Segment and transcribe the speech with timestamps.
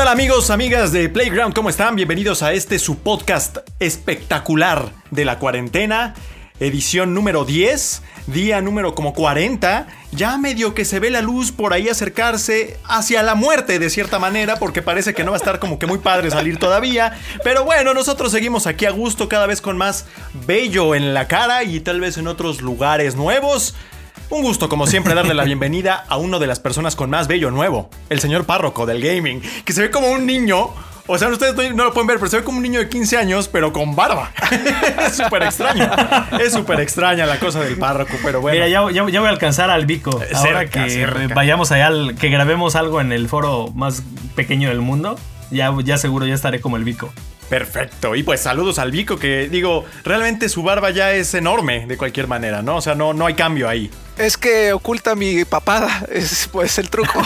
[0.00, 1.54] Tal amigos, amigas de Playground?
[1.54, 1.94] ¿Cómo están?
[1.94, 6.14] Bienvenidos a este su podcast espectacular de la cuarentena,
[6.58, 9.88] edición número 10, día número como 40.
[10.12, 14.18] Ya medio que se ve la luz por ahí acercarse hacia la muerte de cierta
[14.18, 17.18] manera, porque parece que no va a estar como que muy padre salir todavía.
[17.44, 20.06] Pero bueno, nosotros seguimos aquí a gusto, cada vez con más
[20.46, 23.74] bello en la cara y tal vez en otros lugares nuevos.
[24.30, 27.50] Un gusto, como siempre, darle la bienvenida a uno de las personas con más bello
[27.50, 30.70] nuevo, el señor párroco del gaming, que se ve como un niño.
[31.08, 33.16] O sea, ustedes no, lo pueden ver, pero se ve como un niño de 15
[33.16, 34.30] años, pero con barba.
[35.06, 35.90] es súper extraño.
[36.38, 38.54] Es súper extraña la cosa del párroco, pero bueno.
[38.54, 40.10] Mira, ya, ya- ya voy a alcanzar al Vico.
[40.12, 41.34] Ahora Cerca, que cerca.
[41.34, 44.04] vayamos allá, al- que grabemos algo en el foro más
[44.36, 45.18] pequeño del mundo,
[45.50, 47.12] ya, ya seguro ya estaré como el Vico.
[47.48, 48.14] Perfecto.
[48.14, 52.28] Y pues saludos al Vico, que digo, realmente su barba ya es enorme de cualquier
[52.28, 52.76] manera, ¿no?
[52.76, 53.90] O sea, no, no hay cambio ahí.
[54.20, 57.22] Es que oculta mi papada, es pues el truco.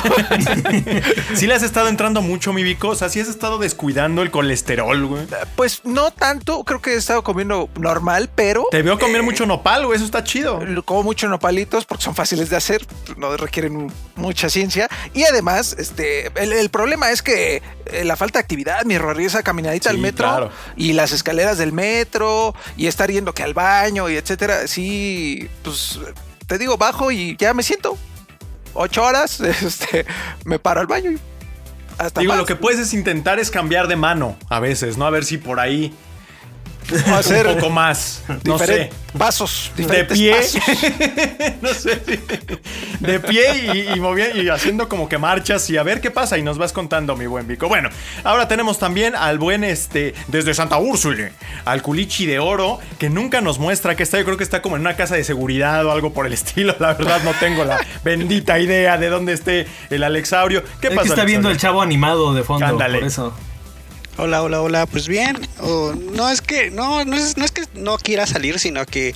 [1.35, 2.89] ¿Sí le has estado entrando mucho, mi Vico?
[2.89, 5.27] O sea, sí has estado descuidando el colesterol, güey.
[5.57, 9.45] pues no tanto, creo que he estado comiendo normal, pero Te veo comer eh, mucho
[9.45, 10.61] nopal, güey, eso está chido.
[10.85, 14.89] como mucho nopalitos porque son fáciles de hacer, no requieren mucha ciencia.
[15.15, 19.21] Y además, este, el, el problema es que eh, la falta de actividad, mi error,
[19.21, 20.51] esa caminadita Sí, al metro claro.
[20.77, 25.99] y las escaleras del metro y estar yendo que al baño y etcétera, sí, pues
[26.47, 27.97] te digo, bajo y ya me siento.
[28.75, 30.05] Ocho horas, este,
[30.45, 31.19] me paro al baño y
[31.99, 32.39] hasta Digo, más.
[32.41, 35.07] lo que puedes es intentar es cambiar de mano a veces, ¿no?
[35.07, 35.95] A ver si por ahí
[37.07, 38.23] A un poco más.
[38.45, 38.65] No sé.
[38.67, 40.35] diferentes pasos, De pie.
[40.35, 40.63] pasos.
[41.63, 42.01] no sé.
[43.01, 46.37] De pie y, y movi- y haciendo como que marchas y a ver qué pasa.
[46.39, 47.69] Y nos vas contando, mi buen Vico.
[47.69, 47.89] Bueno,
[48.25, 51.31] ahora tenemos también al buen este, desde Santa Úrsula,
[51.65, 54.19] al culichi de oro, que nunca nos muestra que está.
[54.19, 56.75] Yo creo que está como en una casa de seguridad o algo por el estilo.
[56.79, 60.63] La verdad, no tengo la bendita idea de dónde esté el Alexaurio.
[60.81, 61.03] ¿Qué Es pasa?
[61.05, 62.99] que está viendo el chavo animado de fondo, Ándale.
[62.99, 63.35] por eso.
[64.17, 64.87] Hola, hola, hola.
[64.87, 65.37] Pues bien.
[65.61, 69.15] Oh, no es que no, no es, no es que no quiera salir, sino que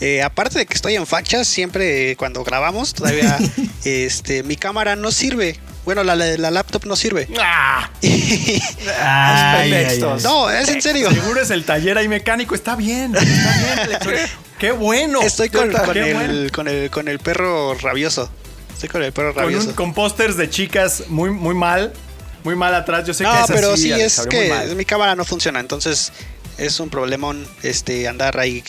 [0.00, 3.38] eh, aparte de que estoy en fachas, siempre eh, cuando grabamos todavía
[3.84, 5.58] este mi cámara no sirve.
[5.84, 7.28] Bueno, la, la- la laptop no sirve.
[7.40, 7.90] ¡Ah!
[8.02, 8.62] Ay,
[9.00, 9.70] ay, ay.
[9.70, 10.22] Pretextos.
[10.24, 11.10] no, es en serio.
[11.10, 12.54] Seguro es el taller ahí mecánico.
[12.54, 13.14] Está bien.
[13.16, 14.20] Está bien.
[14.58, 15.20] ¡Qué bueno!
[15.22, 16.20] Estoy con, Qué con bueno.
[16.22, 18.30] el, con, el, con el perro rabioso.
[18.72, 19.68] Estoy con el perro Con, rabioso.
[19.68, 21.92] un, con pósters de chicas muy, muy mal.
[22.46, 23.04] Muy mal atrás.
[23.04, 25.58] Yo sé que es pero así, sí es que mi cámara no funciona.
[25.58, 26.12] Entonces
[26.58, 28.62] es un problemón este, andar ahí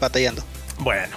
[0.00, 0.44] batallando.
[0.80, 1.16] Bueno.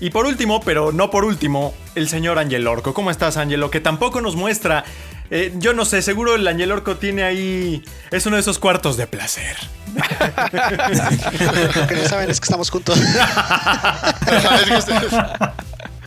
[0.00, 2.92] Y por último, pero no por último, el señor Ángel Orco.
[2.92, 3.70] ¿Cómo estás, Ángelo?
[3.70, 4.84] Que tampoco nos muestra.
[5.30, 7.84] eh, yo no sé, seguro el Ángel Orco tiene ahí.
[8.10, 9.56] Es uno de esos cuartos de placer.
[11.76, 12.98] Lo que no saben es que estamos juntos.
[14.26, 15.12] es, que, ustedes-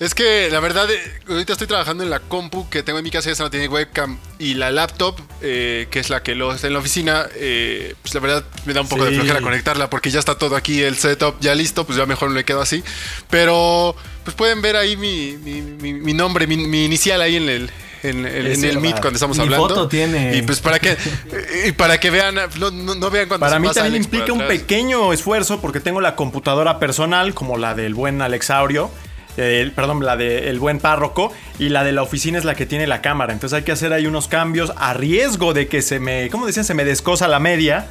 [0.02, 3.12] es que, la verdad, eh, ahorita estoy trabajando en la compu que tengo en mi
[3.12, 4.18] casa, esa no tiene webcam.
[4.40, 8.14] Y la laptop, eh, que es la que lo está en la oficina, eh, pues
[8.16, 9.12] la verdad me da un poco Sí.
[9.12, 12.30] de flojera conectarla porque ya está todo aquí, el setup ya listo, pues ya mejor
[12.32, 12.84] me quedo así.
[13.30, 17.50] Pero, pues pueden ver ahí mi, mi- mi- mi nombre, mi, mi inicial ahí en
[17.50, 17.72] el.
[18.04, 18.80] En, en- Es en el.
[18.80, 19.68] Meet cuando estamos Mi hablando.
[19.70, 20.36] foto tiene.
[20.36, 20.98] Y pues para que,
[21.68, 24.06] y para que vean, no, no- no vean cuando Para se mí pasa también Alex
[24.06, 28.90] implica un pequeño esfuerzo porque tengo la computadora personal, como la del buen Alexaurio.
[29.36, 33.02] Perdón, la del buen párroco y la de la oficina es la que tiene la
[33.02, 33.34] cámara.
[33.34, 36.66] Entonces hay que hacer ahí unos cambios a riesgo de que se me, ¿cómo decían?
[36.66, 37.88] Se me descosa la media.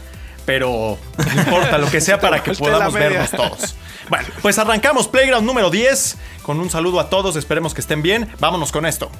[0.46, 3.76] Pero no importa lo que sea para que podamos vernos todos.
[4.08, 7.36] Bueno, pues arrancamos Playground número 10 con un saludo a todos.
[7.36, 8.28] Esperemos que estén bien.
[8.40, 9.10] Vámonos con esto.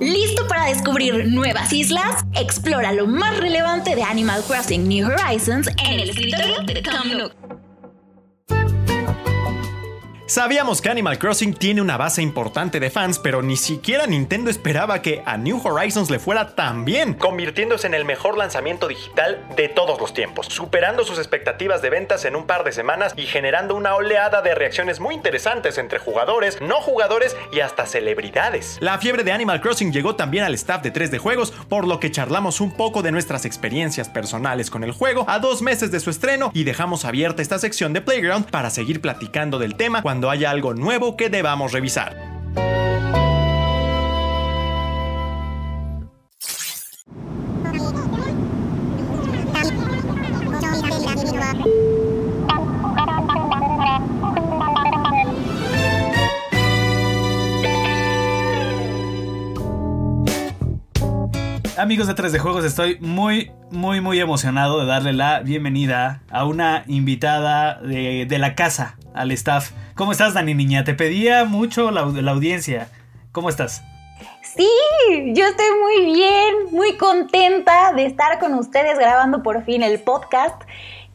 [0.00, 2.24] ¿Listo para descubrir nuevas islas?
[2.34, 7.67] Explora lo más relevante de Animal Crossing New Horizons en el escritorio de Tom Nook.
[10.28, 15.00] Sabíamos que Animal Crossing tiene una base importante de fans, pero ni siquiera Nintendo esperaba
[15.00, 19.70] que a New Horizons le fuera tan bien, convirtiéndose en el mejor lanzamiento digital de
[19.70, 23.74] todos los tiempos, superando sus expectativas de ventas en un par de semanas y generando
[23.74, 28.76] una oleada de reacciones muy interesantes entre jugadores, no jugadores y hasta celebridades.
[28.82, 32.10] La fiebre de Animal Crossing llegó también al staff de 3D Juegos, por lo que
[32.10, 36.10] charlamos un poco de nuestras experiencias personales con el juego a dos meses de su
[36.10, 40.30] estreno y dejamos abierta esta sección de Playground para seguir platicando del tema cuando cuando
[40.30, 42.28] haya algo nuevo que debamos revisar.
[61.78, 66.44] Amigos de 3 de Juegos, estoy muy, muy, muy emocionado de darle la bienvenida a
[66.44, 69.70] una invitada de, de la casa, al staff.
[69.94, 70.82] ¿Cómo estás, Dani Niña?
[70.82, 72.88] Te pedía mucho la, la audiencia.
[73.30, 73.84] ¿Cómo estás?
[74.42, 74.68] Sí,
[75.34, 80.60] yo estoy muy bien, muy contenta de estar con ustedes grabando por fin el podcast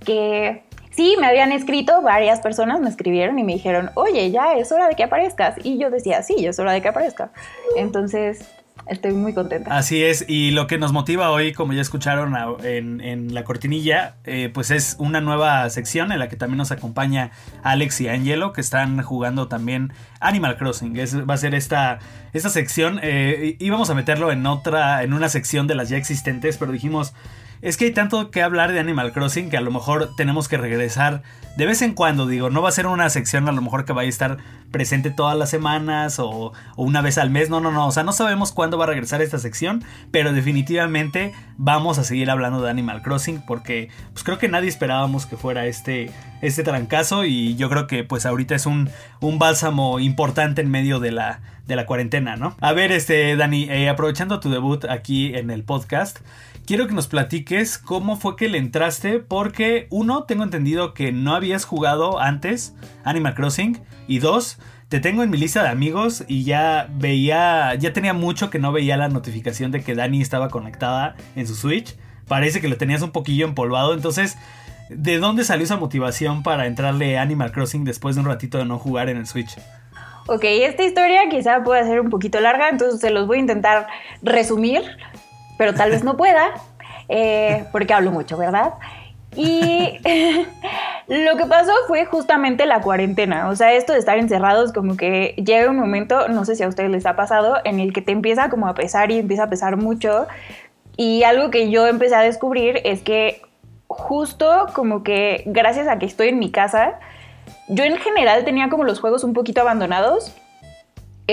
[0.06, 4.72] que sí, me habían escrito, varias personas me escribieron y me dijeron, oye, ya es
[4.72, 5.56] hora de que aparezcas.
[5.62, 7.32] Y yo decía, sí, ya es hora de que aparezca.
[7.76, 8.50] Entonces,
[8.88, 9.78] Estoy muy contenta.
[9.78, 14.16] Así es, y lo que nos motiva hoy, como ya escucharon en, en la cortinilla,
[14.26, 17.32] eh, pues es una nueva sección en la que también nos acompaña
[17.64, 20.98] Alex y Angelo, que están jugando también Animal Crossing.
[20.98, 22.00] Es, va a ser esta,
[22.34, 26.58] esta sección, eh, íbamos a meterlo en otra, en una sección de las ya existentes,
[26.58, 27.14] pero dijimos,
[27.64, 30.58] es que hay tanto que hablar de Animal Crossing que a lo mejor tenemos que
[30.58, 31.24] regresar
[31.56, 33.94] de vez en cuando, digo, no va a ser una sección a lo mejor que
[33.94, 34.38] vaya a estar
[34.72, 38.12] presente todas las semanas o, una vez al mes, no, no, no, o sea, no
[38.12, 43.02] sabemos cuándo va a regresar esta sección, pero definitivamente vamos a seguir hablando de Animal
[43.02, 46.12] Crossing porque pues creo que nadie esperábamos que fuera este,
[46.42, 48.90] este trancazo y yo creo que pues ahorita es un,
[49.22, 52.58] un bálsamo importante en medio de la, de la cuarentena, ¿no?
[52.60, 56.20] A ver, este, Dani, eh, aprovechando tu debut aquí en el podcast,
[56.66, 61.36] quiero que nos platiques cómo fue que le entraste, porque uno, tengo entendido que no
[61.36, 64.58] habías jugado antes Animal Crossing, y dos,
[64.90, 68.72] te tengo en mi lista de amigos y ya veía, ya tenía mucho que no
[68.72, 71.96] veía la notificación de que Dani estaba conectada en su Switch.
[72.28, 74.38] Parece que lo tenías un poquillo empolvado, entonces,
[74.90, 78.80] ¿de dónde salió esa motivación para entrarle Animal Crossing después de un ratito de no
[78.80, 79.58] jugar en el Switch?
[80.28, 83.88] Ok, esta historia quizá pueda ser un poquito larga, entonces se los voy a intentar
[84.22, 84.84] resumir
[85.64, 86.52] pero tal vez no pueda,
[87.08, 88.74] eh, porque hablo mucho, ¿verdad?
[89.34, 89.98] Y
[91.08, 95.36] lo que pasó fue justamente la cuarentena, o sea, esto de estar encerrados como que
[95.38, 98.12] llega un momento, no sé si a ustedes les ha pasado, en el que te
[98.12, 100.28] empieza como a pesar y empieza a pesar mucho.
[100.98, 103.42] Y algo que yo empecé a descubrir es que
[103.88, 107.00] justo como que gracias a que estoy en mi casa,
[107.70, 110.36] yo en general tenía como los juegos un poquito abandonados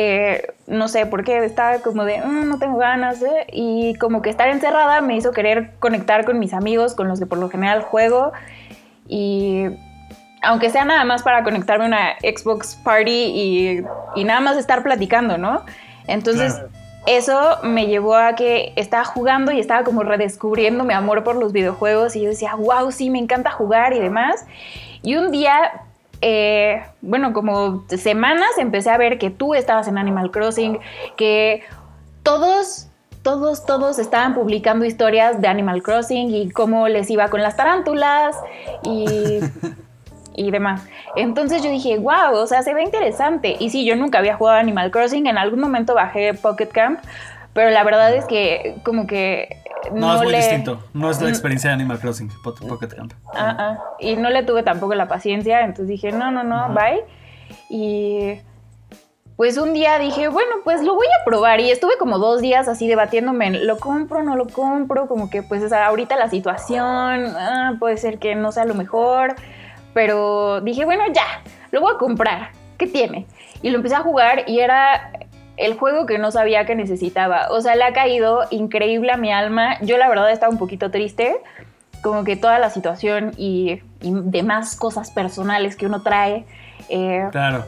[0.03, 3.47] eh, no sé por qué, estaba como de, mm, no tengo ganas, ¿eh?
[3.53, 7.27] y como que estar encerrada me hizo querer conectar con mis amigos, con los que
[7.27, 8.33] por lo general juego,
[9.07, 9.67] y
[10.43, 13.85] aunque sea nada más para conectarme a una Xbox Party
[14.17, 15.65] y, nada más estar platicando, ¿no?
[16.07, 16.59] Entonces...
[17.07, 21.51] Eso me llevó a que estaba jugando y estaba como redescubriendo mi amor por los
[21.51, 24.45] videojuegos y yo decía, wow, sí, me encanta jugar y demás.
[25.03, 25.83] Y un día
[26.23, 30.79] eh, bueno, como semanas empecé a ver que tú estabas en Animal Crossing,
[31.17, 31.63] que
[32.23, 32.89] todos,
[33.23, 38.37] todos, todos estaban publicando historias de Animal Crossing y cómo les iba con las tarántulas
[38.85, 39.41] y,
[40.35, 40.83] y demás.
[41.17, 43.57] Entonces yo dije, wow, o sea, se ve interesante.
[43.59, 47.01] Y sí, yo nunca había jugado Animal Crossing, en algún momento bajé Pocket Camp,
[47.53, 49.57] pero la verdad es que como que
[49.93, 50.83] no, es muy distinto.
[50.93, 53.13] No es la experiencia de Animal Crossing, Pocket Camp.
[53.35, 53.79] Ah, ah.
[53.99, 57.05] Y no le tuve tampoco la paciencia, entonces dije, no, no, no, bye.
[57.69, 58.41] Y
[59.37, 61.61] pues un día dije, bueno, pues lo voy a probar.
[61.61, 65.09] Y estuve como dos días así debatiéndome, ¿lo compro, no lo compro?
[65.09, 69.35] Como que pues ahorita la situación, ah, puede ser que no sea lo mejor.
[69.95, 71.25] Pero dije, bueno, ya,
[71.71, 72.51] lo voy a comprar.
[72.79, 73.27] ¿Qué tiene?
[73.63, 75.13] Y lo empecé a jugar y era
[75.61, 77.49] el juego que no sabía que necesitaba.
[77.51, 79.79] O sea, le ha caído increíble a mi alma.
[79.83, 81.37] Yo la verdad estaba un poquito triste,
[82.03, 86.47] como que toda la situación y, demás cosas personales que uno trae.
[86.89, 87.67] Eh, claro.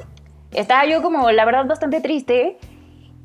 [0.53, 2.57] Estaba yo como, la verdad, bastante triste.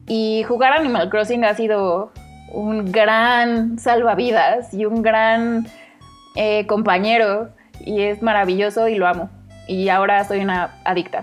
[0.05, 2.12] Y jugar Animal Crossing ha sido
[2.51, 5.65] un gran salvavidas y un gran
[6.36, 7.50] eh, compañero.
[7.79, 9.29] Y es maravilloso y lo amo.
[9.69, 11.21] Y ahora soy una adicta.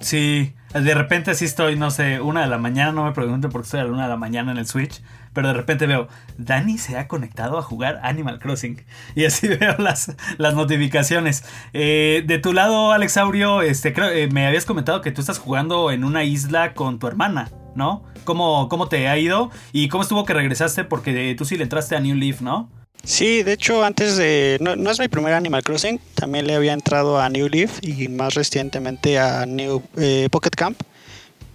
[0.00, 3.62] Sí, de repente sí estoy, no sé, una de la mañana, no me pregunten por
[3.62, 5.02] qué estoy a la una de la mañana en el Switch,
[5.32, 8.84] pero de repente veo, Dani se ha conectado a jugar Animal Crossing.
[9.14, 11.44] Y así veo las, las notificaciones.
[11.72, 15.38] Eh, de tu lado, Alex Aurio, este, creo, eh, me habías comentado que tú estás
[15.38, 18.04] jugando en una isla con tu hermana, ¿no?
[18.24, 19.50] ¿Cómo, cómo te ha ido?
[19.72, 20.84] ¿Y cómo estuvo que regresaste?
[20.84, 22.70] Porque tú sí le entraste a New Leaf, ¿no?
[23.06, 24.58] Sí, de hecho, antes de.
[24.60, 28.34] No, es mi primer Animal Crossing, también le había entrado a New Leaf y más
[28.34, 30.76] recientemente a New eh, Pocket Camp.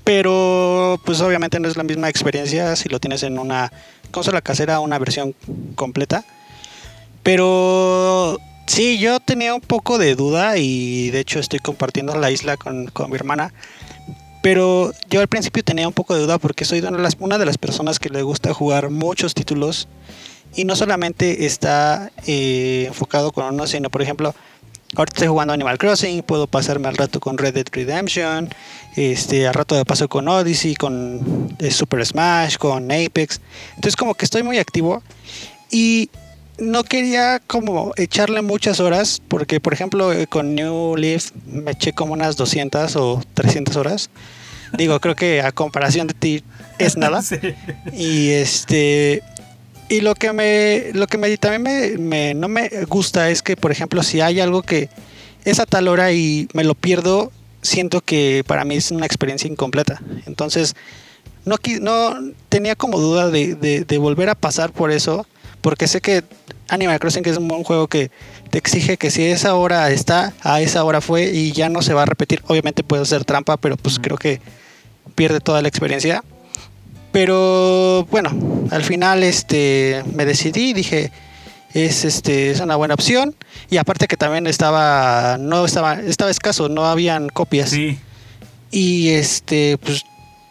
[0.06, 3.70] Pero, pues obviamente no es la misma experiencia si lo tienes en una
[4.12, 5.36] consola casera, una versión
[5.76, 6.24] completa.
[7.22, 12.56] Pero sí, yo tenía un poco de duda y de hecho estoy compartiendo la isla
[12.56, 13.54] con, mi hermana.
[14.42, 16.80] Pero yo al principio tenía un poco de duda porque soy
[17.20, 19.90] una de las personas que le gusta jugar muchos títulos
[20.56, 24.36] Y no solamente está eh, enfocado con uno, sino por ejemplo,
[24.96, 28.50] ahorita estoy jugando Animal Crossing, puedo pasarme al rato con Red Dead Redemption,
[28.96, 33.40] este, al rato de paso con Odyssey, con eh, Super Smash, con Apex.
[33.76, 35.02] Entonces como que estoy muy activo
[35.70, 36.10] y
[36.58, 41.94] no quería como echarle muchas horas, porque por ejemplo eh, con New Leaf me eché
[41.94, 44.10] como unas 200 o 300 horas.
[44.78, 46.44] Digo, creo que a comparación de ti
[46.78, 47.22] es nada.
[47.32, 47.38] Sí.
[47.94, 49.22] Y este
[49.92, 53.56] y lo que me lo que me también me, me- no me gusta es que
[53.56, 54.90] por ejemplo si hay algo que
[55.46, 57.32] es a tal hora y me lo pierdo,
[57.62, 60.02] siento que para mí es una experiencia incompleta.
[60.26, 60.76] Entonces
[61.46, 62.16] no no
[62.50, 65.26] tenía como duda de, de- de volver a pasar por eso
[65.62, 66.24] porque sé que
[66.70, 68.10] Animal Crossing es un buen juego que
[68.50, 71.94] te exige que si esa hora está, a esa hora fue y ya no se
[71.94, 72.42] va a repetir.
[72.48, 74.40] Obviamente puede ser trampa, pero pues creo que
[75.16, 76.24] pierde toda la experiencia.
[77.12, 78.32] Pero bueno,
[78.72, 81.12] al final este me decidí, dije
[81.74, 83.36] es este es una buena opción.
[83.70, 87.72] Y aparte que también estaba no estaba estaba escaso, no habían copias.
[87.72, 88.00] Sí.
[88.72, 90.04] y este pues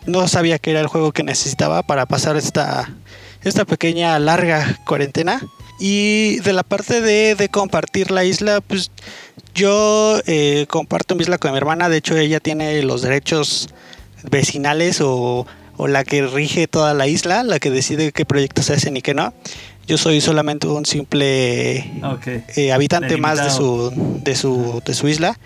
[0.07, 2.91] no sabía que era el juego que necesitaba para pasar esta
[3.43, 5.41] esta pequeña larga cuarentena.
[5.83, 8.91] Y de la parte de, de compartir la isla pues
[9.55, 11.89] yo eh, comparto mi isla con mi hermana.
[11.89, 13.69] De hecho ella tiene los derechos
[14.31, 15.47] vecinales o,
[15.81, 19.03] o la que rige toda la isla la que decide qué proyectos se hacen y
[19.03, 19.33] qué no
[19.87, 21.91] yo soy solamente un simple
[22.57, 25.37] eh, habitante más de su, de, su, de su isla.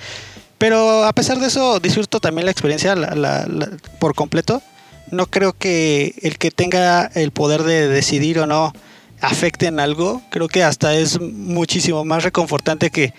[0.58, 4.60] Pero a pesar de eso, disfruto también la experiencia la- la- la- por completo.
[5.10, 8.74] No creo que el que tenga el poder de decidir o no
[9.22, 10.20] afecte en algo.
[10.30, 13.14] Creo que hasta es muchísimo más reconfortante que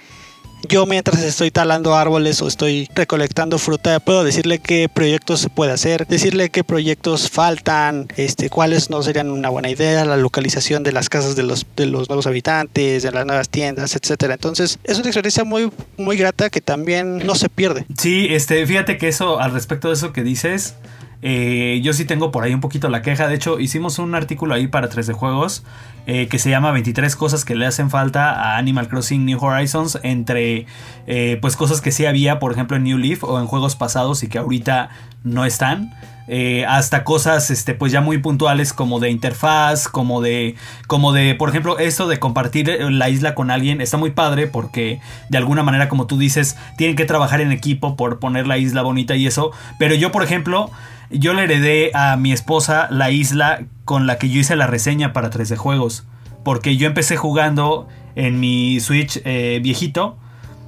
[0.68, 5.72] yo mientras estoy talando árboles o estoy recolectando fruta, puedo decirle qué proyectos se puede
[5.72, 10.92] hacer, decirle qué proyectos faltan, este, cuáles no serían una buena idea, la localización de
[10.92, 14.34] las casas de los, de los nuevos habitantes, de las nuevas tiendas, etcétera.
[14.34, 17.86] Entonces, es una experiencia muy, muy grata que también no se pierde.
[17.98, 20.76] Sí, este, fíjate que eso, al respecto de eso que dices,
[21.28, 23.28] eh, yo sí tengo por ahí un poquito la queja.
[23.28, 25.64] De hecho, hicimos un artículo ahí para 3 de juegos
[26.06, 29.98] eh, que se llama 23 cosas que le hacen falta a Animal Crossing New Horizons
[30.04, 30.68] entre
[31.08, 34.22] eh, pues cosas que sí había, por ejemplo, en New Leaf o en juegos pasados
[34.22, 34.90] y que ahorita
[35.24, 35.96] no están.
[36.28, 40.56] eh, hasta cosas este pues ya muy puntuales como de interfaz como de
[40.88, 44.48] como de por ejemplo esto de compartir eh, la isla con alguien está muy padre
[44.48, 48.58] porque de alguna manera como tú dices tienen que trabajar en equipo por poner la
[48.58, 50.72] isla bonita y eso pero yo por ejemplo
[51.10, 55.14] yo le heredé a mi esposa la isla con la que yo hice la reseña
[55.14, 56.06] para 3D juegos
[56.46, 60.18] porque yo empecé jugando en mi Switch eh, viejito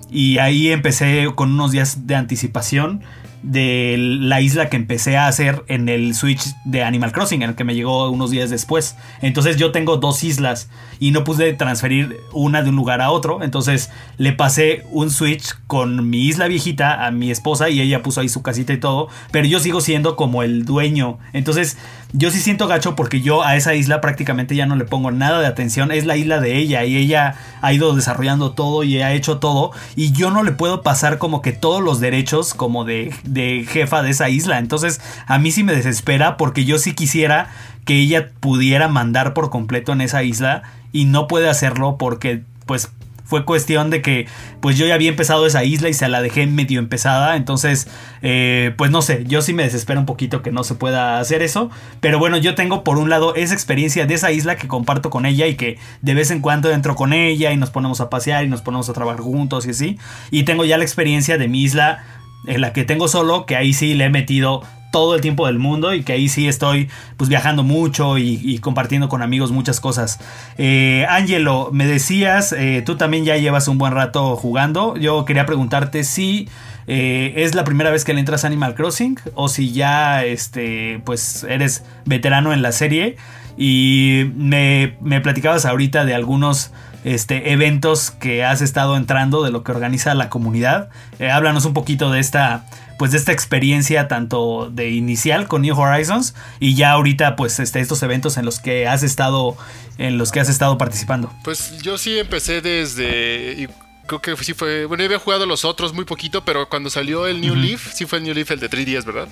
[0.09, 3.03] y ahí empecé con unos días de anticipación
[3.43, 7.55] de la isla que empecé a hacer en el Switch de Animal Crossing, en el
[7.55, 8.95] que me llegó unos días después.
[9.21, 13.43] Entonces yo tengo dos islas y no pude transferir una de un lugar a otro.
[13.43, 18.21] Entonces le pasé un Switch con mi isla viejita a mi esposa y ella puso
[18.21, 19.09] ahí su casita y todo.
[19.31, 21.19] Pero yo sigo siendo como el dueño.
[21.33, 21.77] Entonces
[22.13, 25.39] yo sí siento gacho porque yo a esa isla prácticamente ya no le pongo nada
[25.39, 25.91] de atención.
[25.91, 29.71] Es la isla de ella y ella ha ido desarrollando todo y ha hecho todo.
[29.95, 34.01] Y yo no le puedo pasar como que todos los derechos como de, de jefa
[34.01, 34.59] de esa isla.
[34.59, 37.49] Entonces a mí sí me desespera porque yo sí quisiera
[37.87, 42.91] que ella pudiera mandar por completo en esa isla y no puede hacerlo porque pues
[43.23, 44.27] fue cuestión de que
[44.61, 47.37] pues yo ya había empezado esa isla y se la dejé medio empezada.
[47.37, 47.87] Entonces
[48.21, 51.41] eh, pues no sé yo sí me desespera un poquito que no se pueda hacer
[51.41, 51.69] eso.
[52.01, 55.25] Pero bueno yo tengo por un lado esa experiencia de esa isla que comparto con
[55.25, 58.43] ella y que de vez en cuando entro con ella y nos ponemos a pasear
[58.43, 59.97] y nos ponemos a trabajar juntos y así.
[60.29, 62.03] Y tengo ya la experiencia de mi isla
[62.45, 65.59] en la que tengo solo que ahí sí le he metido todo el tiempo del
[65.59, 70.19] mundo y que ahí sí estoy pues viajando mucho y, compartiendo con amigos muchas cosas.
[70.57, 74.95] Eh, Angelo, me decías, eh, tú también ya llevas un buen rato jugando.
[74.97, 76.49] Yo quería preguntarte si
[76.87, 81.01] eh, es la primera vez que le entras a Animal Crossing o si ya este
[81.05, 83.17] pues eres veterano en la serie
[83.57, 86.71] y me, me platicabas ahorita de algunos
[87.03, 90.89] este, eventos que has estado entrando, de lo que organiza la comunidad.
[91.19, 92.65] Háblanos un poquito de esta,
[92.97, 97.79] pues de esta experiencia tanto de inicial con New Horizons y ya ahorita pues este,
[97.79, 99.55] estos eventos en los que has estado,
[99.97, 101.31] en los que has estado participando.
[101.43, 103.53] Pues yo sí empecé desde.
[103.57, 103.67] y
[104.07, 104.85] creo que sí fue.
[104.85, 108.05] Bueno, yo había jugado los otros muy poquito, pero cuando salió el New Leaf, sí
[108.05, 109.27] fue el New Leaf el de 3DS, ¿verdad?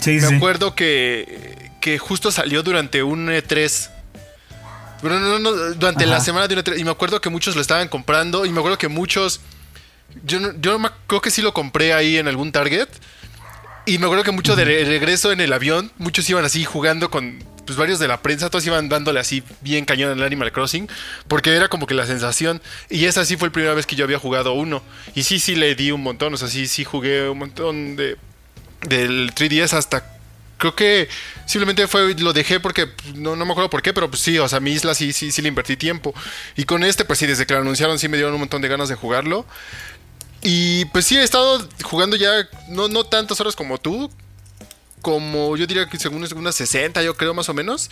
[0.00, 0.34] Sí, Me sí.
[0.34, 3.90] acuerdo que, que justo salió durante un E3.
[5.02, 6.78] Bueno, no, no, durante la semana de un E3.
[6.80, 8.44] Y me acuerdo que muchos lo estaban comprando.
[8.44, 9.40] Y me acuerdo que muchos.
[10.24, 12.88] Yo, no- yo creo que sí lo compré ahí en algún Target.
[13.86, 17.10] Y me acuerdo que mucho de re- regreso en el avión, muchos iban así jugando
[17.10, 20.88] con pues varios de la prensa, todos iban dándole así bien cañón al Animal Crossing,
[21.26, 24.04] porque era como que la sensación, y esa sí fue la primera vez que yo
[24.06, 24.82] había jugado uno,
[25.14, 28.16] y sí, sí le di un montón, o sea, sí, sí jugué un montón de
[28.88, 30.02] del 3DS hasta
[30.56, 31.08] creo que
[31.46, 34.38] simplemente fue lo dejé porque pues, no, no me acuerdo por qué, pero pues sí,
[34.38, 36.14] o sea, mi isla sí, sí, sí le invertí tiempo.
[36.56, 38.68] Y con este, pues sí, desde que lo anunciaron sí me dieron un montón de
[38.68, 39.46] ganas de jugarlo.
[40.42, 44.10] Y pues sí, he estado jugando ya no, no tantas horas como tú,
[45.02, 47.90] como yo diría que según unas 60, yo creo más o menos.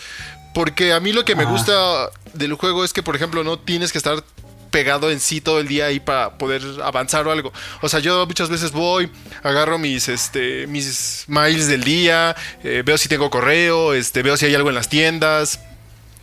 [0.55, 3.93] Porque a mí lo que me gusta del juego es que, por ejemplo, no tienes
[3.93, 4.25] que estar
[4.71, 7.53] pegado en sí todo el día ahí para poder avanzar o algo.
[7.83, 9.11] O sea, yo muchas veces voy,
[9.43, 14.47] agarro mis, este, mis miles del día, eh, veo si tengo correo, este, veo si
[14.47, 15.61] hay algo en las tiendas.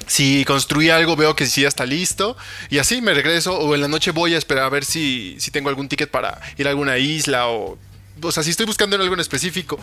[0.07, 2.37] Si construí algo, veo que sí ya está listo.
[2.69, 3.57] Y así me regreso.
[3.57, 6.39] O en la noche voy a esperar a ver si, si tengo algún ticket para
[6.57, 7.47] ir a alguna isla.
[7.47, 7.77] O,
[8.21, 9.79] o sea, si estoy buscando en algo en específico.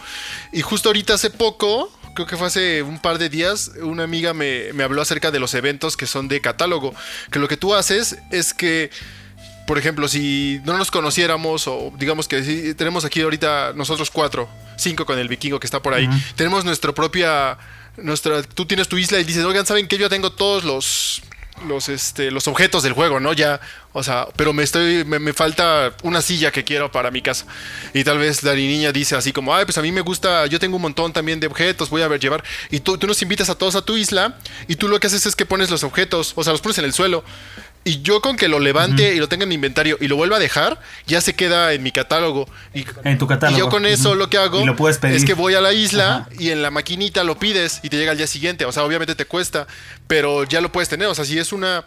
[0.53, 4.35] Y justo ahorita hace poco, creo que fue hace un par de días, una amiga
[4.35, 6.95] me, me habló acerca de los eventos que son de catálogo.
[7.31, 8.91] Que lo que tú haces es que
[9.71, 14.49] por ejemplo, si no nos conociéramos o digamos que si tenemos aquí ahorita nosotros cuatro,
[14.77, 17.57] cinco con el vikingo que está por ahí, tenemos nuestra propia,
[17.97, 21.23] nuestra, tú tienes tu isla y dices, oigan, ¿saben que Yo tengo todos los,
[21.67, 23.33] los, este, los objetos del juego, ¿no?
[23.33, 23.61] Ya,
[23.93, 27.47] o sea, pero me estoy, me, me falta una silla que quiero para mi casa.
[27.93, 30.59] Y tal vez la niña dice así como, ay, pues a mí me gusta, yo
[30.59, 32.43] tengo un montón también de objetos, voy a ver llevar.
[32.71, 35.27] Y tú, tú nos invitas a todos a tu isla y tú lo que haces
[35.27, 37.25] es que pones los objetos, o sea, los pones en el suelo.
[37.83, 40.37] Y yo con que lo levante y lo tenga en mi inventario y lo vuelva
[40.37, 42.47] a dejar, ya se queda en mi catálogo.
[42.75, 43.57] Y, En tu catálogo.
[43.57, 46.51] y yo con eso lo que hago lo es que voy a la isla y
[46.51, 48.67] en la maquinita lo pides y te llega al día siguiente.
[48.67, 49.67] O sea, obviamente te cuesta,
[50.07, 51.09] pero ya lo puedes tener.
[51.09, 51.83] O sea, si es una...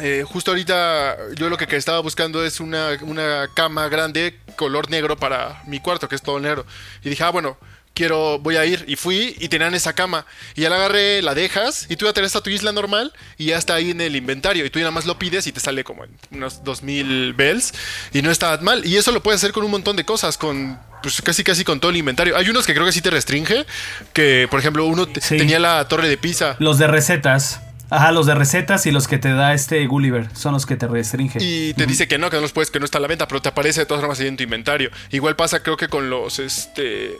[0.00, 4.90] eh, justo ahorita yo lo que que estaba buscando es una, una cama grande color
[4.90, 6.66] negro para mi cuarto, que es todo negro.
[7.02, 7.56] Y dije, ah, bueno,
[7.96, 8.84] quiero, voy a ir.
[8.86, 10.26] Y fui y tenían esa cama.
[10.54, 13.46] Y ya la agarré, la dejas y tú ya te a tu isla normal y
[13.46, 14.64] ya está ahí en el inventario.
[14.64, 17.72] Y tú ya nada más lo pides y te sale como en unos 2000 bells.
[18.12, 18.84] Y no está mal.
[18.86, 21.80] Y eso lo puedes hacer con un montón de cosas, con pues casi casi con
[21.80, 22.36] todo el inventario.
[22.36, 23.64] Hay unos que creo que sí te restringe,
[24.12, 25.36] que por ejemplo uno Sí.
[25.38, 26.56] tenía la torre de pizza.
[26.58, 27.60] Los de recetas.
[27.88, 30.88] Ajá, los de recetas y los que te da este Gulliver son los que te
[30.88, 31.38] restringen.
[31.40, 33.28] Y te dice que no, que no los puedes, que no está a la venta,
[33.28, 34.90] pero te aparece de todas formas ahí en tu inventario.
[35.12, 37.12] Igual pasa, creo que con los, este,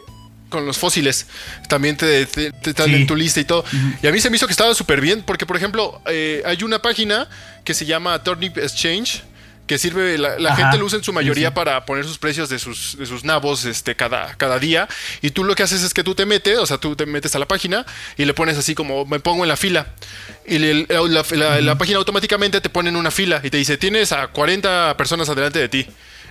[0.49, 1.27] con los fósiles.
[1.69, 2.95] También te, te- te están Sí.
[2.95, 3.65] en tu lista y todo.
[4.03, 6.63] Y a mí se me hizo que estaba súper bien, porque por ejemplo, eh, hay
[6.63, 7.29] una página
[7.65, 9.23] que se llama Turnip Exchange.
[9.67, 11.55] Que sirve, la, la gente lo usa en su mayoría Sí, sí.
[11.57, 14.87] para poner sus precios de sus, de sus nabos este, cada, cada día.
[15.23, 17.35] Y tú lo que haces es que tú te metes, o sea, tú te metes
[17.35, 17.85] a la página
[18.17, 19.89] y le pones así como me pongo en la fila.
[20.47, 23.77] Y le- la, la- la página automáticamente te pone en una fila y te dice,
[23.77, 25.85] tienes a 40 personas adelante de ti.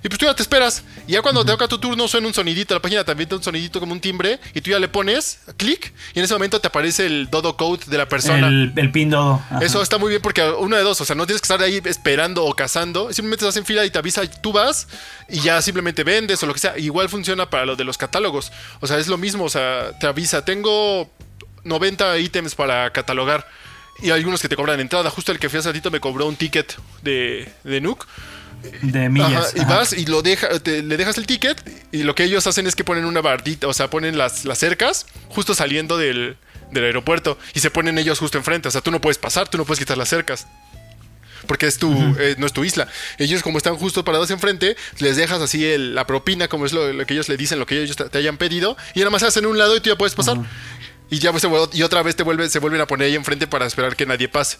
[0.05, 0.83] Y pues tú ya te esperas.
[1.07, 2.75] Y ya cuando te toca tu turno suena un sonidito.
[2.75, 4.39] La página también da un sonidito como un timbre.
[4.53, 5.91] Y tú ya le pones clic.
[6.13, 8.47] Y en ese momento te aparece el dodo code de la persona.
[8.47, 9.41] el, el pin dodo.
[9.49, 9.65] Ajá.
[9.65, 11.81] Eso está muy bien porque uno de dos, o sea, no tienes que estar ahí
[11.85, 14.87] esperando o cazando, simplemente estás en fila y te avisa, y tú vas
[15.27, 16.77] y ya simplemente vendes o lo que sea.
[16.77, 20.05] Igual funciona para lo de los catálogos, o sea, es lo mismo, o sea, te
[20.05, 21.09] avisa, tengo
[21.63, 23.47] 90 ítems para catalogar
[24.01, 25.09] y hay algunos que te cobran entrada.
[25.09, 28.05] Justo el que fui hace ratito me cobró un ticket de, de Nuke.
[28.81, 29.53] De millas.
[29.55, 32.45] Ajá, y vas y lo deja, te- le dejas el ticket y lo que ellos
[32.47, 36.37] hacen es que ponen una bardita, o sea, ponen las, las cercas justo saliendo del,
[36.71, 38.67] del aeropuerto y se ponen ellos justo enfrente.
[38.67, 40.47] O sea, tú no puedes pasar, tú no puedes quitar las cercas.
[41.47, 42.87] Porque es tu, eh, no es tu isla.
[43.19, 46.91] Ellos como están justo parados enfrente, les dejas así el- la propina, como es lo,
[46.91, 49.21] lo que ellos le dicen, lo que ellos te, te hayan pedido, y nada más
[49.21, 50.37] hacen un lado y tú ya puedes pasar.
[51.11, 53.67] Y ya pues, y otra vez te vuelve, se vuelven a poner ahí enfrente para
[53.67, 54.57] esperar que nadie pase.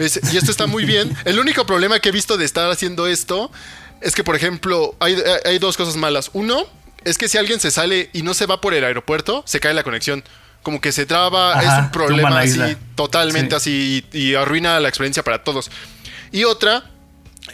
[0.00, 1.14] Es- y esto está muy bien.
[1.24, 3.52] El único problema que he visto de estar haciendo esto
[4.00, 6.30] es que, por ejemplo, hay, hay dos cosas malas.
[6.32, 6.64] Uno,
[7.04, 9.74] es que si alguien se sale y no se va por el aeropuerto, se cae
[9.74, 10.24] la conexión.
[10.62, 13.56] Como que se traba, Ajá, es un problema así, totalmente Sí.
[13.56, 15.70] así, y, y arruina la experiencia para todos.
[16.32, 16.84] Y otra,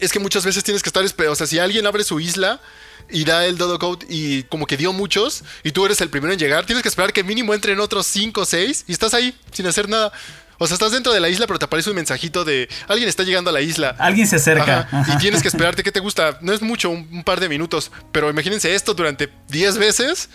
[0.00, 1.32] es que muchas veces tienes que estar esperando.
[1.34, 2.60] O sea, si alguien abre su isla
[3.08, 6.32] y da el dodo code y como que dio muchos y tú eres el primero
[6.32, 9.36] en llegar, tienes que esperar que mínimo entren otros 5 o 6 y estás ahí
[9.52, 10.12] sin hacer nada.
[10.58, 13.22] O sea, estás dentro de la isla, pero te aparece un mensajito de alguien está
[13.24, 13.94] llegando a la isla.
[13.98, 14.88] Alguien se acerca.
[14.90, 16.38] Ajá, Y tienes que esperarte que te gusta.
[16.40, 17.90] No es mucho, un, un par de minutos.
[18.12, 20.28] Pero imagínense esto durante 10 veces.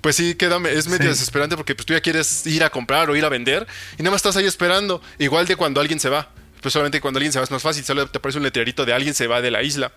[0.00, 1.08] Pues sí, queda, es medio Sí.
[1.10, 3.66] desesperante porque pues, tú ya quieres ir a comprar o ir a vender
[3.98, 5.00] y nada más estás ahí esperando.
[5.18, 6.28] Igual de cuando alguien se va.
[6.60, 7.84] Pues solamente cuando alguien se va es más fácil.
[7.84, 9.92] Solo te aparece un letrerito de alguien se va de la isla.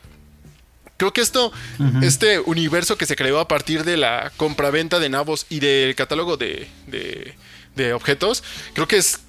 [0.97, 1.51] Creo que esto,
[2.03, 6.37] este universo que se creó a partir de la compraventa de nabos y del catálogo
[6.37, 7.35] de, de-
[7.75, 9.19] de objetos, creo que es.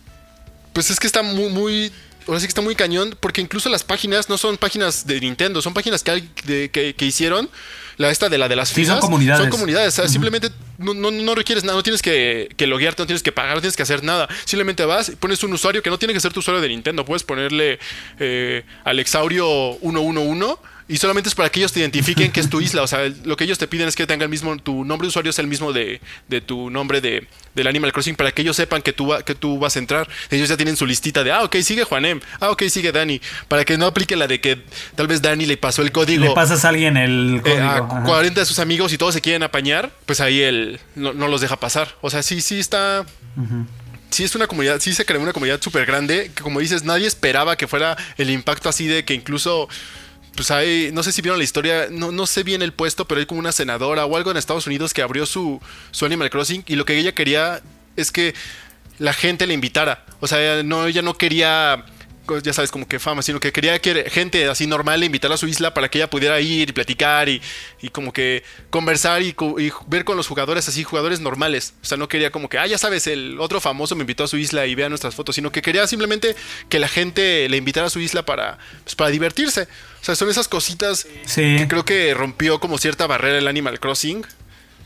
[0.77, 1.91] Pues es que está muy, muy.
[2.29, 5.63] Ahora sí que está muy cañón, porque incluso las páginas no son páginas de Nintendo,
[5.63, 7.49] son páginas que, hay- de- que, que hicieron.
[7.97, 9.01] La esta de la de las Sí, son filas.
[9.01, 9.41] comunidades.
[9.41, 9.95] Son comunidades.
[9.95, 13.23] o sea, Simplemente no, no, no requieres nada, no tienes que, que loguearte, no tienes
[13.23, 14.29] que pagar, no tienes que hacer nada.
[14.45, 17.07] Simplemente vas y pones un usuario que no tiene que ser tu usuario de Nintendo.
[17.07, 17.79] Puedes ponerle
[18.19, 20.57] eh, Alexaurio 111
[20.89, 22.83] y solamente es para que ellos te identifiquen que es tu isla.
[22.83, 25.09] O sea, lo que ellos te piden es que tenga el mismo, tu nombre de
[25.09, 28.57] usuario es el mismo de, de tu nombre de, del Animal Crossing para que ellos
[28.57, 30.09] sepan que tú, va- que tú vas a entrar.
[30.31, 33.21] Ellos ya tienen su listita de, ah, ok, sigue Juanem, ah, ok, sigue Dani.
[33.49, 34.63] Para que no aplique la de que
[34.95, 36.25] tal vez Dani le pasó el código.
[36.25, 37.61] Le pasas a alguien el eh, código.
[37.63, 38.03] a ajá.
[38.05, 41.41] 40 de sus amigos y todos se quieren apañar, pues ahí él no, no los
[41.41, 41.97] deja pasar.
[42.01, 43.05] O sea, sí, sí está.
[44.11, 47.07] Sí, es una comunidad, sí se creó una comunidad súper grande, que como dices, nadie
[47.07, 49.69] esperaba que fuera el impacto así de que incluso,
[50.37, 53.19] pues hay, no sé si vieron la historia, no, no sé bien el puesto, pero
[53.21, 56.63] hay como una senadora o algo en Estados Unidos que abrió su, su Animal Crossing
[56.67, 57.63] y lo que ella quería
[57.97, 58.35] es que
[58.99, 60.05] la gente le invitara.
[60.21, 61.85] O sea, no, ella no quería,
[62.25, 65.35] co- ya sabes, como que fama, sino que quería que gente así normal le invitara
[65.35, 67.41] a su isla para que ella pudiera ir y platicar y,
[67.83, 71.75] y como que conversar y, y ver con los jugadores así, jugadores normales.
[71.83, 74.29] O sea, no quería como que, ah, ya sabes, el otro famoso me invitó a
[74.29, 76.37] su isla y vea nuestras fotos, sino que quería simplemente
[76.69, 79.69] que la gente le invitara a su isla para, pues, para divertirse.
[80.07, 81.57] O sea, son esas cositas Sí.
[81.59, 84.25] que creo que rompió como cierta barrera el Animal Crossing.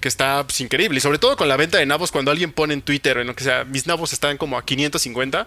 [0.01, 0.97] Que está pues, increíble.
[0.97, 3.35] Y sobre todo con la venta de nabos, cuando alguien pone en Twitter en lo
[3.37, 5.47] que sea, mis nabos están como a 550,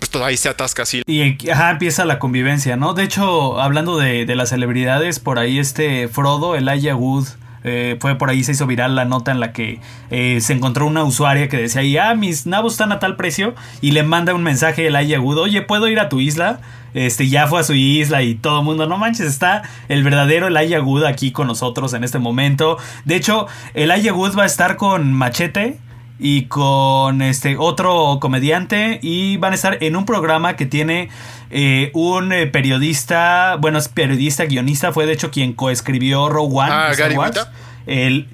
[0.00, 1.02] pues todo ahí se atasca así.
[1.06, 2.92] Y ajá, empieza la convivencia, ¿no?
[2.94, 7.28] De hecho, hablando de, de las celebridades, por ahí este Frodo, Elijah Wood,
[7.64, 10.86] eh, fue por ahí, se hizo viral la nota en la que eh, se encontró
[10.86, 14.34] una usuaria que decía ahí, ah, mis nabos están a tal precio, y le manda
[14.34, 16.60] un mensaje a Elijah Wood, oye, ¿puedo ir a tu isla?
[16.94, 20.46] Este, ya fue a su isla y todo el mundo, no manches, está el verdadero
[20.46, 22.78] Elijah Wood aquí con nosotros en este momento.
[23.04, 25.78] De hecho, Elijah Wood va a estar con Machete,
[26.18, 31.08] y con este otro comediante y van a estar en un programa que tiene
[31.50, 36.70] eh, un eh, periodista, bueno, es periodista, guionista, fue de hecho quien coescribió Rogue One.
[36.72, 37.48] Ah, Gary Wars.
[37.86, 38.28] El,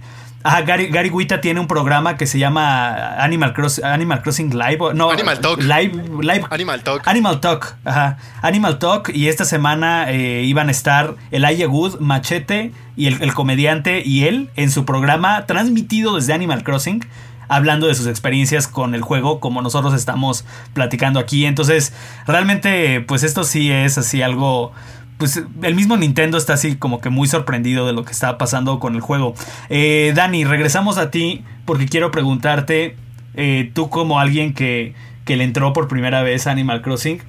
[0.45, 4.79] ah, Gary, Gary tiene un programa que se llama Animal, Cross, Animal Crossing Live.
[4.95, 5.61] No, Animal Talk.
[5.63, 7.09] Live, Live Animal Talk.
[7.09, 8.19] Animal Talk, ajá.
[8.43, 9.11] Animal Talk.
[9.13, 14.25] Y esta semana eh, iban a estar Elijah Wood, Machete y el, el comediante y
[14.25, 17.05] él en su programa transmitido desde Animal Crossing.
[17.51, 21.47] Hablando de sus experiencias con el juego, como nosotros estamos platicando aquí.
[21.47, 21.93] Entonces,
[22.27, 24.73] realmente, pues esto sí es así algo.
[25.19, 28.79] Pues el mismo Nintendo está así como que muy sorprendido de lo que está pasando
[28.79, 29.35] con el juego.
[29.69, 32.97] Eh, Dani, regresamos a ti porque quiero preguntarte,
[33.35, 37.21] eh, tú como alguien que, que le entró por primera vez a Animal Crossing,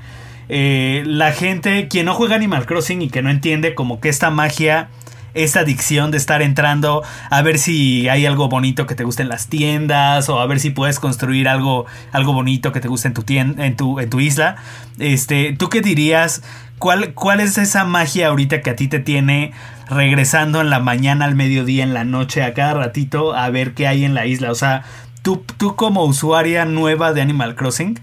[0.53, 4.29] eh, la gente, quien no juega Animal Crossing y que no entiende como que esta
[4.31, 4.89] magia,
[5.33, 9.29] esta adicción de estar entrando a ver si hay algo bonito que te guste en
[9.29, 13.13] las tiendas o a ver si puedes construir algo, algo bonito que te guste en
[13.13, 14.57] tu, tien- en tu, en tu isla.
[14.99, 16.43] Este, ¿Tú qué dirías?
[16.79, 19.51] ¿Cuál, ¿Cuál es esa magia ahorita que a ti te tiene
[19.89, 23.87] regresando en la mañana, al mediodía, en la noche, a cada ratito a ver qué
[23.87, 24.51] hay en la isla?
[24.51, 24.83] O sea,
[25.21, 27.99] tú, tú como usuaria nueva de Animal Crossing,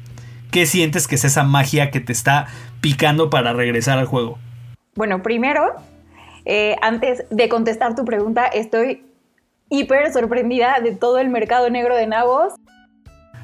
[0.51, 2.47] ¿qué sientes que es esa magia que te está
[2.81, 4.39] picando para regresar al juego?
[4.95, 5.63] Bueno, primero,
[6.49, 9.05] eh, antes de contestar tu pregunta, estoy
[9.69, 12.55] hiper sorprendida de todo el mercado negro de nabos.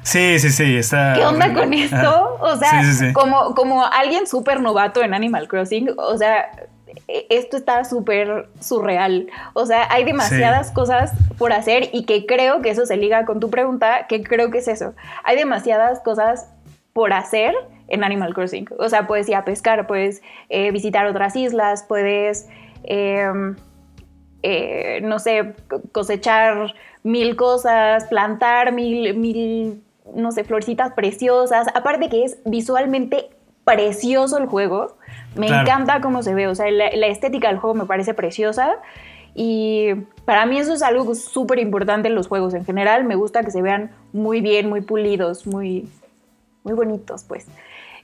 [0.01, 1.13] Sí, sí, sí, está.
[1.15, 2.37] ¿Qué onda con esto?
[2.41, 3.13] O sea, Sí, sí, sí.
[3.13, 6.51] Como, como alguien súper novato en Animal Crossing, o sea,
[7.07, 9.27] e- esto está súper surreal.
[9.53, 13.39] O sea, hay demasiadas cosas por hacer y que creo que eso se liga con
[13.39, 14.93] tu pregunta, que creo que es eso.
[15.23, 16.47] Hay demasiadas cosas
[16.93, 17.53] por hacer
[17.87, 18.67] en Animal Crossing.
[18.79, 22.47] O sea, puedes ir a pescar, puedes eh, visitar otras islas, puedes,
[22.87, 23.55] em,
[24.43, 29.81] eh, no sé, co- cosechar mil cosas, plantar mil, mil,
[30.15, 31.67] no sé, florcitas preciosas.
[31.73, 33.29] Aparte que es visualmente
[33.63, 34.97] precioso el juego.
[35.35, 35.63] Me Claro.
[35.63, 36.47] encanta cómo se ve.
[36.47, 38.75] O sea, la, la estética del juego me parece preciosa.
[39.33, 39.93] Y
[40.25, 43.03] para mí eso es algo súper importante en los juegos en general.
[43.03, 45.89] Me gusta que se vean muy bien, muy pulidos, muy,
[46.63, 47.47] muy bonitos, pues.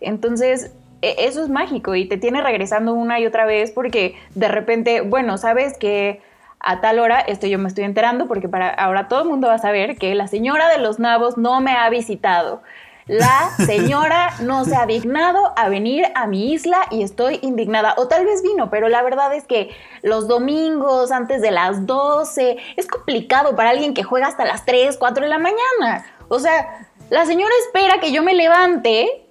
[0.02, 5.02] Entonces, eso es mágico y te tiene regresando una y otra vez porque de repente,
[5.02, 6.22] bueno, sabes que
[6.60, 9.56] a tal hora, esto yo me estoy enterando porque para ahora todo el mundo va
[9.56, 12.62] a saber que la señora de los nabos no me ha visitado.
[13.08, 17.96] La señora no se ha dignado a venir a mi isla y estoy indignada.
[17.98, 19.72] O tal vez vino, pero la verdad es que
[20.04, 24.98] los domingos antes de las 12 es complicado para alguien que juega hasta las 3,
[24.98, 26.06] 4 de la mañana.
[26.28, 29.28] O sea, la señora espera que yo me levante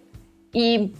[0.52, 0.94] y,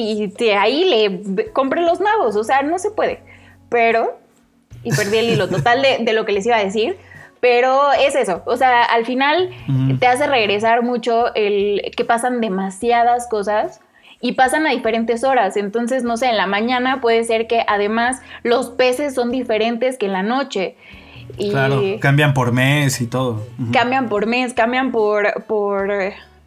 [0.00, 2.36] y de ahí le compre los nabos.
[2.36, 3.20] O sea, no se puede.
[3.68, 4.18] Pero,
[4.82, 6.96] y perdí el hilo total de, de lo que les iba a decir.
[7.40, 9.50] Pero es eso, o sea, al final
[9.98, 13.80] te hace regresar mucho el que pasan demasiadas cosas
[14.20, 15.56] y pasan a diferentes horas.
[15.56, 20.06] Entonces, no sé, en la mañana puede ser que además los peces son diferentes que
[20.06, 20.76] en la noche.
[21.38, 23.46] Y Claro, cambian por mes y todo.
[23.72, 25.90] Cambian por mes, cambian por, por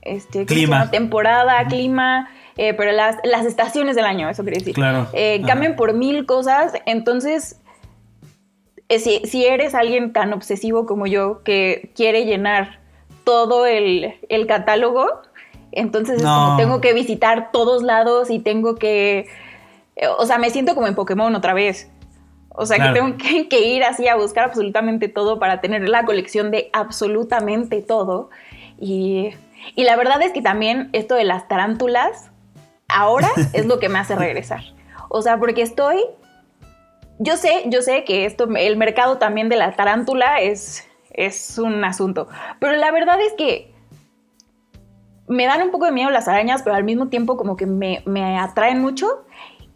[0.04, 0.92] este, ¿cómo se Clima.
[0.92, 4.74] temporada, clima, eh, pero las, las estaciones del año, eso quiere decir.
[4.74, 5.08] Claro.
[5.14, 7.60] Eh, cambian por mil cosas, entonces,
[8.90, 12.80] eh, si, si eres alguien tan obsesivo como yo que quiere llenar
[13.24, 15.08] todo el, el catálogo,
[15.72, 19.28] entonces es como tengo que visitar todos lados y tengo que...
[20.20, 21.90] O sea, me siento como en Pokémon otra vez.
[22.50, 22.94] O sea, Claro.
[22.94, 26.70] que tengo que, que ir así a buscar absolutamente todo para tener la colección de
[26.74, 28.30] absolutamente todo.
[28.80, 29.30] Y,
[29.76, 32.30] y la verdad es que también esto de las tarántulas
[32.88, 34.62] ahora es lo que me hace regresar.
[35.10, 36.04] O sea, porque estoy...
[37.20, 41.84] Yo sé, yo sé que esto, el mercado también de la tarántula es, es un
[41.84, 42.28] asunto.
[42.60, 43.72] Pero la verdad es que
[45.28, 48.02] me dan un poco de miedo las arañas, pero al mismo tiempo como que me,
[48.06, 49.26] me atraen mucho.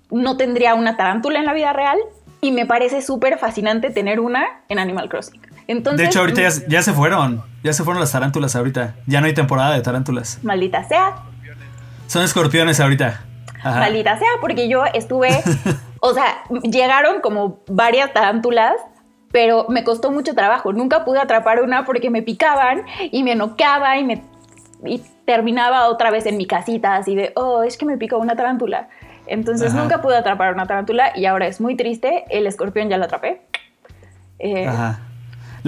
[0.10, 1.98] No tendría una tarántula en la vida real
[2.42, 5.42] y me parece súper fascinante tener una en Animal Crossing.
[5.68, 7.44] Entonces, De hecho, ahorita ya, ya se fueron.
[7.64, 8.96] Ya se fueron las tarántulas ahorita.
[9.06, 10.40] Ya no hay temporada de tarántulas.
[10.44, 11.18] maldita sea,
[12.08, 13.22] Son escorpiones ahorita.
[13.60, 13.80] Ajá.
[13.80, 15.30] maldita sea, porque yo estuve,
[16.00, 18.74] o sea, llegaron como varias tarántulas,
[19.32, 20.72] pero me costó mucho trabajo.
[20.72, 24.24] Nunca pude atrapar una porque me picaban y me noqueaba y me
[24.86, 28.36] y terminaba otra vez en mi casita así de, oh, es que me picó una
[28.36, 28.90] tarántula.
[29.26, 29.82] Entonces Ajá.
[29.82, 32.26] nunca pude atrapar una tarántula y ahora es muy triste.
[32.30, 33.42] El escorpión ya lo atrapé.
[34.40, 35.00] Eh, Ajá.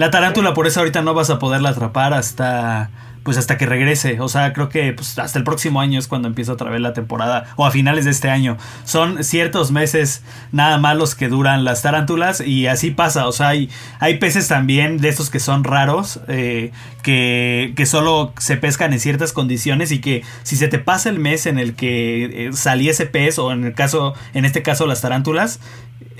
[0.00, 2.88] La tarántula, por eso ahorita no vas a poderla atrapar hasta.
[3.22, 4.18] Pues hasta que regrese.
[4.22, 6.94] O sea, creo que pues, hasta el próximo año es cuando empieza otra vez la
[6.94, 7.52] temporada.
[7.56, 8.56] O a finales de este año.
[8.84, 12.40] Son ciertos meses nada más los que duran las tarántulas.
[12.40, 13.28] Y así pasa.
[13.28, 16.20] O sea, hay, hay peces también de estos que son raros.
[16.28, 19.92] eh, que, que solo se pescan en ciertas condiciones.
[19.92, 23.38] Y que si se te pasa el mes en el que eh, ese pez.
[23.38, 24.14] O en el caso.
[24.32, 25.60] En este caso, las tarántulas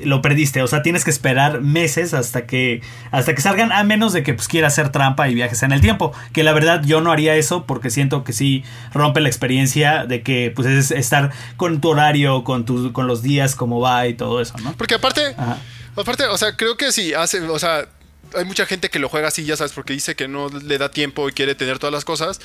[0.04, 0.62] lo perdiste.
[0.62, 4.34] O sea, tienes que esperar meses hasta que hasta que salgan, a menos de que
[4.34, 6.12] pues, quieras hacer trampa y viajes en el tiempo.
[6.32, 10.22] Que la verdad yo no haría eso porque siento que sí rompe la experiencia de
[10.22, 14.14] que pues es estar con tu horario, con tu, con los días, cómo va y
[14.14, 14.72] todo eso, ¿no?
[14.74, 15.58] Porque aparte, Ajá.
[15.96, 17.86] aparte, o sea, creo que sí hace, o sea,
[18.34, 20.90] hay mucha gente que lo juega así, ya sabes, porque dice que no le da
[20.90, 22.40] tiempo y quiere tener todas las cosas.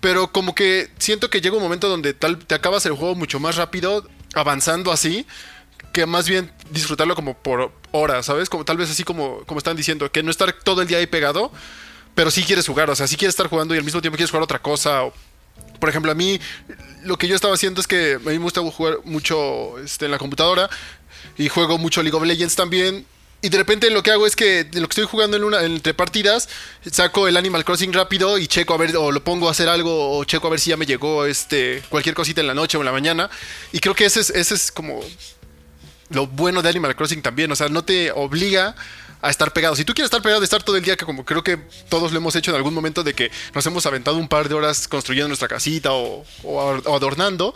[0.00, 3.40] Pero como que siento que llega un momento donde tal te acabas el juego mucho
[3.40, 5.26] más rápido, avanzando así,
[5.92, 8.48] que más bien disfrutarlo como por horas, ¿sabes?
[8.48, 11.06] Como tal vez así como, como están diciendo, que no estar todo el día ahí
[11.06, 11.50] pegado,
[12.14, 14.30] pero sí quieres jugar, o sea, sí quieres estar jugando y al mismo tiempo quieres
[14.30, 15.02] jugar otra cosa.
[15.80, 16.40] por ejemplo, a mí
[17.04, 20.10] lo que yo estaba haciendo es que a mí me gusta jugar mucho este, en
[20.10, 20.68] la computadora
[21.38, 23.06] y juego mucho League of Legends también.
[23.42, 25.94] Y de repente lo que hago es que lo que estoy jugando en una, entre
[25.94, 26.48] partidas,
[26.90, 30.18] saco el Animal Crossing rápido y checo a ver, o lo pongo a hacer algo,
[30.18, 32.80] o checo a ver si ya me llegó este, cualquier cosita en la noche o
[32.80, 33.30] en la mañana.
[33.72, 35.00] Y creo que ese es, ese es como
[36.10, 37.50] lo bueno de Animal Crossing también.
[37.50, 38.74] O sea, no te obliga
[39.22, 39.76] a estar pegado.
[39.76, 41.56] Si tú quieres estar pegado, de estar todo el día, que como creo que
[41.88, 44.54] todos lo hemos hecho en algún momento, de que nos hemos aventado un par de
[44.54, 46.24] horas construyendo nuestra casita o,
[46.94, 47.54] adornando,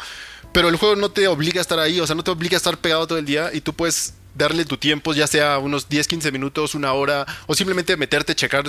[0.52, 2.58] pero el juego no te obliga a estar ahí, o sea, no te obliga a
[2.58, 6.08] estar pegado todo el día y tú puedes darle tu tiempo, ya sea unos 10,
[6.08, 8.64] 15 minutos, una hora, o simplemente meterte, checar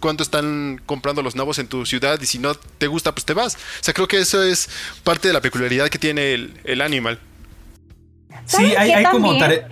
[0.00, 3.34] cuánto están comprando los nabos en tu ciudad y si no te gusta, pues te
[3.34, 3.54] vas.
[3.54, 4.68] O sea, creo que eso es
[5.04, 7.18] parte de la peculiaridad que tiene el Animal.
[8.46, 9.64] Sí, ¿Sabes hay, hay como tare-.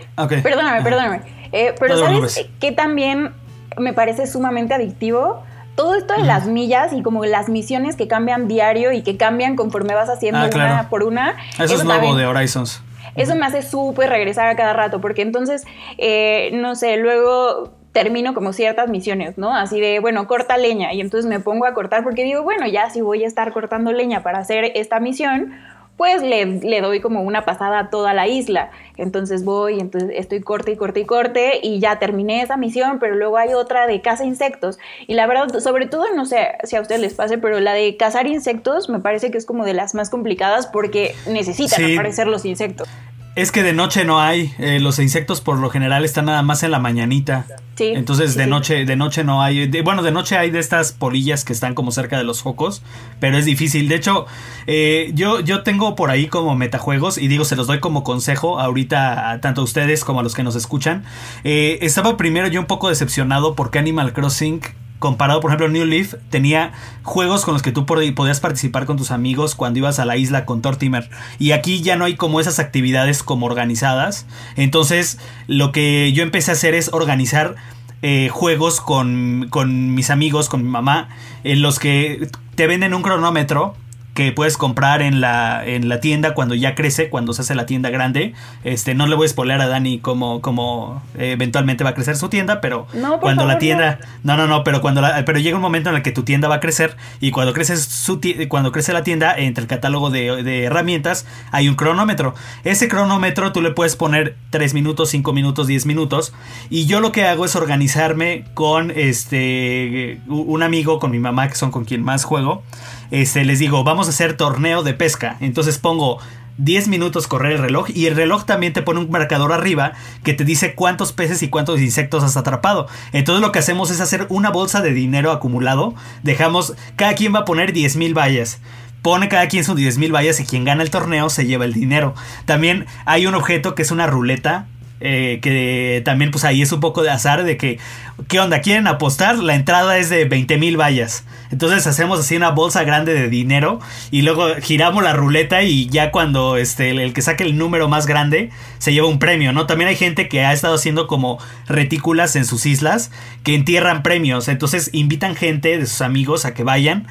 [0.42, 1.20] Perdóname, perdóname.
[1.52, 3.32] Eh, pero ¿sabes qué también
[3.78, 5.42] me parece sumamente adictivo?
[5.76, 9.56] Todo esto de las millas y como las misiones que cambian diario y que cambian
[9.56, 10.74] conforme vas haciendo Ah, claro.
[10.74, 11.34] una por una.
[11.58, 12.82] Eso, es nuevo también- de Horizons.
[13.16, 15.64] Eso me hace súper regresar a cada rato, porque entonces,
[15.98, 19.54] eh, no sé, luego termino como ciertas misiones, ¿no?
[19.54, 22.90] Así de, bueno, corta leña, y entonces me pongo a cortar porque digo, bueno, ya
[22.90, 25.52] si voy a estar cortando leña para hacer esta misión,
[25.96, 28.70] pues le, le doy como una pasada a toda la isla.
[28.96, 33.14] Entonces voy, entonces estoy corte y corte y corte y ya terminé esa misión, pero
[33.14, 34.78] luego hay otra de caza insectos.
[35.06, 37.96] Y la verdad, sobre todo, no sé si a ustedes les pase, pero la de
[37.96, 41.94] cazar insectos me parece que es como de las más complicadas porque necesitan Sí.
[41.94, 42.88] aparecer los insectos.
[43.36, 44.54] Es que de noche no hay.
[44.58, 47.46] eh, los insectos por lo general están nada más en la mañanita.
[47.76, 48.50] Sí, Entonces sí, de sí.
[48.50, 49.66] noche, de noche no hay.
[49.66, 52.82] de- bueno, de noche hay de estas polillas que están como cerca de los focos,
[53.18, 53.88] pero es difícil.
[53.88, 54.26] De hecho,
[54.68, 58.60] eh, yo, yo tengo por ahí como metajuegos y digo, se los doy como consejo
[58.60, 61.02] ahorita a tanto a ustedes como a los que nos escuchan.
[61.42, 64.60] Eh, estaba primero yo un poco decepcionado porque Animal Crossing
[64.98, 68.96] comparado, por ejemplo, New Leaf tenía juegos con los que tú pod- podías participar con
[68.96, 71.10] tus amigos cuando ibas a la isla con Tortimer.
[71.38, 74.26] Y aquí ya no hay como esas actividades como organizadas.
[74.56, 77.56] Entonces, lo que yo empecé a hacer es organizar
[78.02, 81.08] eh, juegos con, con mis amigos, con mi mamá,
[81.42, 83.76] en los que te venden un cronómetro
[84.14, 87.66] que puedes comprar en la, en la tienda cuando ya crece, cuando se hace la
[87.66, 88.32] tienda grande.
[88.62, 92.16] Este, no le voy a spoiler a Dani cómo, cómo eh, eventualmente va a crecer
[92.16, 95.56] su tienda, pero No, cuando la tienda, no, no, no, pero cuando la, pero llega
[95.56, 98.70] un momento en el que tu tienda va a crecer y cuando crece su cuando
[98.70, 102.34] crece la tienda entre el catálogo de, de herramientas hay un cronómetro.
[102.62, 106.32] Ese cronómetro tú le puedes poner 3 minutos, 5 minutos, 10 minutos
[106.70, 111.56] y yo lo que hago es organizarme con este un amigo, con mi mamá que
[111.56, 112.62] son con quien más juego.
[113.10, 115.36] Este les digo, vamos a hacer torneo de pesca.
[115.40, 116.18] Entonces pongo
[116.58, 120.34] 10 minutos correr el reloj y el reloj también te pone un marcador arriba que
[120.34, 122.86] te dice cuántos peces y cuántos insectos has atrapado.
[123.12, 125.94] Entonces lo que hacemos es hacer una bolsa de dinero acumulado.
[126.22, 128.60] Dejamos, cada quien va a poner 10 mil vallas.
[129.02, 131.74] Pone cada quien sus 10 mil vallas y quien gana el torneo se lleva el
[131.74, 132.14] dinero.
[132.46, 134.66] También hay un objeto que es una ruleta.
[135.06, 137.78] Eh, que también pues ahí es un poco de azar de que,
[138.26, 138.62] ¿qué onda?
[138.62, 139.36] ¿Quieren apostar?
[139.36, 141.24] La entrada es de 20 mil vallas.
[141.50, 146.10] Entonces hacemos así una bolsa grande de dinero y luego giramos la ruleta y ya
[146.10, 149.66] cuando este, el, el que saque el número más grande se lleva un premio, ¿no?
[149.66, 151.38] También hay gente que ha estado haciendo como
[151.68, 153.10] retículas en sus islas
[153.42, 154.48] que entierran premios.
[154.48, 157.06] Entonces invitan gente de sus amigos a que vayan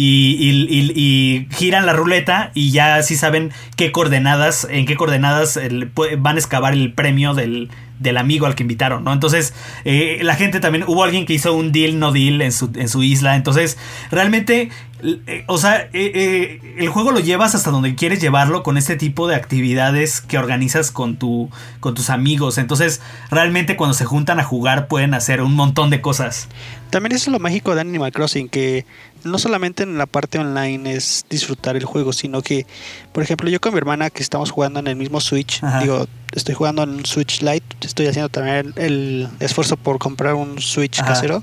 [0.00, 6.36] y, giran la ruleta y ya así saben qué coordenadas, en qué coordenadas pu- van
[6.36, 9.12] a excavar el premio del, del amigo al que invitaron, ¿no?
[9.12, 12.70] Entonces, eh, la gente también, hubo alguien que hizo un deal, no deal en su,
[12.74, 13.76] en su isla, entonces,
[14.10, 14.70] realmente,
[15.02, 18.96] eh, o sea, eh, eh, el juego lo llevas hasta donde quieres llevarlo con este
[18.96, 24.38] tipo de actividades que organizas con, tu, con tus amigos, entonces, realmente cuando se juntan
[24.38, 26.48] a jugar pueden hacer un montón de cosas.
[26.90, 28.86] También eso es lo mágico de Animal Crossing, que
[29.24, 32.66] no solamente en la parte online es disfrutar el juego, sino que,
[33.12, 35.80] por ejemplo, yo con mi hermana que estamos jugando en el mismo Switch, Ajá.
[35.80, 41.00] digo, estoy jugando en Switch Lite, estoy haciendo también el esfuerzo por comprar un Switch
[41.00, 41.08] Ajá.
[41.08, 41.42] casero,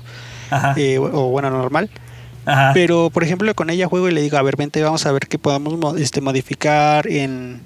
[0.50, 0.74] Ajá.
[0.76, 1.90] eh, o bueno, normal.
[2.44, 2.70] Ajá.
[2.74, 5.26] Pero, por ejemplo, con ella juego y le digo, a ver, vente, vamos a ver
[5.28, 7.60] qué podemos mo- este, modificar en,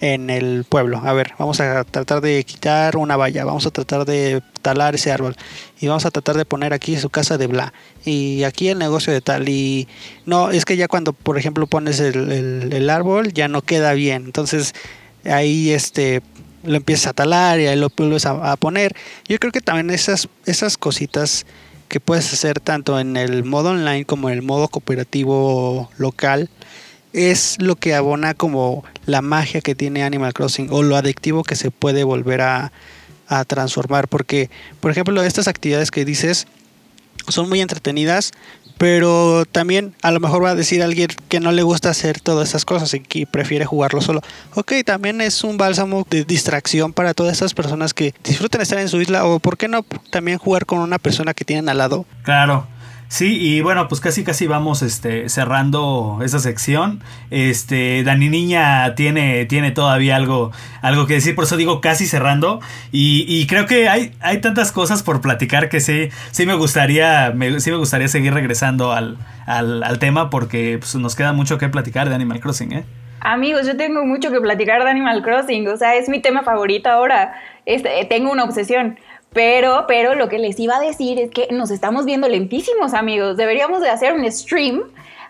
[0.00, 1.00] en el pueblo.
[1.04, 5.12] A ver, vamos a tratar de quitar una valla, vamos a tratar de talar ese
[5.12, 5.36] árbol
[5.80, 7.72] y vamos a tratar de poner aquí su casa de bla
[8.04, 9.88] y aquí el negocio de tal y
[10.26, 14.24] no, es que ya cuando, por ejemplo, pones el, árbol ya no queda bien.
[14.24, 14.74] Entonces,
[15.24, 16.22] ahí este
[16.62, 18.94] lo empiezas a talar y ahí lo vuelves a, a poner.
[19.28, 21.46] Yo creo que también esas, esas cositas
[21.88, 26.48] que puedes hacer tanto en el modo online como en el modo cooperativo local
[27.12, 31.56] es lo que abona como la magia que tiene Animal Crossing o lo adictivo que
[31.56, 32.72] se puede volver a,
[33.28, 36.46] a transformar porque por ejemplo estas actividades que dices
[37.28, 38.32] son muy entretenidas
[38.80, 42.48] pero también a lo mejor va a decir alguien que no le gusta hacer todas
[42.48, 44.22] esas cosas y que prefiere jugarlo solo.
[44.54, 48.88] Ok, también es un bálsamo de distracción para todas esas personas que disfruten estar en
[48.88, 52.06] su isla o por qué no también jugar con una persona que tienen al lado.
[52.22, 52.68] Claro.
[53.10, 57.02] Sí, y bueno, pues casi casi vamos este, cerrando esa sección.
[57.32, 62.60] Este, Dani Niña tiene, tiene todavía algo, algo que decir, por eso digo casi cerrando.
[62.92, 67.32] Y, y creo que hay, hay tantas cosas por platicar que sí, sí me gustaría,
[67.34, 71.58] me, sí me gustaría seguir regresando al, al, al tema porque pues, nos queda mucho
[71.58, 72.84] que platicar de Animal Crossing, ¿eh?
[73.22, 76.88] Amigos, yo tengo mucho que platicar de Animal Crossing, o sea, es mi tema favorito
[76.88, 77.34] ahora.
[77.66, 78.98] Este, tengo una obsesión.
[79.32, 83.36] Pero, pero lo que les iba a decir es que nos estamos viendo lentísimos, amigos.
[83.36, 84.82] Deberíamos de hacer un stream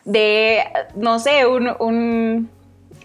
[0.05, 0.63] de,
[0.97, 2.49] no sé, un, un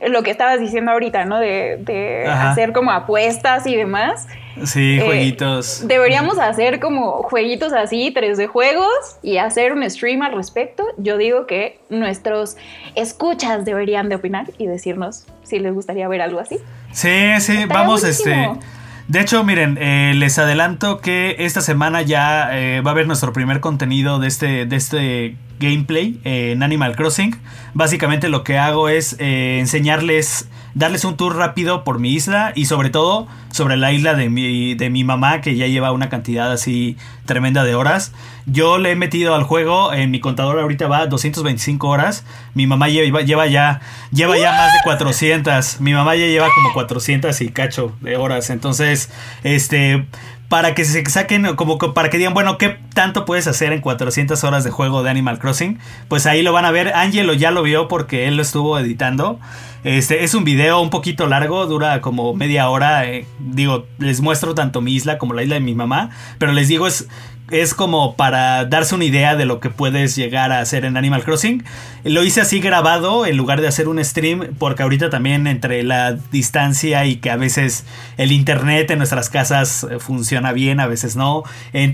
[0.06, 1.40] lo que estabas diciendo ahorita, ¿no?
[1.40, 4.28] De, de hacer como apuestas y demás.
[4.64, 5.86] Sí, Eh, jueguitos.
[5.86, 8.90] Deberíamos hacer como jueguitos así, 3D juegos
[9.22, 10.86] y hacer un stream al respecto.
[10.98, 12.56] Yo digo que nuestros
[12.96, 16.58] escuchas deberían de opinar y decirnos si les gustaría ver algo así.
[16.94, 18.54] Sí, sí, Estaría vamos, buenísimo.
[18.54, 18.66] este.
[19.08, 23.34] De hecho, miren, eh, les adelanto que esta semana ya eh, va a haber nuestro
[23.34, 27.36] primer contenido de este, de este gameplay en Animal Crossing.
[27.76, 32.66] Básicamente lo que hago es eh, enseñarles, darles un tour rápido por mi isla y
[32.66, 36.52] sobre todo sobre la isla de mi, de mi mamá que ya lleva una cantidad
[36.52, 38.12] así tremenda de horas.
[38.46, 42.26] Yo le he metido al juego, en mi contador ahorita va 225 horas.
[42.54, 43.80] Mi mamá lleva, lleva ya,
[44.12, 45.80] lleva ya más de 400.
[45.80, 48.50] Mi mamá ya lleva como 400 y cacho de horas.
[48.50, 49.10] Entonces,
[49.44, 50.06] este,
[50.50, 54.44] para que se saquen, como para que digan, bueno, ¿qué tanto puedes hacer en 400
[54.44, 55.80] horas de juego de Animal Crossing?
[56.08, 56.94] Pues ahí lo van a ver.
[56.94, 59.40] Angelo ya lo vio porque él lo estuvo editando.
[59.86, 63.06] Este es un video un poquito largo, dura como media hora.
[63.06, 66.10] eh, digo, les muestro tanto mi isla como la isla de mi mamá.
[66.40, 67.08] Pero les digo, es
[67.52, 71.24] es como para darse una idea de lo que puedes llegar a hacer en Animal
[71.24, 71.64] Crossing.
[72.04, 76.14] Lo hice así grabado en lugar de hacer un stream porque ahorita también entre la
[76.32, 77.86] distancia y que a veces
[78.18, 81.44] el internet en nuestras casas eh, funciona bien, a veces no.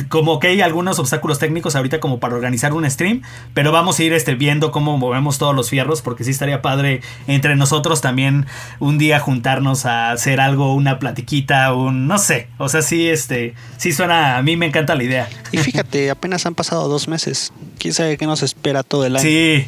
[0.09, 3.21] como que hay algunos obstáculos técnicos ahorita como para organizar un stream,
[3.53, 7.01] pero vamos a ir este, viendo cómo movemos todos los fierros porque sí estaría padre
[7.27, 8.45] entre nosotros también
[8.79, 13.53] un día juntarnos a hacer algo, una platiquita, un no sé, o sea, sí este
[13.77, 15.27] sí suena a mí me encanta la idea.
[15.51, 17.51] Y fíjate, apenas han pasado dos meses.
[17.77, 19.23] ¿Quién sabe qué nos espera todo el año?
[19.23, 19.67] Sí.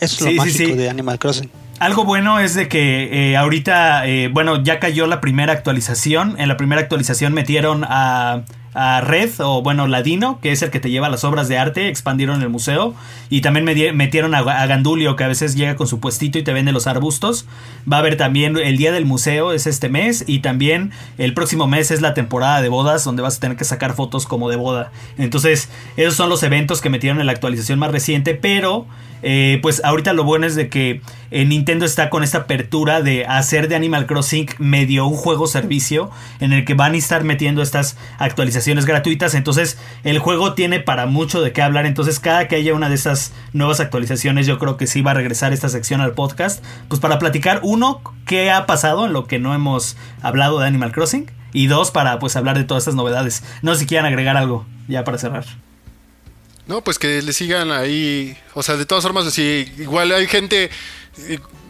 [0.00, 1.50] Eso es lo mágico de Animal Crossing.
[1.78, 6.36] Algo bueno es de que eh, ahorita, eh, bueno, ya cayó la primera actualización.
[6.38, 8.44] En la primera actualización metieron a
[8.74, 11.88] a Red, o bueno, Ladino, que es el que te lleva las obras de arte,
[11.88, 12.94] expandieron el museo.
[13.30, 13.64] Y también
[13.96, 17.46] metieron a, Gandulio, que a veces llega con su puestito y te vende los arbustos.
[17.90, 20.24] Va a haber también el día del museo, es este mes.
[20.26, 23.64] Y también el próximo mes es la temporada de bodas, donde vas a tener que
[23.64, 24.90] sacar fotos como de boda.
[25.18, 28.34] Entonces, esos son los eventos que metieron en la actualización más reciente.
[28.34, 28.86] Pero,
[29.22, 31.00] eh, pues ahorita lo bueno es de que
[31.30, 36.10] eh, Nintendo está con esta apertura de hacer de Animal Crossing medio un juego servicio,
[36.40, 39.34] en el que van a estar metiendo estas actualizaciones gratuitas.
[39.34, 41.86] Entonces el juego tiene para mucho de qué hablar.
[41.86, 45.14] Entonces cada que haya una de esas nuevas actualizaciones yo creo que sí va a
[45.14, 46.64] regresar esta sección al podcast.
[46.88, 50.92] Pues para platicar, uno, qué ha pasado en lo que no hemos hablado de Animal
[50.92, 51.30] Crossing.
[51.52, 53.44] Y dos, para pues hablar de todas estas novedades.
[53.62, 55.44] No sé si quieran agregar algo ya para cerrar.
[56.66, 58.36] No, pues que le sigan ahí.
[58.54, 60.70] O sea, de todas formas, así, igual hay gente.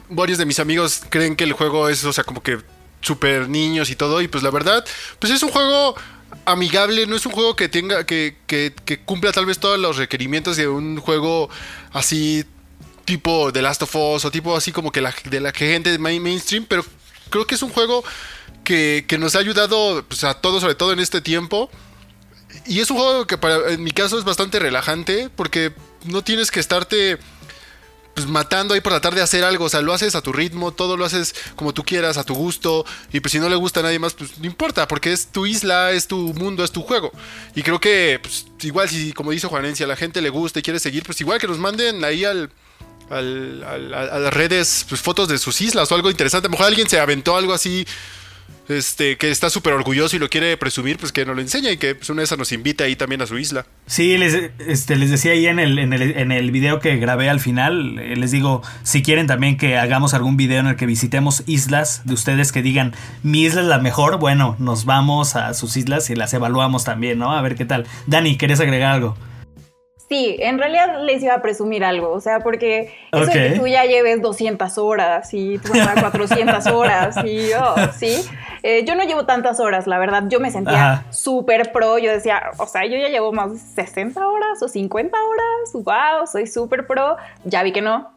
[0.09, 2.59] Varios de mis amigos creen que el juego es, o sea, como que
[3.01, 4.23] super niños y todo.
[4.23, 4.85] Y pues la verdad,
[5.19, 5.97] pues es un juego
[6.45, 8.73] amigable, no es un juego que tenga, que, que,
[9.05, 11.49] cumpla tal vez todos los requerimientos de un juego
[11.93, 12.45] así
[13.05, 16.85] tipo The Last of Us o tipo así como que de la gente mainstream, pero
[17.31, 18.05] creo que es un juego
[18.65, 21.71] que, que nos ha ayudado pues, a todos, sobre todo en este tiempo.
[22.67, 25.73] Y es un juego que para, en mi caso es bastante relajante porque
[26.05, 27.19] no tienes que estarte
[28.15, 29.65] pues matando ahí por tratar de hacer algo.
[29.65, 32.35] O sea, lo haces a tu ritmo, todo lo haces como tú quieras, a tu
[32.35, 32.85] gusto.
[33.13, 35.47] Y pues si no le gusta a nadie más, pues no importa, porque es tu
[35.47, 37.13] isla, es tu mundo, es tu juego.
[37.55, 40.63] Y creo que, pues, igual si, como dice Juanencia, a la gente le gusta y
[40.63, 42.51] quiere seguir, pues igual que nos manden ahí al,
[43.11, 46.47] al, a las redes pues, fotos de sus islas o algo interesante.
[46.47, 47.87] A lo mejor alguien se aventó algo así
[48.69, 51.77] este, que está súper orgulloso y lo quiere presumir, pues que nos lo enseña y
[51.77, 53.67] que pues, una de esas nos invita ahí también a su isla.
[53.87, 57.29] Sí, les, este, les decía ahí en el, en, el, en el video que grabé
[57.29, 60.87] al final, eh, les digo, si quieren también que hagamos algún video en el que
[60.87, 65.55] visitemos islas de ustedes que digan, mi isla es la mejor, bueno, nos vamos a
[65.55, 67.33] sus islas y las evaluamos también, ¿no?
[67.33, 67.87] A ver qué tal.
[68.07, 69.17] Dani, ¿querías agregar algo?
[70.15, 73.67] Sí, en realidad les iba a presumir algo, o sea, porque eso de que tú
[73.67, 78.25] ya lleves 200 horas y tú 400 horas y yo, sí,
[78.63, 82.45] eh, yo no llevo tantas horas, la verdad, yo me sentía súper pro, yo decía,
[82.59, 86.87] o sea, yo ya llevo más de 60 horas o 50 horas, wow, soy súper
[86.87, 88.13] pro, ya vi que no,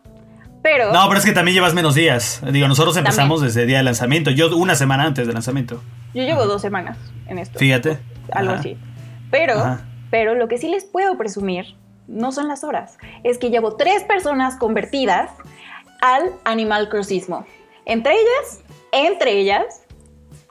[0.61, 0.93] pero...
[0.93, 3.83] No, pero es que también llevas menos días, digo, nosotros empezamos desde el día de
[3.85, 5.81] lanzamiento, yo una semana antes del lanzamiento.
[6.13, 7.57] Yo llevo dos semanas en esto.
[7.57, 7.97] Fíjate.
[8.31, 8.77] Algo así.
[9.31, 9.79] Pero...
[10.09, 11.75] Pero lo que sí les puedo presumir
[12.07, 15.29] no son las horas, es que llevo tres personas convertidas
[16.01, 17.45] al animal crossismo.
[17.85, 19.81] Entre ellas, entre ellas,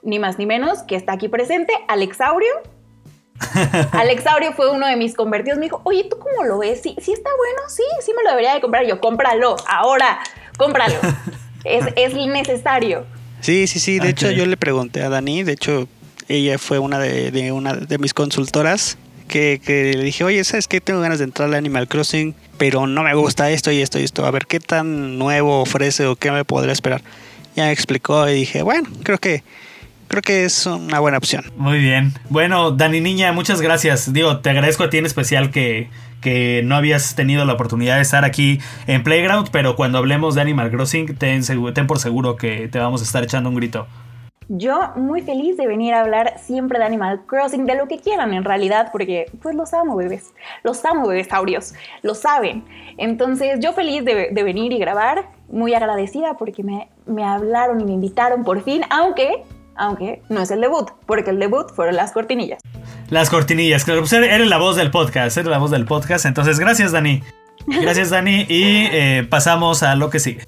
[0.03, 2.51] ni más ni menos que está aquí presente, Alexaurio.
[3.91, 5.59] Alexaurio fue uno de mis convertidos.
[5.59, 6.81] Me dijo, oye, ¿tú cómo lo ves?
[6.81, 7.69] ¿Sí, sí está bueno?
[7.69, 8.85] Sí, sí me lo debería de comprar.
[8.85, 10.19] Yo, cómpralo, ahora,
[10.57, 10.95] cómpralo.
[11.63, 13.05] es, es necesario.
[13.41, 13.99] Sí, sí, sí.
[13.99, 15.87] De hecho, yo le pregunté a Dani, de hecho,
[16.27, 18.97] ella fue una de, de, una de mis consultoras
[19.27, 19.59] que,
[19.95, 20.81] le dije, oye, ¿sabes qué?
[20.81, 24.03] Tengo ganas de entrar al Animal Crossing, pero no me gusta esto y esto y
[24.03, 24.25] esto.
[24.25, 27.01] A ver qué tan nuevo ofrece o qué me podría esperar.
[27.55, 29.43] Ya me explicó y dije, bueno, creo que
[30.07, 31.43] creo que es una buena opción.
[31.57, 32.13] Muy bien.
[32.29, 34.13] Bueno, Dani Niña, muchas gracias.
[34.13, 35.89] Digo, te agradezco a ti en especial que,
[36.21, 40.41] que no habías tenido la oportunidad de estar aquí en Playground, pero cuando hablemos de
[40.41, 43.87] Animal Crossing, ten, ten por seguro que te vamos a estar echando un grito.
[44.49, 48.33] Yo muy feliz de venir a hablar siempre de Animal Crossing, de lo que quieran
[48.33, 50.31] en realidad, porque pues los amo bebés,
[50.63, 52.63] los amo bebesaurios, lo saben.
[52.97, 57.91] Entonces yo feliz de, venir y grabar, muy agradecida porque me, me hablaron y me
[57.91, 59.43] invitaron por fin, aunque,
[59.75, 62.61] aunque no es el debut, porque el debut fueron las cortinillas.
[63.09, 66.57] Las cortinillas, claro, pues eres la voz del podcast, eres la voz del podcast, entonces
[66.57, 67.21] gracias Dani.
[67.65, 70.47] Gracias Dani y eh, pasamos a lo que sigue.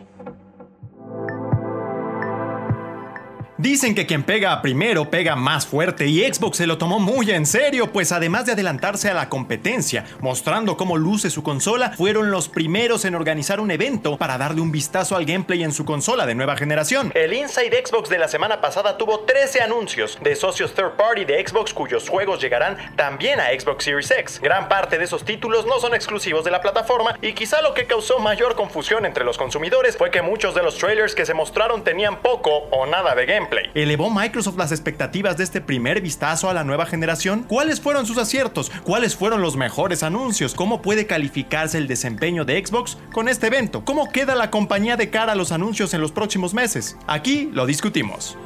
[3.61, 7.45] Dicen que quien pega primero pega más fuerte y Xbox se lo tomó muy en
[7.45, 12.49] serio, pues además de adelantarse a la competencia, mostrando cómo luce su consola, fueron los
[12.49, 16.33] primeros en organizar un evento para darle un vistazo al gameplay en su consola de
[16.33, 17.11] nueva generación.
[17.13, 21.47] El Inside Xbox de la semana pasada tuvo 13 anuncios de socios third party de
[21.47, 24.39] Xbox cuyos juegos llegarán también a Xbox Series X.
[24.41, 27.85] Gran parte de esos títulos no son exclusivos de la plataforma y quizá lo que
[27.85, 31.83] causó mayor confusión entre los consumidores fue que muchos de los trailers que se mostraron
[31.83, 33.50] tenían poco o nada de gameplay.
[33.73, 37.43] ¿Elevó Microsoft las expectativas de este primer vistazo a la nueva generación?
[37.47, 38.69] ¿Cuáles fueron sus aciertos?
[38.83, 40.53] ¿Cuáles fueron los mejores anuncios?
[40.53, 43.85] ¿Cómo puede calificarse el desempeño de Xbox con este evento?
[43.85, 46.97] ¿Cómo queda la compañía de cara a los anuncios en los próximos meses?
[47.07, 48.37] Aquí lo discutimos.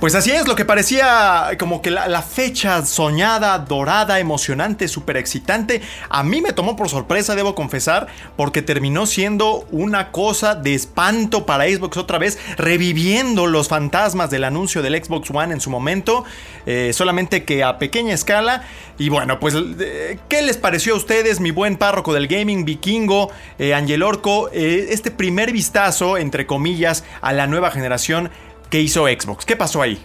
[0.00, 5.80] Pues así es, lo que parecía como que la, fecha soñada, dorada, emocionante, súper excitante,
[6.10, 11.46] a mí me tomó por sorpresa, debo confesar, porque terminó siendo una cosa de espanto
[11.46, 16.24] para Xbox otra vez, reviviendo los fantasmas del anuncio del Xbox One en su momento,
[16.66, 18.64] eh, solamente que a pequeña escala.
[18.98, 23.30] Y bueno, pues, eh, ¿qué les pareció a ustedes, mi buen párroco del gaming, vikingo,
[23.58, 28.30] eh, Angel Orco, este primer vistazo, entre comillas, a la nueva generación?
[28.70, 29.44] ¿Qué hizo Xbox?
[29.44, 30.04] ¿Qué pasó ahí?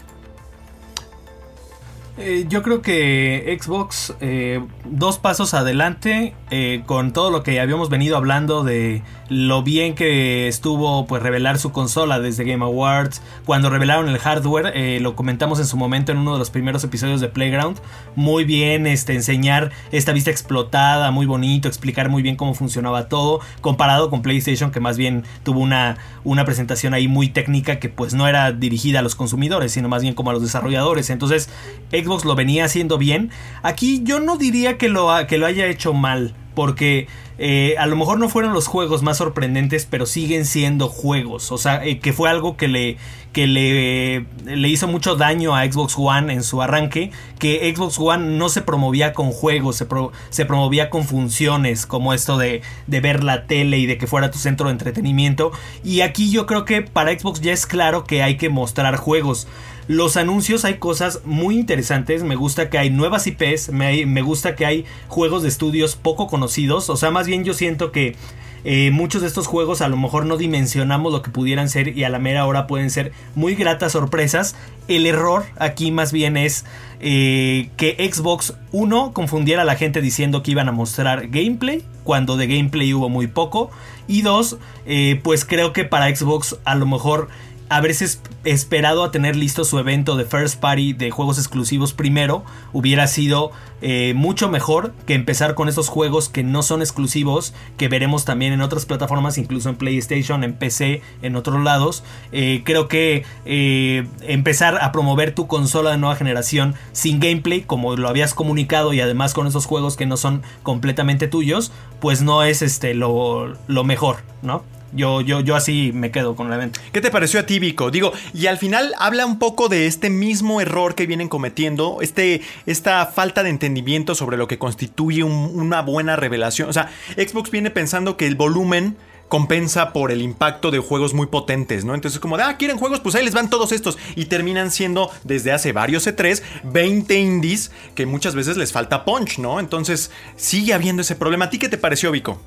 [2.24, 7.90] Eh, yo creo que Xbox eh, dos pasos adelante eh, con todo lo que habíamos
[7.90, 13.70] venido hablando de lo bien que estuvo pues revelar su consola desde Game Awards cuando
[13.72, 17.30] revelaron el hardware lo comentamos en su momento en uno de los primeros episodios de
[17.30, 17.80] Playground
[18.16, 23.40] muy bien este enseñar esta vista explotada muy bonito explicar muy bien cómo funcionaba todo
[23.62, 28.14] comparado con PlayStation que más bien tuvo una una presentación ahí muy técnica que pues
[28.14, 31.10] no era dirigida a los consumidores sino más bien como a los desarrolladores.
[31.10, 31.50] Entonces
[31.92, 33.32] Xbox lo venía haciendo bien.
[33.64, 36.36] Aquí yo no diría que lo, que lo haya hecho mal.
[36.54, 37.08] Porque
[37.44, 41.52] eh, a lo mejor no fueron los juegos más sorprendentes, pero siguen siendo juegos.
[41.52, 42.98] O sea, eh, que fue algo que le,
[43.34, 47.12] que le, le, hizo mucho daño a Xbox One en su arranque.
[47.40, 49.88] Que Xbox One no se promovía con juegos, se,
[50.30, 54.30] se promovía con funciones, como esto de, de, ver la tele y de que fuera
[54.30, 55.52] tu centro de entretenimiento.
[55.84, 59.48] Y aquí yo creo que para Xbox ya es claro que hay que mostrar juegos.
[59.92, 62.24] Los anuncios hay cosas muy interesantes.
[62.24, 63.74] Me gusta que hay nuevas IPs.
[63.74, 66.90] Me, gusta que hay juegos de estudios poco conocidos.
[66.90, 68.16] O sea, más bien yo siento que
[68.64, 72.06] eh, muchos de estos juegos a lo mejor no dimensionamos lo que pudieran ser y
[72.06, 74.56] a la mera hora pueden ser muy gratas sorpresas.
[74.88, 76.64] El error aquí más bien es
[77.02, 82.38] eh, que Xbox 1 confundiera a la gente diciendo que iban a mostrar gameplay cuando
[82.38, 83.72] de gameplay hubo muy poco.
[84.08, 87.28] Y dos, eh, pues creo que para Xbox a lo mejor
[87.72, 92.44] haberse esperado a tener listo su evento de First Party de juegos exclusivos primero
[92.74, 93.52] hubiera sido
[93.82, 98.52] eh, mucho mejor que empezar con estos juegos que no son exclusivos, que veremos también
[98.52, 102.04] en otras plataformas, incluso en PlayStation, en PC, en otros lados.
[102.34, 107.96] Eh, creo que eh, empezar a promover tu consola de nueva generación sin gameplay, como
[107.96, 112.44] lo habías comunicado, y además con esos juegos que no son completamente tuyos, pues no
[112.44, 114.62] es este lo, lo mejor, ¿no?
[114.94, 116.80] Yo, yo, yo así me quedo con la evento.
[116.92, 117.92] ¿Qué te pareció a ti, Vico?
[117.92, 122.42] Digo, y al final habla un poco de este mismo error que vienen cometiendo, este,
[122.66, 126.70] esta falta de entendimiento sobre lo que constituye una buena revelación.
[126.70, 128.98] O sea, Xbox viene pensando que el volumen
[129.32, 131.96] compensa por el impacto de juegos muy potentes, ¿no?
[131.96, 133.98] Entonces, como de, ah, quieren juegos, pues ahí les van todos estos.
[134.18, 139.40] Y terminan siendo, desde hace varios E3, 20 indies que muchas veces les falta punch,
[139.40, 139.62] ¿no?
[139.62, 141.46] Entonces, sigue habiendo ese problema.
[141.46, 142.42] ¿A ti qué te pareció, Vico?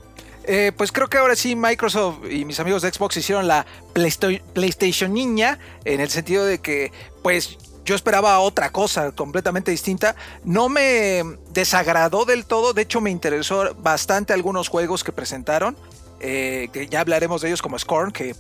[0.47, 3.65] Eh, pues creo que ahora sí Microsoft y mis amigos de Xbox hicieron la
[4.53, 6.93] PlayStation niña en el sentido de que
[7.23, 10.17] pues yo esperaba otra cosa completamente distinta.
[10.45, 11.23] No me
[11.53, 15.77] desagradó del todo, de hecho me interesó bastante algunos juegos que presentaron,
[16.21, 18.35] eh, que ya hablaremos de ellos como Scorn, que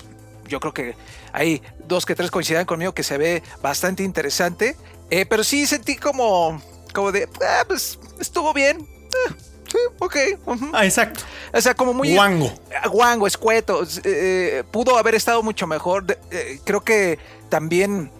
[0.46, 0.96] yo creo que
[1.32, 4.76] hay dos que tres coincidan conmigo que se ve bastante interesante,
[5.10, 6.60] eh, pero sí sentí como,
[6.92, 8.86] como de, ah, pues estuvo bien
[9.98, 10.16] ok.
[10.72, 11.20] Ah, exacto.
[11.52, 12.14] O sea, como muy.
[12.14, 12.52] Guango.
[12.90, 13.82] Guango, escueto.
[14.04, 16.04] Eh, pudo haber estado mucho mejor.
[16.30, 17.18] Eh, creo que
[17.48, 18.10] también.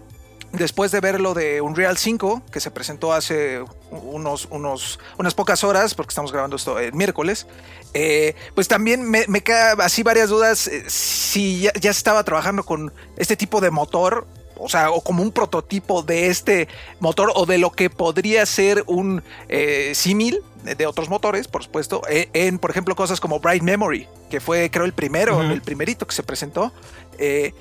[0.53, 5.65] Después de ver lo de Unreal 5, que se presentó hace unos, unos, unas pocas
[5.65, 7.49] horas, porque estamos grabando esto el miércoles,
[7.93, 12.93] eh, pues también me, me quedan así varias dudas si ya, ya, estaba trabajando con
[13.17, 14.29] este tipo de motor
[14.65, 16.69] o sea, o como un prototipo de este
[17.01, 22.01] motor o de lo que podría ser un eh, símil de otros motores, por supuesto,
[22.09, 26.07] e- en, por ejemplo, cosas como Bright Memory, que fue, creo, el primero, el primerito
[26.07, 26.73] que se presentó.
[27.19, 27.53] Eh,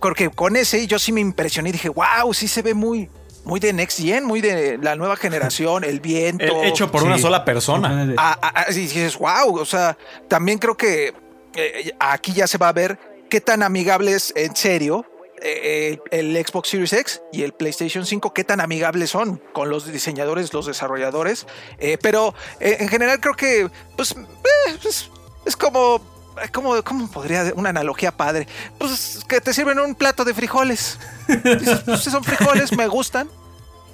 [0.00, 3.08] porque con ese yo sí me impresioné y dije, wow, sí se ve muy,
[3.44, 6.44] muy de Next Gen, muy de la nueva generación, el viento.
[6.44, 8.14] Eh, Hecho por una sola persona.
[8.18, 9.96] Ah, ah, ah, sí, dices, wow, o sea,
[10.28, 11.14] también creo que
[11.54, 12.98] eh, aquí ya se va a ver
[13.30, 15.06] qué tan amigables en serio
[15.42, 19.90] eh, el Xbox Series X y el PlayStation 5, qué tan amigables son con los
[19.90, 21.46] diseñadores, los desarrolladores.
[21.78, 25.10] Eh, pero eh, en general creo que, pues, eh, pues,
[25.44, 26.00] es como...
[26.42, 28.46] eh, ¿Cómo, ¿Cómo podría una analogía padre?
[28.78, 30.98] Pues que te sirven un plato de frijoles.
[31.28, 33.28] Dices, pues son frijoles, me gustan.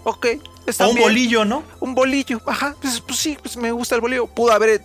[0.05, 0.27] Ok.
[0.67, 1.63] están O un bien bolillo, ¿no?
[1.81, 2.41] un bolillo.
[2.47, 4.27] Ajá, pues, pues sí, pues me gusta el bolillo.
[4.27, 4.83] Pudo haber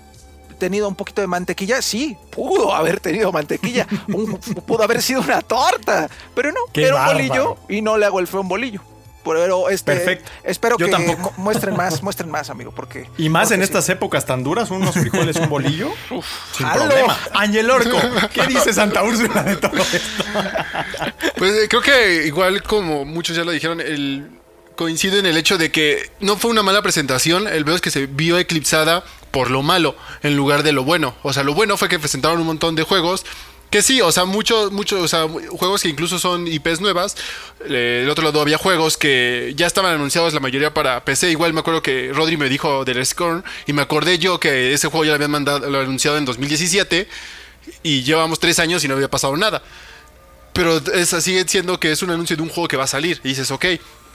[0.57, 3.87] tenido un poquito de mantequilla, sí, pudo haber tenido mantequilla.
[4.07, 7.17] Un- pudo haber sido una torta, pero no, Qué era un bárbaro.
[7.17, 8.81] bolillo y no le hago el feo un bolillo.
[9.23, 10.31] Pero este, Perfecto.
[10.45, 11.33] espero Yo que tampoco.
[11.35, 13.63] mu- muestren más, muestren más, amigo, porque Y más porque en sí.
[13.65, 15.91] estas épocas tan duras, unos frijoles, un bolillo.
[16.55, 16.85] sin jalo.
[16.85, 17.17] problema.
[17.33, 17.97] Ángel Orco,
[18.33, 20.23] ¿qué dice Santa Úrsula de todo esto?
[21.37, 24.29] Pues eh, creo que igual como muchos ya lo dijeron, el
[24.77, 27.91] coincide en el hecho de que no fue una mala presentación, el veo es que
[27.91, 31.15] se vio eclipsada por lo malo en lugar de lo bueno.
[31.23, 33.25] O sea, lo bueno fue que presentaron un montón de juegos
[33.69, 37.17] que sí, o sea, muchos, muchos, o sea, juegos que incluso son IPs nuevas.
[37.65, 41.31] Eh, Del otro lado había juegos que ya estaban anunciados la mayoría para PC.
[41.31, 44.87] Igual me acuerdo que Rodri me dijo del Scorn y me acordé yo que ese
[44.87, 47.09] juego ya lo habían mandado, lo anunciado en 2017
[47.83, 49.61] y llevamos tres años y no había pasado nada.
[50.53, 53.19] Pero es, sigue siendo que es un anuncio de un juego que va a salir.
[53.23, 53.65] Y dices, ok.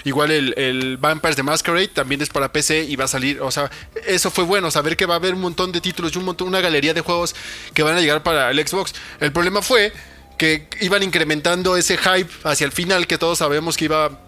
[0.04, 3.40] Igual el, el Vampires de Masquerade también es para PC y va a salir.
[3.40, 3.70] O sea,
[4.06, 4.70] eso fue bueno.
[4.70, 7.00] Saber que va a haber un montón de títulos y un montón, una galería de
[7.00, 7.34] juegos
[7.74, 8.94] que van a llegar para el Xbox.
[9.20, 9.92] El problema fue
[10.38, 14.18] que iban incrementando ese hype hacia el final que todos sabemos que iba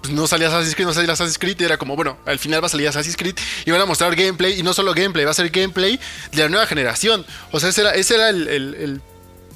[0.00, 2.62] pues no salía Assassin's Creed, no salía Assassin's Creed, y era como, bueno, al final
[2.62, 3.34] va a salir Assassin's Creed
[3.66, 6.00] y van a mostrar gameplay, y no solo gameplay, va a ser gameplay
[6.32, 7.26] de la nueva generación.
[7.50, 9.02] O sea, ese era, ese era el, el-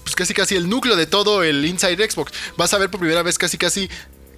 [0.02, 2.30] pues casi casi el núcleo de todo el Inside Xbox.
[2.58, 3.88] Vas a ver por primera vez casi casi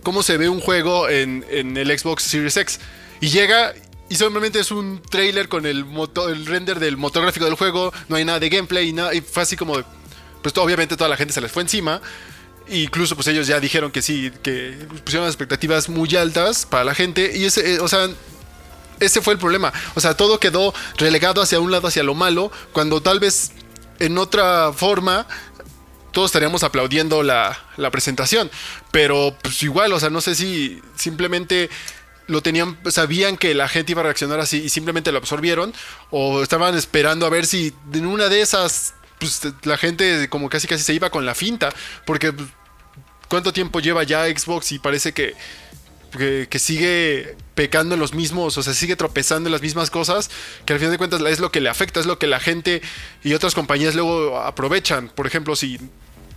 [0.07, 2.79] cómo se ve un juego en, en el Xbox Series X.
[3.21, 3.75] Y llega
[4.09, 7.93] y simplemente es un trailer con el, motor, el render del motor gráfico del juego,
[8.09, 9.75] no hay nada de gameplay, y, nada, y fue así como,
[10.43, 12.01] pues obviamente toda la gente se les fue encima.
[12.69, 17.37] Incluso pues ellos ya dijeron que sí, que pusieron expectativas muy altas para la gente.
[17.37, 18.09] Y ese, eh, o sea,
[19.01, 19.73] ese fue el problema.
[19.97, 23.51] O sea, todo quedó relegado hacia un lado, hacia lo malo, cuando tal vez
[23.99, 25.27] en otra forma
[26.17, 28.51] todos estaríamos aplaudiendo la, la presentación.
[28.91, 31.69] Pero pues igual, o sea, no sé si simplemente
[32.27, 35.75] lo tenían, sabían que la gente iba a reaccionar así y simplemente lo absorbieron,
[36.09, 40.67] o estaban esperando a ver si en una de esas, pues la gente como casi
[40.67, 41.69] casi se iba con la finta,
[42.07, 42.49] porque pues,
[43.29, 45.35] ¿cuánto tiempo lleva ya Xbox y parece que
[46.17, 50.31] que, que sigue pecando en los mismos, o sea, sigue tropezando en las mismas cosas,
[50.65, 52.81] que al final de cuentas es lo que le afecta, es lo que la gente
[53.23, 55.09] y otras compañías luego aprovechan.
[55.09, 55.79] Por ejemplo, si,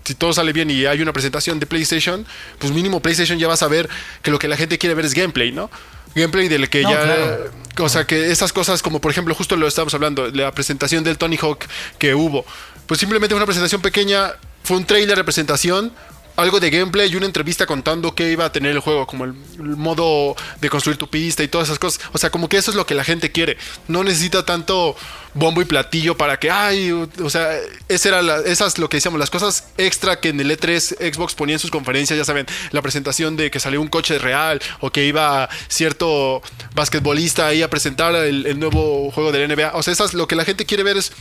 [0.09, 2.25] si todo sale bien y hay una presentación de PlayStation,
[2.57, 3.87] pues mínimo PlayStation ya va a saber
[4.23, 5.69] que lo que la gente quiere ver es gameplay, ¿no?
[6.15, 7.03] Gameplay del que No, ya...
[7.03, 7.51] claro.
[7.77, 11.19] O sea, que esas cosas como por ejemplo, justo lo estábamos hablando, la presentación del
[11.19, 11.65] Tony Hawk
[11.99, 12.43] que hubo,
[12.87, 14.33] pues simplemente fue una presentación pequeña,
[14.63, 15.93] fue un trailer de presentación,
[16.41, 19.33] algo de gameplay y una entrevista contando qué iba a tener el juego, como el,
[19.59, 22.01] modo de construir tu pista y todas esas cosas.
[22.13, 23.57] O sea, como que eso es lo que la gente quiere.
[23.87, 24.95] No necesita tanto
[25.33, 27.49] bombo y platillo para que, ay, o sea,
[27.87, 31.35] esa era la- esas lo que decíamos, las cosas extra que en el E3 Xbox
[31.35, 34.91] ponía en sus conferencias, ya saben, la presentación de que salió un coche real o
[34.91, 36.41] que iba cierto
[36.73, 39.71] basquetbolista ahí a presentar el, nuevo juego de la NBA.
[39.75, 41.11] O sea, esas lo que la gente quiere ver es...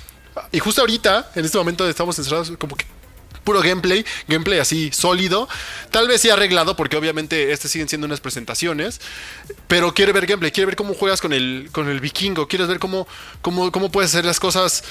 [0.52, 2.86] Y justo ahorita, en este momento estamos encerrados como que
[3.48, 5.48] puro gameplay, gameplay así sólido,
[5.90, 9.00] tal vez sí arreglado porque obviamente este siguen siendo unas presentaciones,
[9.68, 12.78] pero quiere ver gameplay, quiere ver cómo juegas con el con el vikingo, quieres ver
[12.78, 13.08] cómo
[13.40, 14.84] cómo cómo puedes hacer las cosas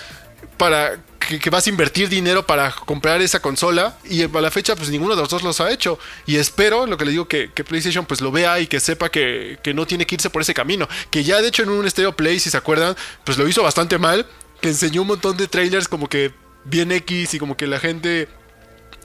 [0.58, 4.90] para que, vas a invertir dinero para comprar esa consola y a la fecha pues
[4.90, 6.00] ninguno de los dos los ha hecho.
[6.26, 9.10] Y espero lo que le digo que, que PlayStation pues lo vea y que sepa
[9.10, 10.90] que, que no tiene que irse por ese camino.
[11.12, 14.00] Que ya de hecho en un Stereo Play si se acuerdan pues lo hizo bastante
[14.00, 14.26] mal
[14.62, 16.34] que enseñó un montón de trailers como que
[16.68, 18.28] bien X y como que la gente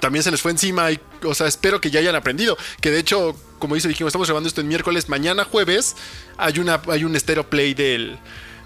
[0.02, 2.58] también se les fue encima y, o sea, espero que ya hayan aprendido.
[2.80, 5.94] Que de hecho, como dice dijimos, estamos grabando esto en miércoles, mañana jueves
[6.36, 8.18] hay una hay un stereo play del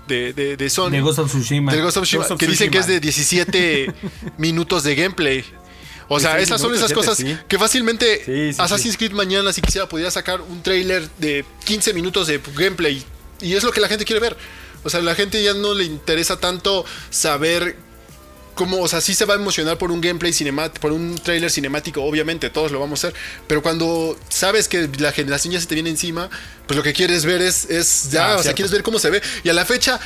[0.09, 0.93] de, de, de Sony.
[0.93, 1.77] De Ghost of Tsushima.
[1.77, 3.93] Ghost of Tsushima, Ghost of que dicen que es de 17
[4.39, 5.45] minutos de gameplay.
[6.09, 7.37] O sea, 16 esas son esas cosas sí.
[7.47, 12.29] que fácilmente sí, Assassin's Creed mañana, si quisiera, podría sacar un trailer de 15 minutos
[12.29, 13.05] de gameplay.
[13.43, 14.39] Y es lo que la gente quiere ver.
[14.85, 17.77] O sea, a la gente ya no le interesa tanto saber
[18.57, 21.51] como, o sea, sí se va a emocionar por un gameplay cinemático, por un trailer
[21.51, 23.21] cinemático, obviamente, todos lo vamos a hacer.
[23.47, 26.29] Pero cuando sabes que la generación ya se te viene encima,
[26.67, 29.11] pues lo que quieres ver es, es ya, Ah, o sea, quieres ver cómo se
[29.11, 29.23] ve.
[29.45, 30.01] Y a la fecha,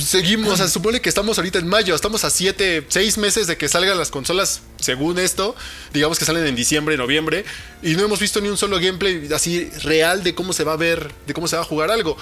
[0.00, 3.46] seguimos, o sea, se supone que estamos ahorita en mayo, estamos a 7, 6 meses
[3.46, 5.54] de que salgan las consolas, según esto,
[5.92, 7.44] digamos que salen en diciembre, noviembre,
[7.82, 10.76] y no hemos visto ni un solo gameplay así real de cómo se va a
[10.76, 12.16] ver, de cómo se va a jugar algo.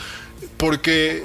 [0.57, 1.23] Porque,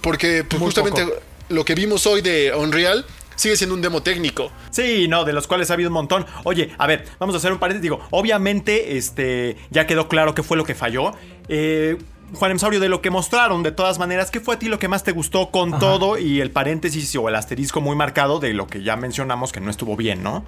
[0.00, 1.22] porque pues, justamente poco.
[1.48, 3.06] lo que vimos hoy de Unreal
[3.36, 4.50] sigue siendo un demo técnico.
[4.70, 6.26] Sí, no, de los cuales ha habido un montón.
[6.44, 7.82] Oye, a ver, vamos a hacer un paréntesis.
[7.82, 11.12] Digo, obviamente, este, ya quedó claro qué fue lo que falló.
[11.48, 11.96] Eh,
[12.34, 14.88] Juan Emsaurio, de lo que mostraron, de todas maneras, ¿qué fue a ti lo que
[14.88, 18.66] más te gustó con todo y el paréntesis o el asterisco muy marcado de lo
[18.66, 20.44] que ya mencionamos que no estuvo bien, ¿no?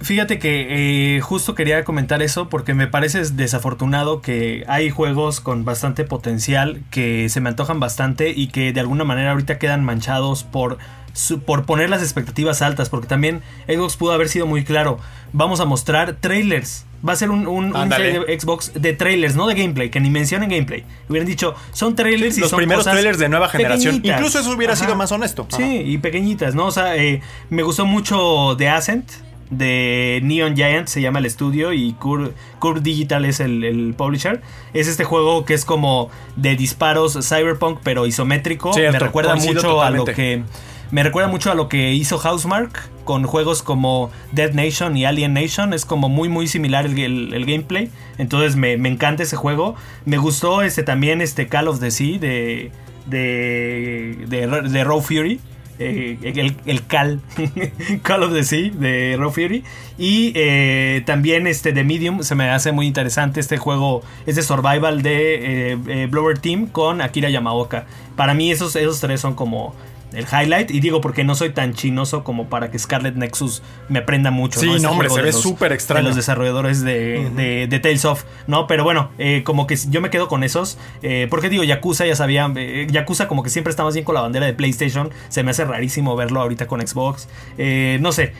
[0.00, 5.64] Fíjate que eh, justo quería comentar eso porque me parece desafortunado que hay juegos con
[5.64, 10.44] bastante potencial que se me antojan bastante y que de alguna manera ahorita quedan manchados
[10.44, 10.78] por,
[11.18, 12.88] su- por poner las expectativas altas.
[12.88, 14.98] Porque también Xbox pudo haber sido muy claro.
[15.32, 16.84] Vamos a mostrar trailers.
[17.06, 20.50] Va a ser un, un, de Xbox de trailers, no de gameplay, que ni mencionen
[20.50, 20.84] gameplay.
[21.08, 23.96] Hubieran dicho, son trailers y Los son primeros cosas trailers de nueva generación.
[23.96, 24.18] pequeñitas.
[24.18, 24.82] Incluso eso hubiera Ajá.
[24.84, 25.46] sido más honesto.
[25.50, 25.72] Sí, Ajá.
[25.72, 26.66] y pequeñitas, ¿no?
[26.66, 29.08] O sea, eh, me gustó mucho The Ascent
[29.50, 34.42] de Neon Giant, se llama el estudio, y Curve, Curve Digital es el, el publisher.
[34.74, 38.72] Es este juego que es como de disparos cyberpunk, pero isométrico.
[38.72, 40.14] Cierto, me recuerda mucho a lo totalmente.
[40.14, 40.42] que.
[40.90, 45.34] Me recuerda mucho a lo que hizo Housemark con juegos como Dead Nation y Alien
[45.34, 45.74] Nation.
[45.74, 46.98] Es como muy, muy similar el,
[47.34, 47.90] el- gameplay.
[48.16, 49.74] Entonces me, me encanta ese juego.
[50.06, 52.70] Me gustó este también este Call of the Sea de,
[53.06, 55.40] de, de, de Raw Fury.
[55.78, 57.20] eh, el, el Cal
[58.02, 59.62] Call of the Sea de Raw Fury
[59.96, 64.42] y eh, también este de Medium se me hace muy interesante este juego es de
[64.42, 67.86] survival de eh, Blower Team con Akira Yamaoka
[68.16, 69.72] para mí esos, esos tres son como
[70.12, 74.00] el highlight y digo porque no soy tan chinoso como para que Scarlet Nexus me
[74.02, 76.02] prenda mucho Sí, Este no, hombre, se ve súper extraño.
[76.02, 78.66] de los desarrolladores de, de, de Tales of, ¿no?
[78.66, 80.78] Pero bueno, eh, como que yo me quedo con esos.
[81.02, 84.14] eh, porque digo, Yakuza ya sabía, eh, Yakuza como que siempre está más bien con
[84.14, 85.10] la bandera de PlayStation.
[85.28, 87.28] Se me hace rarísimo verlo ahorita con Xbox.
[87.58, 88.32] Eh, no sé,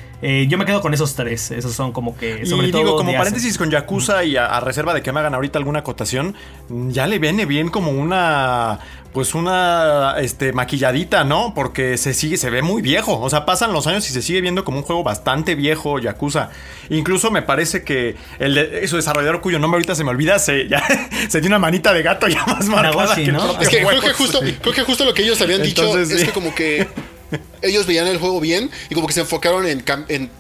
[0.48, 1.50] yo me quedo con esos tres.
[1.50, 2.82] Esos son como que, sobre y todo.
[2.82, 5.80] digo, como paréntesis con Yakuza y a, a reserva de que me hagan ahorita alguna
[5.80, 6.34] acotación,
[6.88, 8.78] ya le viene bien como una,
[9.18, 11.52] pues una, este, maquilladita, ¿no?
[11.52, 13.18] Porque se sigue, se ve muy viejo.
[13.18, 16.50] O sea, pasan los años y se sigue viendo como un juego bastante viejo, Yakuza.
[16.88, 20.68] Incluso me parece que el de, su desarrollador cuyo nombre ahorita se me olvida, se,
[20.68, 20.86] ya,
[21.28, 23.60] se dio una manita de gato ya más marcada Nagoshi, que ¿no?
[23.60, 24.56] Es que creo que justo, Sí.
[24.62, 26.26] creo que justo lo que ellos habían dicho Entonces, es sí.
[26.28, 26.86] que como que
[27.62, 30.30] ellos veían el juego bien y como que se enfocaron en, en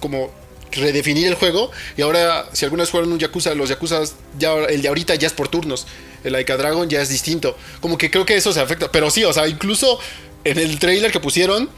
[0.00, 0.32] como
[0.72, 4.02] redefinir el juego y ahora si alguna vez jugaron un Yakuza, los Yakuza
[4.38, 5.86] ya el de ahorita ya es por turnos,
[6.24, 9.24] el Aika Dragon ya es distinto, como que creo que eso se afecta, pero sí,
[9.24, 9.98] o sea, incluso
[10.44, 11.70] en el trailer que pusieron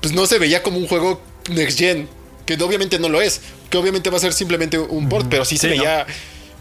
[0.00, 1.20] pues no se veía como un juego
[1.50, 2.08] next gen,
[2.46, 5.56] que obviamente no lo es, que obviamente va a ser simplemente un port, pero sí
[5.58, 5.82] se Sí, ¿no?
[5.82, 6.06] veía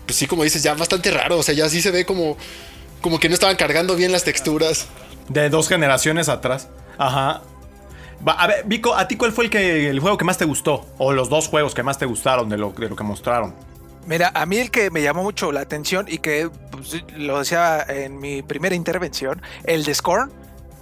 [0.06, 2.38] pues sí como dices, ya bastante raro, o sea, ya sí se ve como
[3.02, 4.88] como que no estaban cargando bien las texturas.
[5.30, 6.68] De dos generaciones atrás.
[6.98, 7.44] Ajá.
[8.26, 10.86] A ver, Vico, ¿a ti cuál fue el, que, el juego que más te gustó?
[10.98, 13.54] O los dos juegos que más te gustaron de lo, de lo que mostraron.
[14.06, 17.86] Mira, a mí el que me llamó mucho la atención y que pues, lo decía
[17.88, 20.32] en mi primera intervención, el de Scorn,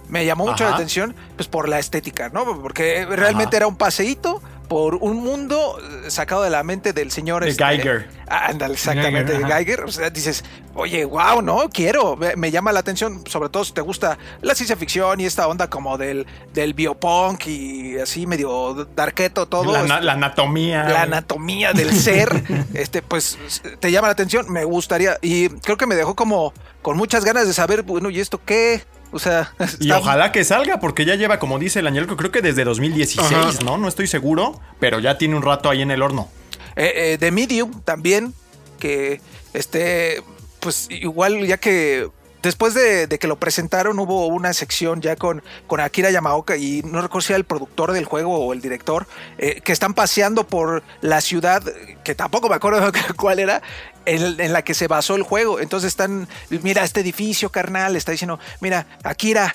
[0.08, 0.70] me llamó mucho Ajá.
[0.70, 2.60] la atención pues por la estética, ¿no?
[2.62, 3.58] Porque realmente Ajá.
[3.58, 7.64] era un paseíto por un mundo eh, sacado de la mente del señor De este,
[7.64, 8.08] Geiger.
[8.28, 9.56] Ándale, exactamente, Geiger.
[9.56, 9.80] Geiger.
[9.84, 10.44] O sea, dices,
[10.74, 12.16] oye, wow, no, quiero.
[12.16, 15.48] Me, me llama la atención, sobre todo si te gusta la ciencia ficción y esta
[15.48, 19.72] onda como del, del biopunk y así medio darketo todo.
[19.72, 20.84] la, este, la anatomía.
[20.84, 22.28] la anatomía del ser,
[22.74, 23.38] este, pues
[23.80, 26.52] te llama la atención, me gustaría, y creo que me dejó como
[26.82, 28.82] con muchas ganas de saber, bueno, ¿y esto qué?
[29.10, 32.42] O sea, Y ojalá que salga, porque ya lleva, como dice el Añelco, creo que
[32.42, 33.52] desde 2016, Ajá.
[33.64, 33.78] ¿no?
[33.78, 36.28] No estoy seguro, pero ya tiene un rato ahí en el horno.
[36.76, 38.34] Eh, eh, de Medium también,
[38.78, 39.20] que
[39.52, 40.22] este,
[40.60, 42.08] pues igual ya que
[42.42, 47.00] después de, que lo presentaron hubo una sección ya con, con Akira Yamaoka y no
[47.00, 49.06] recuerdo si era el productor del juego o el director,
[49.38, 51.62] eh, que están paseando por la ciudad,
[52.04, 53.62] que tampoco me acuerdo cuál era,
[54.04, 55.60] en, la que se basó el juego.
[55.60, 59.54] Entonces están, mira este edificio carnal, está diciendo, mira, Akira,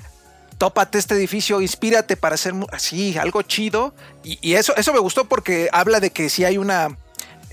[0.57, 3.93] tópate este edificio, inspírate para hacer así, algo chido.
[4.23, 6.95] Y, y eso, eso me gustó porque habla de que si hay una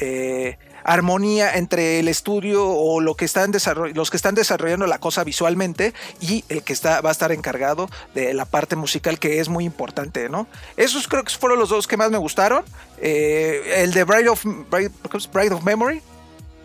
[0.01, 3.53] eh, armonía entre el estudio o lo que están
[3.95, 7.89] los que están desarrollando la cosa visualmente y el que está, va a estar encargado
[8.15, 10.47] de la parte musical que es muy importante, ¿no?
[10.77, 12.65] Esos creo que fueron los dos que más me gustaron.
[12.99, 14.91] Eh, el de Bride of, Bride,
[15.33, 16.03] Bride of Memory.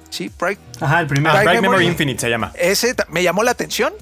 [0.10, 1.30] Sí, Bride, Ajá, el primero.
[1.32, 1.88] Ah, Bright Bright Memory Memory.
[1.88, 2.52] Infinite se llama.
[2.56, 3.94] ese me llamó la atención.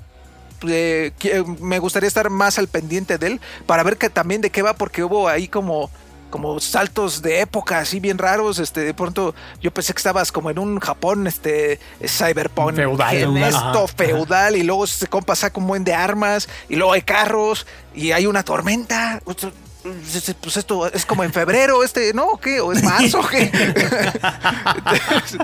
[0.67, 1.11] eh,
[1.59, 4.75] me gustaría estar más al pendiente de él para ver que también de qué va,
[4.75, 5.89] porque hubo ahí como
[6.33, 10.49] como saltos de época así bien raros, este de pronto yo pensé que estabas como
[10.49, 13.15] en un Japón este cyberpunk Feudal.
[13.17, 17.03] en esto feudal y luego se compa saca un buen de armas y luego hay
[17.03, 19.21] carros y hay una tormenta.
[19.23, 22.39] Pues esto es como en febrero, este, ¿no?
[22.41, 22.61] ¿Qué?
[22.61, 23.21] ¿O es marzo?
[23.29, 23.51] ¿Qué?
[23.53, 25.37] Entonces,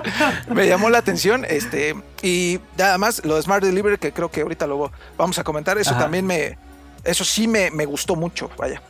[0.47, 4.41] me llamó la atención, este, y nada más lo de Smart Delivery, que creo que
[4.41, 5.99] ahorita luego vamos a comentar, eso Ajá.
[5.99, 6.57] también me,
[7.03, 8.81] eso sí me, me gustó mucho, vaya.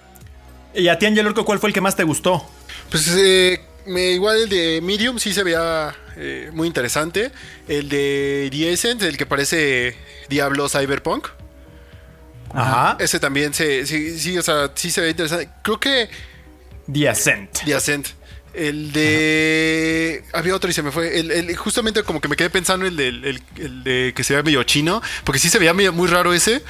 [0.74, 2.47] Y a ti, Angelo, ¿cuál fue el que más te gustó?
[2.89, 7.32] Pues eh, me, igual el de Medium sí se veía eh, muy interesante.
[7.67, 9.95] El de The Essence, el que parece
[10.30, 11.28] Diablo Cyberpunk.
[12.53, 12.97] Ajá.
[12.99, 15.49] Ese también se, sí, sí, o sea, sí se ve interesante.
[15.63, 16.09] Creo que
[16.91, 17.51] The Ascent.
[17.65, 18.07] The Ascent.
[18.53, 20.24] El de.
[20.34, 21.20] Había otro y se me fue.
[21.20, 24.34] El, el- justamente como que me quedé pensando el de, el, el de que se
[24.34, 25.01] veía medio chino.
[25.24, 26.63] Porque sí se veía medio- muy raro ese.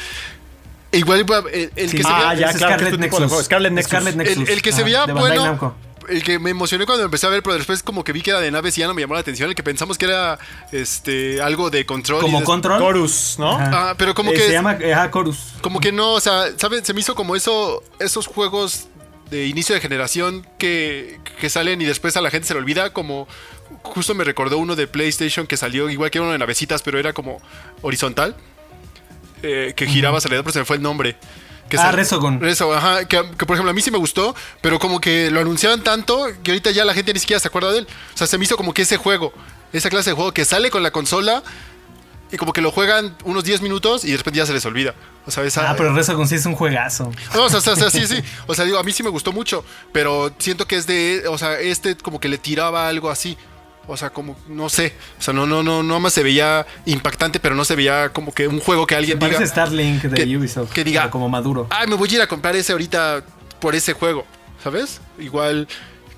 [0.92, 1.98] Igual el, el Sí.
[1.98, 2.40] que se Ah, veía.
[2.40, 3.44] ya, que es Scarlet Nexus.
[3.46, 3.90] Scarlet Nexus.
[3.90, 4.38] Scarlet Nexus.
[4.38, 5.44] El, el que se veía bueno.
[5.46, 5.76] Namco.
[6.08, 8.40] El que me emocioné cuando empecé a ver, pero después como que vi que era
[8.40, 9.48] de naves y ya no me llamó la atención.
[9.48, 10.40] El que pensamos que era
[10.72, 12.22] este algo de control.
[12.22, 12.80] Como control.
[12.80, 13.52] Chorus, ¿no?
[13.52, 13.92] Ajá.
[13.92, 14.42] Ah, pero como Eh, que.
[14.42, 15.38] Se llama ajá, Chorus.
[15.62, 16.84] Como que no, o sea, ¿saben?
[16.84, 18.88] Se me hizo como eso, esos juegos
[19.30, 22.92] de inicio de generación que, que salen y después a la gente se le olvida,
[22.94, 23.28] como
[23.84, 26.98] justo me recordó uno de PlayStation que salió, igual que era uno de navecitas, pero
[26.98, 27.40] era como
[27.84, 28.36] horizontal,
[29.44, 31.16] eh, que giraba alrededor, pero se me fue el nombre.
[31.70, 32.40] Que Ah, Resogun.
[32.42, 35.40] Resogun, ajá, que, que, por ejemplo a mí sí me gustó, pero como que lo
[35.40, 37.88] anunciaban tanto que ahorita ya la gente ni siquiera se acuerda de él.
[38.16, 39.32] O sea, se me hizo como que ese juego,
[39.72, 41.44] esa clase de juego que sale con la consola
[42.32, 44.96] y como que lo juegan unos 10 minutos y después ya se les olvida.
[45.28, 47.12] O sea, esa, Ah, pero Resogun sí es un juegazo.
[47.36, 48.20] no, o sea, o sea, o sea, sí, sí.
[48.48, 51.38] O sea, digo, a mí sí me gustó mucho, pero siento que es de, o
[51.38, 53.38] sea, este como que le tiraba algo así.
[53.92, 54.94] O sea, como, no sé.
[55.18, 58.32] O sea, no, no, no, no más se veía impactante, pero no se veía como
[58.32, 59.44] que un juego que alguien diga.
[59.46, 60.72] Starlink de que- Ubisoft.
[60.72, 61.66] que diga- como maduro.
[61.72, 63.24] Ay, me voy a ir a comprar ese ahorita
[63.60, 64.26] por ese juego.
[64.64, 65.02] ¿Sabes?
[65.18, 65.68] Igual,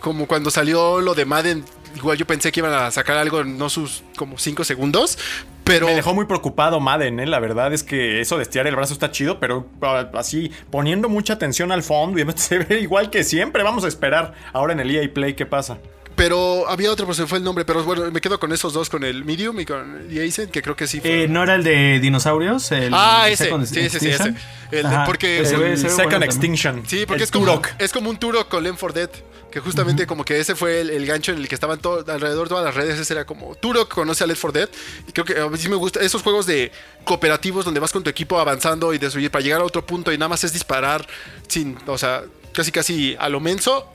[0.01, 1.63] como cuando salió lo de Madden,
[1.95, 5.17] igual yo pensé que iban a sacar algo en no sus como 5 segundos.
[5.63, 5.85] Pero.
[5.85, 7.27] Me dejó muy preocupado Madden, ¿eh?
[7.27, 11.07] La verdad es que eso de estirar el brazo está chido, pero ah, así poniendo
[11.07, 13.63] mucha atención al fondo y se ve igual que siempre.
[13.63, 15.77] Vamos a esperar ahora en el EA Play qué pasa.
[16.21, 17.65] Pero había otro, pues se fue el nombre.
[17.65, 20.75] Pero bueno, me quedo con esos dos, con el Medium y con Ascent, que creo
[20.75, 21.23] que sí fue.
[21.23, 22.71] Eh, ¿No era el de dinosaurios?
[22.71, 23.45] El Ah, ese.
[23.45, 24.35] Second Sí, sí, sí, ese.
[24.71, 26.23] El de- Ajá, porque- ve- el Second bueno también.
[26.29, 26.83] Extinction.
[26.85, 27.69] Sí, porque el es como, Turok.
[27.79, 29.09] es como un Turok con Left 4 Dead.
[29.49, 32.43] Que justamente como que ese fue el, el gancho en el que estaban todo, alrededor
[32.45, 32.99] de todas las redes.
[32.99, 34.69] Ese era como Turok conoce a Left 4 Dead.
[35.07, 36.71] Y creo que a mí sí me gusta esos juegos de
[37.03, 40.19] cooperativos donde vas con tu equipo avanzando y destruir para llegar a otro punto y
[40.19, 41.07] nada más es disparar
[41.47, 42.21] sin, o sea,
[42.53, 43.87] casi casi a lo menso.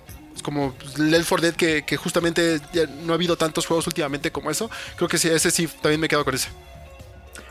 [0.47, 4.49] Como Left 4 Dead que, que justamente ya no ha habido tantos juegos últimamente como
[4.49, 4.71] eso.
[4.95, 6.51] Creo que sí, ese sí, también me quedo con ese.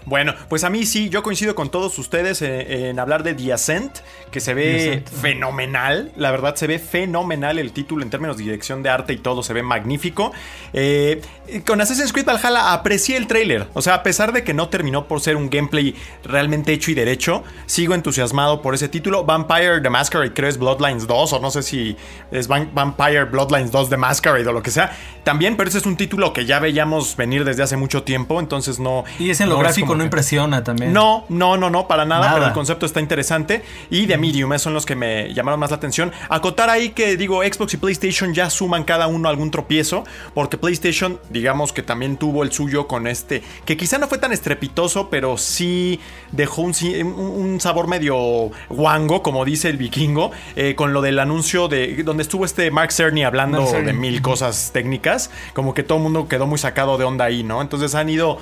[0.05, 3.53] Bueno, pues a mí sí, yo coincido con todos ustedes en, en hablar de The
[3.53, 3.97] Ascent,
[4.31, 6.11] que se ve fenomenal.
[6.15, 9.43] La verdad, se ve fenomenal el título en términos de dirección de arte y todo,
[9.43, 10.31] se ve magnífico.
[10.73, 11.21] Eh,
[11.65, 13.67] con Assassin's Creed Valhalla aprecié el tráiler.
[13.73, 16.93] O sea, a pesar de que no terminó por ser un gameplay realmente hecho y
[16.93, 19.23] derecho, sigo entusiasmado por ese título.
[19.23, 21.95] Vampire The Masquerade, creo es Bloodlines 2, o no sé si
[22.31, 24.95] es Vampire Bloodlines 2 The Masquerade o lo que sea.
[25.23, 28.79] También, pero ese es un título que ya veíamos venir desde hace mucho tiempo, entonces
[28.79, 29.05] no.
[29.17, 30.93] Y ese en lo no es gráfico no impresiona también.
[30.93, 32.33] no, no, no, no, para nada, Nada.
[32.33, 33.63] pero el concepto está interesante.
[33.89, 36.11] Y de Medium, son los que me llamaron más la atención.
[36.29, 41.19] Acotar ahí que digo, Xbox y PlayStation ya suman cada uno algún tropiezo, porque PlayStation,
[41.29, 45.37] digamos que también tuvo el suyo con este, que quizá no fue tan estrepitoso, pero
[45.37, 45.99] sí
[46.31, 52.03] dejó un, sabor medio guango, como dice el vikingo, eh, con lo del anuncio de
[52.03, 53.87] donde estuvo este Mark Cerny hablando Mark Cerny.
[53.87, 57.43] de mil cosas técnicas, como que todo el mundo quedó muy sacado de onda ahí,
[57.43, 57.61] ¿no?
[57.61, 58.39] Entonces han ido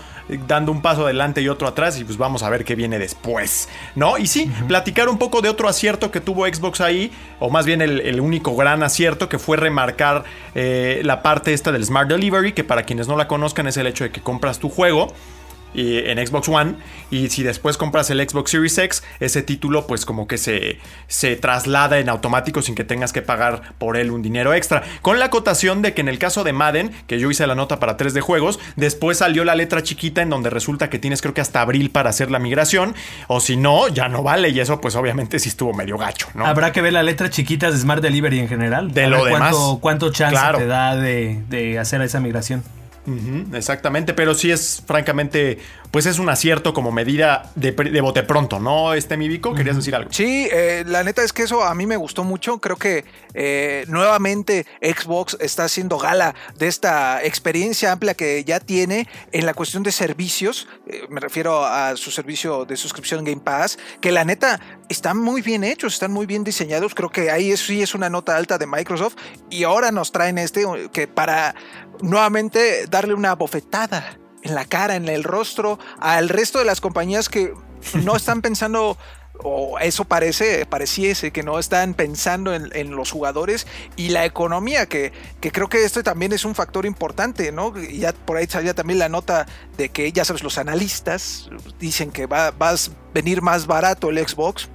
[0.48, 3.70] dando un paso adelante y otro atrás y pues vamos a ver qué viene después,
[3.96, 4.18] ¿no?
[4.18, 7.82] Y sí, platicar un poco de otro acierto que tuvo Xbox ahí, o más bien
[7.82, 10.24] el, el único gran acierto que fue remarcar
[10.56, 13.88] eh, la parte esta del Smart Delivery, que para quienes no la conozcan es el
[13.88, 15.14] hecho de que compras tu juego
[15.74, 16.76] y en Xbox One
[17.12, 21.36] y si después compras el Xbox Series X, ese título pues como que se, se
[21.36, 24.84] traslada en automático sin que tengas que pagar por él un dinero extra.
[25.02, 27.80] Con la acotación de que en el caso de Madden, que yo hice la nota
[27.80, 31.34] para 3 de juegos, después salió la letra chiquita en donde resulta que tienes creo
[31.34, 32.96] que hasta abril para hacer la migración
[33.28, 36.46] o si no, ya no vale y eso pues obviamente sí estuvo medio gacho, ¿no?
[36.46, 38.92] Habrá que ver las letras chiquitas de Smart Delivery en general.
[38.94, 39.56] De lo cuánto, demás.
[39.82, 40.58] cuánto chance Claro.
[40.58, 42.64] te da de, de hacer esa migración.
[43.54, 45.60] Exactamente, pero sí es francamente
[45.94, 48.96] pues es un acierto como medida de, de bote pronto, ¿no?
[48.96, 50.12] Este mi Vico, querías decir algo.
[50.12, 52.58] Sí, eh, la neta es que eso a mí me gustó mucho.
[52.58, 59.08] Creo que eh, nuevamente Xbox está haciendo gala de esta experiencia amplia que ya tiene
[59.32, 60.68] en la cuestión de servicios.
[60.88, 65.44] Eh, me refiero a su servicio de suscripción Game Pass, que la neta están muy
[65.44, 66.96] bien hechos, están muy bien diseñados.
[66.96, 69.16] Creo que ahí sí es una nota alta de Microsoft.
[69.52, 71.54] Y ahora nos traen este que para
[72.02, 77.30] nuevamente darle una bofetada en la cara, en el rostro, al resto de las compañías
[77.30, 77.54] que
[78.04, 78.98] no están pensando
[79.42, 83.66] o eso parece, pareciese que no están pensando en, los jugadores
[83.96, 87.74] y la economía, que, que, creo que este también es un factor importante, ¿no?
[87.78, 92.12] Y ya por ahí salía también la nota de que, ya sabes, los analistas dicen
[92.12, 92.76] que va, va a
[93.14, 94.70] venir más barato el Xbox.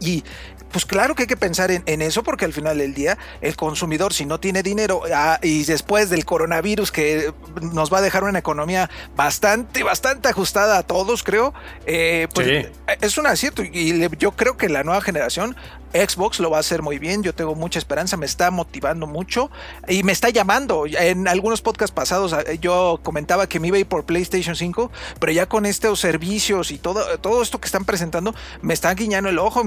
[0.00, 0.24] Y
[0.72, 4.12] pues claro que hay que pensar en, eso porque al final del día el consumidor
[4.12, 8.38] si no tiene dinero ah, y después del coronavirus que nos va a dejar una
[8.38, 11.54] economía bastante, bastante ajustada a todos creo,
[11.86, 12.68] eh, pues
[13.00, 15.56] es un acierto y yo creo que la nueva generación
[15.92, 19.50] Xbox lo va a hacer muy bien, yo tengo mucha esperanza, me está motivando mucho
[19.88, 20.86] y me está llamando.
[20.86, 24.90] En algunos podcasts pasados eh, yo comentaba que me iba a ir por PlayStation 5,
[25.20, 29.28] pero ya con estos servicios y todo, todo esto que están presentando, me están guiñando
[29.28, 29.62] el ojo.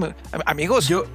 [0.45, 1.05] Amigos, yo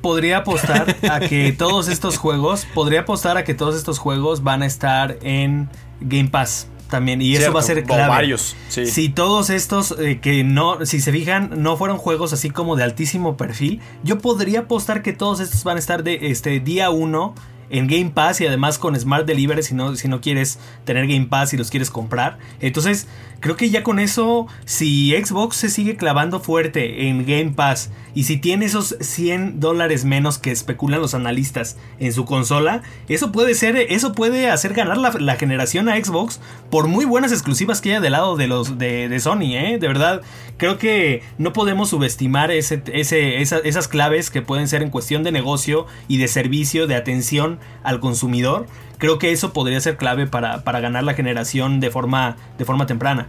[0.00, 4.62] podría apostar a que todos estos juegos, podría apostar a que todos estos juegos van
[4.62, 5.68] a estar en
[6.00, 8.08] Game Pass también y eso va a ser clave.
[8.08, 12.76] varios, Si todos estos eh, que no, si se fijan, no fueron juegos así como
[12.76, 16.90] de altísimo perfil, yo podría apostar que todos estos van a estar de este día
[16.90, 17.34] 1
[17.70, 21.26] en Game Pass y además con Smart Delivery si no, si no quieres tener Game
[21.26, 22.38] Pass y los quieres comprar.
[22.60, 23.06] Entonces,
[23.40, 28.24] creo que ya con eso, si Xbox se sigue clavando fuerte en Game Pass y
[28.24, 33.54] si tiene esos 100 dólares menos que especulan los analistas en su consola, eso puede
[33.54, 36.40] ser, eso puede hacer ganar la, generación a Xbox
[36.70, 39.78] por muy buenas exclusivas que haya del lado de los de, Sony, ¿eh?
[39.80, 40.22] De verdad,
[40.56, 45.32] creo que no podemos subestimar ese, ese, esas claves que pueden ser en cuestión de
[45.32, 48.66] negocio y de servicio, de atención al consumidor.
[48.98, 52.86] Creo que eso podría ser clave para, para ganar la generación de forma, de forma
[52.86, 53.28] temprana.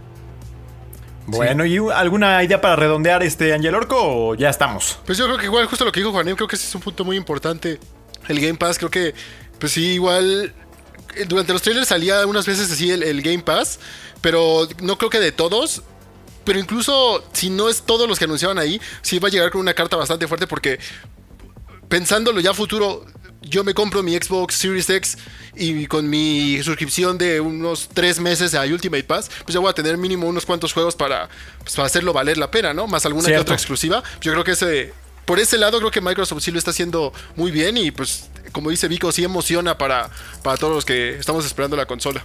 [1.26, 4.98] Bueno, ¿y alguna idea para redondear este Angel Orco o ya estamos?
[5.04, 6.80] Pues yo creo que igual, justo lo que dijo Juanem, creo que ese es un
[6.80, 7.80] punto muy importante.
[8.28, 9.14] El Game Pass, creo que,
[9.58, 10.54] pues sí, igual.
[11.16, 13.80] Eh, durante los trailers salía unas veces así el, Game Pass,
[14.20, 15.82] pero no creo que de todos.
[16.44, 19.60] Pero incluso si no es todos los que anunciaban ahí, sí va a llegar con
[19.60, 20.78] una carta bastante fuerte porque
[21.88, 23.04] pensándolo ya futuro,
[23.42, 25.18] yo me compro mi Xbox Series X
[25.54, 29.72] y con mi suscripción de unos tres meses a Ultimate Pass, pues ya voy a
[29.72, 31.28] tener mínimo unos cuantos juegos para,
[31.60, 32.86] pues, hacerlo valer la pena, ¿no?
[32.86, 34.02] Más alguna que otra exclusiva.
[34.20, 34.92] Yo creo que ese,
[35.24, 38.70] por ese lado creo que Microsoft sí lo está haciendo muy bien y pues como
[38.70, 40.08] dice Vico, sí emociona para,
[40.42, 42.24] para todos los que estamos esperando la consola.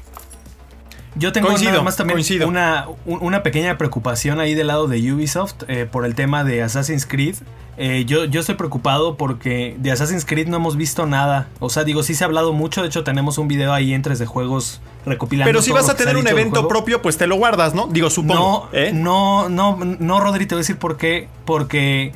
[1.15, 5.85] Yo tengo nada más también una, una, pequeña preocupación ahí del lado de Ubisoft eh,
[5.89, 7.35] por el tema de Assassin's Creed.
[7.77, 11.49] Eh, yo, yo estoy preocupado porque de Assassin's Creed no hemos visto nada.
[11.59, 12.81] O sea, digo, sí se ha hablado mucho.
[12.81, 15.49] De hecho, tenemos un video ahí entre de juegos recopilando.
[15.49, 17.87] Pero si vas a tener un evento propio, pues te lo guardas, ¿no?
[17.87, 18.69] Digo, supongo.
[18.71, 18.91] No, ¿eh?
[18.93, 21.27] no, no, no, Rodri, te voy a decir por qué.
[21.43, 22.13] Porque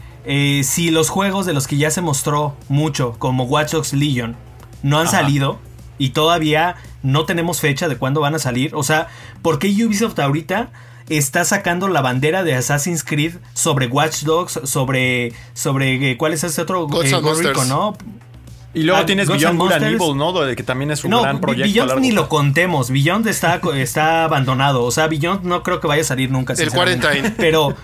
[0.64, 4.38] si los juegos de los que ya se mostró mucho, como Watch Dogs Legion,
[4.84, 5.60] no han salido
[5.98, 6.76] y todavía
[7.06, 8.76] no tenemos fecha de cuándo van a salir.
[8.76, 9.08] O sea,
[9.42, 10.72] ¿por qué Ubisoft ahorita
[11.08, 16.44] está sacando la bandera de Assassin's Creed sobre Watch Dogs, sobre, sobre eh, ¿cuál es
[16.44, 16.88] ese otro?
[17.04, 17.22] eh,
[17.66, 17.96] ¿no?
[18.76, 20.34] Y luego ah, tienes Beyond Good and Evil, ¿no?
[20.54, 21.72] Que también es un gran proyecto.
[21.72, 22.92] Beyond ni lo contemos.
[22.92, 24.84] Beyond está, está abandonado.
[24.84, 26.54] O sea, Beyond no creo que vaya a salir nunca.
[26.54, 27.32] El Quarantine.
[27.38, 27.76] Pero,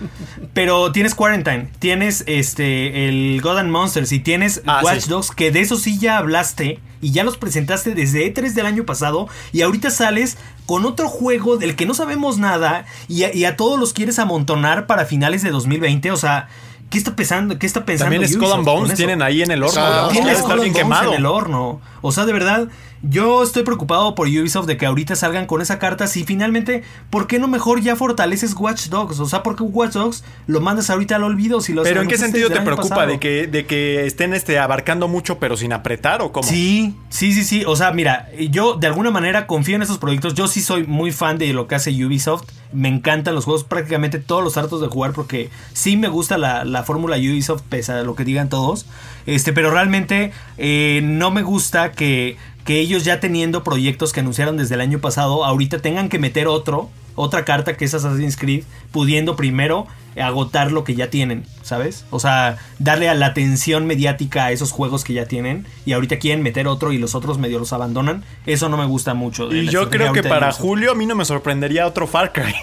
[0.52, 1.70] pero tienes Quarantine.
[1.78, 5.98] Tienes este el God and Monsters y tienes ah, Watch Dogs, que de eso sí
[5.98, 9.28] ya hablaste y ya los presentaste desde E3 del año pasado.
[9.52, 10.36] Y ahorita sales
[10.66, 14.86] con otro juego del que no sabemos nada y y a todos los quieres amontonar
[14.86, 16.10] para finales de 2020.
[16.10, 16.48] O sea.
[16.92, 17.58] ¿Qué está pensando?
[17.58, 18.14] ¿Qué está pensando?
[18.14, 20.02] También Skull and Bones tienen ahí en el horno.
[20.02, 20.08] ¿no?
[20.08, 21.80] Tiene Skull and Bones en el horno.
[22.02, 22.68] O sea, de verdad,
[23.02, 26.06] yo estoy preocupado por Ubisoft de que ahorita salgan con esa carta.
[26.06, 29.18] Si finalmente, ¿por qué no mejor ya fortaleces Watch Dogs?
[29.20, 31.60] O sea, ¿por qué Watch Dogs lo mandas ahorita al olvido?
[31.60, 33.06] Si pero ¿en qué sentido te preocupa?
[33.06, 36.46] ¿De que, ¿De que estén este, abarcando mucho pero sin apretar o cómo?
[36.46, 37.64] Sí, sí, sí, sí.
[37.66, 40.34] O sea, mira, yo de alguna manera confío en esos proyectos.
[40.34, 42.44] Yo sí soy muy fan de lo que hace Ubisoft.
[42.72, 46.64] Me encantan los juegos, prácticamente todos los hartos de jugar porque sí me gusta la,
[46.64, 48.86] la fórmula Ubisoft, pese a lo que digan todos.
[49.26, 54.56] Este, pero realmente eh, no me gusta que que ellos ya teniendo proyectos que anunciaron
[54.56, 58.64] desde el año pasado, ahorita tengan que meter otro, otra carta que es Assassin's Creed,
[58.90, 59.86] pudiendo primero
[60.20, 62.04] agotar lo que ya tienen, ¿sabes?
[62.10, 66.18] O sea, darle a la atención mediática a esos juegos que ya tienen y ahorita
[66.18, 68.22] quieren meter otro y los otros medio los abandonan.
[68.46, 69.52] Eso no me gusta mucho.
[69.52, 72.54] Y yo creo que para julio a mí no me sorprendería otro Far Cry.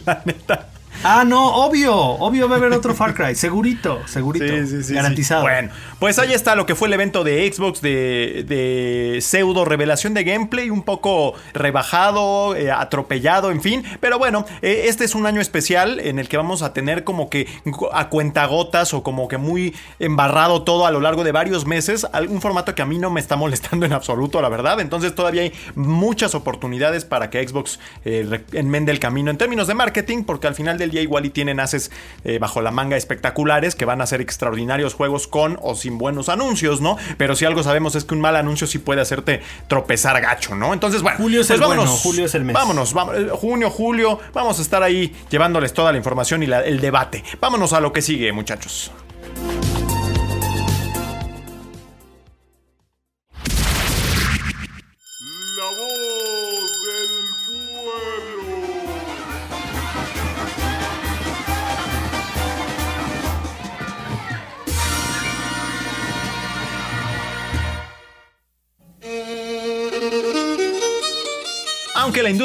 [0.06, 0.68] la neta.
[1.02, 4.94] Ah, no, obvio, obvio va a haber otro Far Cry, segurito, segurito, Sí, sí, sí,
[4.94, 5.42] garantizado.
[5.42, 10.12] Bueno, pues ahí está lo que fue el evento de Xbox de, de pseudo revelación
[10.14, 13.84] de gameplay, un poco rebajado, eh, atropellado, en fin.
[14.00, 17.30] Pero bueno, eh, este es un año especial en el que vamos a tener como
[17.30, 17.46] que
[17.92, 22.06] a cuentagotas o como que muy embarrado todo a lo largo de varios meses.
[22.28, 24.80] Un formato que a mí no me está molestando en absoluto, la verdad.
[24.80, 29.74] Entonces todavía hay muchas oportunidades para que Xbox eh, enmende el camino en términos de
[29.74, 31.92] marketing, porque al final del día igual y tienen haces
[32.24, 36.28] eh, bajo la manga espectaculares que van a ser extraordinarios juegos con o sin buenos
[36.28, 36.96] anuncios, ¿no?
[37.16, 40.72] Pero si algo sabemos es que un mal anuncio sí puede hacerte tropezar gacho, ¿no?
[40.74, 42.54] Entonces, bueno, Julio es pues el bueno, vámonos, julio es el mes.
[42.54, 46.64] Vámonos, vamos, eh, junio, julio, vamos a estar ahí llevándoles toda la información y la-
[46.64, 47.22] el debate.
[47.40, 48.90] Vámonos a lo que sigue, muchachos.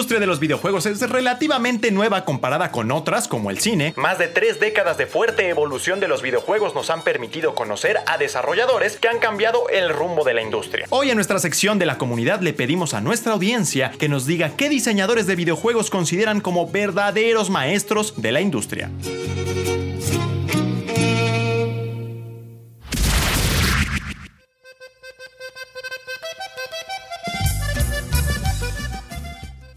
[0.05, 4.27] Industria de los videojuegos es relativamente nueva comparada con otras como el cine, más de
[4.27, 9.07] tres décadas de fuerte evolución de los videojuegos nos han permitido conocer a desarrolladores que
[9.07, 10.85] han cambiado el rumbo de la industria.
[10.91, 14.51] Hoy en nuestra sección de la comunidad le pedimos a nuestra audiencia que nos diga
[14.55, 18.91] qué diseñadores de videojuegos consideran como verdaderos maestros de la industria.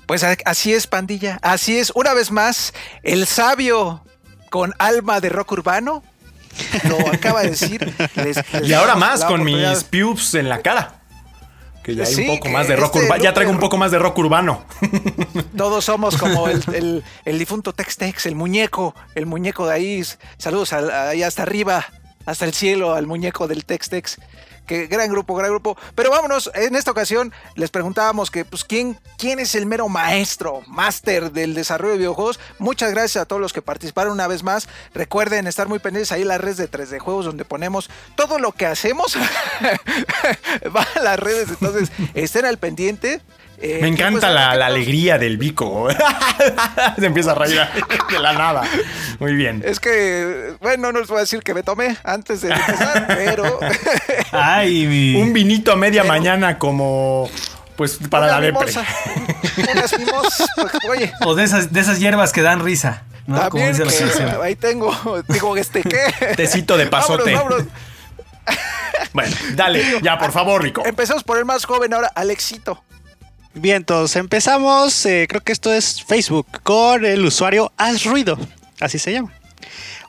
[0.08, 1.38] Pues así es, pandilla.
[1.42, 1.92] Así es.
[1.94, 2.72] Una vez más,
[3.04, 4.02] el sabio
[4.50, 6.02] con alma de rock urbano
[6.88, 7.94] lo acaba de decir.
[8.16, 10.94] Les- les Y ahora más con mis pubes en la cara.
[11.84, 13.22] Que ya hay Sí, un poco más de rock este urbano.
[13.22, 14.64] Ya traigo un poco más de rock urbano.
[15.56, 20.04] Todos somos como el, el- el difunto Tex-Tex, el muñeco, el muñeco de ahí.
[20.38, 21.86] Saludos al- ahí hasta arriba,
[22.26, 24.16] hasta el cielo, al muñeco del Tex-Tex.
[24.68, 25.76] Que gran grupo, gran grupo.
[25.94, 30.60] Pero vámonos, en esta ocasión les preguntábamos que, pues, ¿quién, quién es el mero maestro,
[30.66, 32.38] máster del desarrollo de videojuegos?
[32.58, 34.68] Muchas gracias a todos los que participaron una vez más.
[34.92, 38.52] Recuerden estar muy pendientes ahí en las redes de 3D Juegos, donde ponemos todo lo
[38.52, 39.16] que hacemos.
[40.76, 43.22] Va a las redes, entonces estén al pendiente.
[43.60, 45.88] Eh, Me encanta pues, la, la alegría del bico.
[46.98, 47.60] Se empieza a reír
[48.10, 48.62] de la nada.
[49.18, 49.62] Muy bien.
[49.64, 53.58] Es que, bueno, no les voy a decir que me tomé antes de empezar, pero
[54.30, 57.28] Ay, mi- Un vinito a media Pero- mañana como
[57.76, 58.66] pues para una la depre.
[58.66, 58.84] mimosa,
[59.72, 63.36] unas mimosas, porque, oye, o de esas, de esas hierbas que dan risa, ¿no?
[63.50, 64.92] Como también dice la que ahí tengo,
[65.28, 66.34] digo, este, ¿qué?
[66.36, 67.32] Tecito de pasote.
[67.34, 67.72] Vámonos, vámonos.
[69.12, 70.82] Bueno, dale, ya por favor, Rico.
[70.84, 72.82] Empezamos por el más joven ahora, Alexito.
[73.54, 75.04] Bien, entonces empezamos.
[75.06, 78.38] eh, creo que esto es Facebook con el usuario Haz Ruido.
[78.80, 79.32] Así se llama.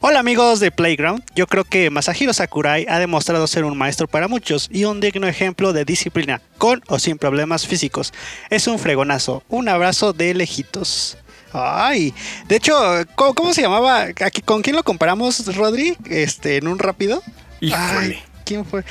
[0.02, 1.24] Hola amigos de Playground.
[1.36, 5.28] Yo creo que Masahiro Sakurai ha demostrado ser un maestro para muchos y un digno
[5.28, 8.14] ejemplo de disciplina, con o sin problemas físicos.
[8.50, 9.44] Es un fregonazo.
[9.50, 11.18] Un abrazo de lejitos.
[11.52, 12.14] Ay,
[12.48, 12.80] de hecho,
[13.16, 14.08] ¿cómo, cómo se llamaba?
[14.46, 15.98] ¿Con quién lo comparamos, Rodri?
[16.06, 17.24] Este, en un rápido.
[17.60, 17.82] Híjole.
[18.00, 18.84] Ay, ¿Quién fue?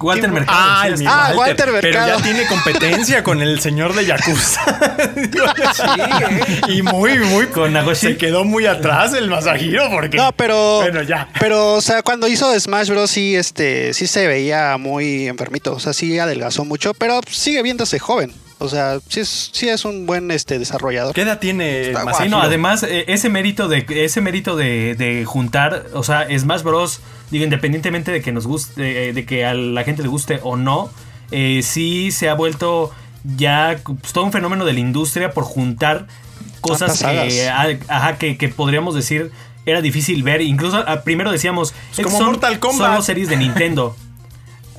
[0.00, 0.30] Walter.
[0.30, 0.58] Mercado.
[0.60, 2.18] Ah, sí, Ah, Walter Pero Mercado.
[2.18, 4.60] ya tiene competencia con el señor de Yakuza.
[4.98, 6.60] ¿eh?
[6.68, 7.46] y muy, muy.
[7.46, 8.08] Con Nagoshi.
[8.08, 10.16] Se quedó muy atrás el Masahiro porque.
[10.16, 10.76] No, pero.
[10.80, 11.28] Bueno, ya.
[11.40, 13.10] Pero, o sea, cuando hizo Smash Bros.
[13.10, 15.74] sí, este, sí se veía muy enfermito.
[15.74, 18.32] O sea, sí adelgazó mucho, pero sigue viéndose joven.
[18.60, 21.14] O sea, sí es, sí es un buen este, desarrollador.
[21.14, 22.24] ¿Qué edad tiene Está Masahiro?
[22.24, 26.62] Sí, no, además, eh, ese mérito de ese mérito de, de juntar, o sea, Smash
[26.62, 27.00] Bros.
[27.30, 30.56] Digo, independientemente de que nos guste, eh, de que a la gente le guste o
[30.56, 30.90] no,
[31.30, 32.90] eh, sí se ha vuelto
[33.36, 36.06] ya pues, todo un fenómeno de la industria por juntar
[36.60, 39.30] cosas que, ah, ajá, que, que podríamos decir
[39.66, 40.40] era difícil ver.
[40.40, 42.90] Incluso ah, primero decíamos, "Es como son Mortal Kombat".
[42.90, 43.94] solo series de Nintendo.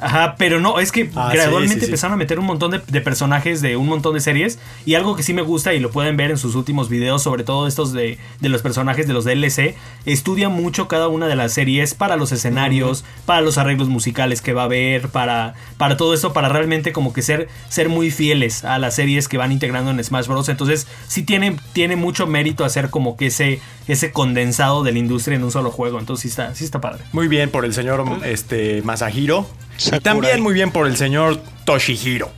[0.02, 1.86] Ajá, pero no, es que Ah, gradualmente sí, sí.
[1.88, 4.60] empezaron a meter un montón de, de personajes de un montón de series.
[4.86, 7.44] Y algo que sí me gusta y lo pueden ver en sus últimos videos, sobre
[7.44, 9.76] todo estos de, de los personajes de los DLC,
[10.06, 14.54] estudia mucho cada una de las series para los escenarios, para los arreglos musicales que
[14.54, 18.64] va a haber, para, para todo esto, para realmente como que ser, ser muy fieles
[18.64, 20.50] a las series que van integrando en Smash Bros.
[20.50, 25.36] Entonces sí tiene, tiene mucho mérito hacer como que ese, ese condensado de la industria
[25.36, 26.00] en un solo juego.
[26.00, 27.04] Entonces sí está, sí está padre.
[27.12, 29.48] Muy bien por el señor este, Masahiro.
[29.80, 30.02] Y Sakurai.
[30.02, 32.32] también muy bien por el señor Toshihiro.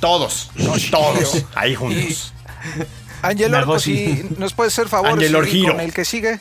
[0.00, 0.50] Todos,
[0.90, 2.32] todos, ahí juntos.
[3.22, 4.06] Orco, Nagoshi.
[4.06, 5.72] si nos puede hacer favor Angel sí, Orgiro.
[5.72, 6.40] con el que sigue.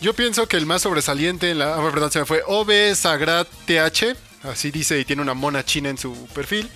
[0.00, 1.76] Yo pienso que el más sobresaliente en la.
[1.76, 2.42] ah, perdón, se me fue.
[2.46, 4.16] OB Sagrat TH.
[4.44, 6.68] Así dice y tiene una mona china en su perfil.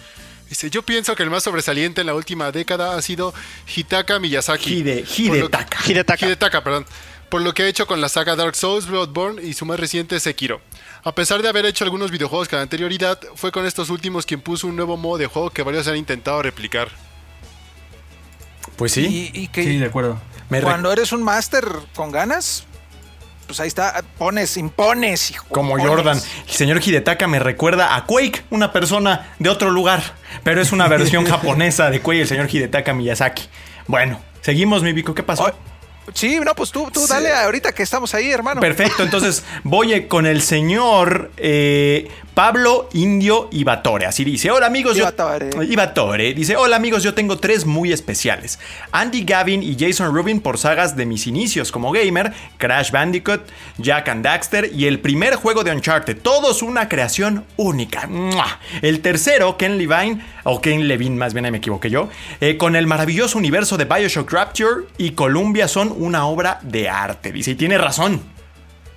[0.48, 3.34] Dice: Yo pienso que el más sobresaliente en la última década ha sido
[3.66, 4.78] Hitaka Miyazaki.
[4.78, 5.78] Hide, Hidetaka.
[5.86, 6.26] Hidetaka.
[6.26, 6.86] Hidetaka, perdón.
[7.30, 10.18] Por lo que ha hecho con la saga Dark Souls, Bloodborne y su más reciente
[10.18, 10.60] Sekiro.
[11.04, 14.66] A pesar de haber hecho algunos videojuegos con anterioridad, fue con estos últimos quien puso
[14.66, 16.88] un nuevo modo de juego que varios han intentado replicar.
[18.76, 19.30] Pues sí.
[19.32, 20.18] Y, y que Sí, de acuerdo.
[20.62, 22.64] Cuando eres un máster con ganas,
[23.46, 25.46] pues ahí está, pones, impones, hijo.
[25.48, 25.96] Como impones.
[25.96, 26.20] Jordan.
[26.48, 30.02] El señor Hidetaka me recuerda a Quake, una persona de otro lugar.
[30.42, 33.44] Pero es una versión japonesa de Quake, el señor Hidetaka Miyazaki.
[33.86, 35.14] Bueno, seguimos, mi Vico.
[35.14, 35.52] ¿Qué pasó?
[36.14, 38.60] Sí, no, pues tú, tú dale ahorita que estamos ahí, hermano.
[38.60, 44.06] Perfecto, entonces voy con el señor eh, Pablo Indio Ibatore.
[44.06, 45.50] Así dice: Hola amigos, yo- Ibatore.
[45.68, 46.34] Ibatore.
[46.34, 48.58] Dice: Hola amigos, yo tengo tres muy especiales:
[48.92, 53.42] Andy Gavin y Jason Rubin por sagas de mis inicios como gamer, Crash Bandicoot,
[53.78, 56.18] Jack and Daxter y el primer juego de Uncharted.
[56.22, 58.06] Todos una creación única.
[58.06, 58.58] ¡Mua!
[58.82, 62.08] El tercero, Ken Levine, o Ken Levine, más bien ahí me equivoqué yo,
[62.40, 67.32] eh, con el maravilloso universo de Bioshock Rapture y Columbia son una obra de arte.
[67.32, 68.20] Dice: Y tiene razón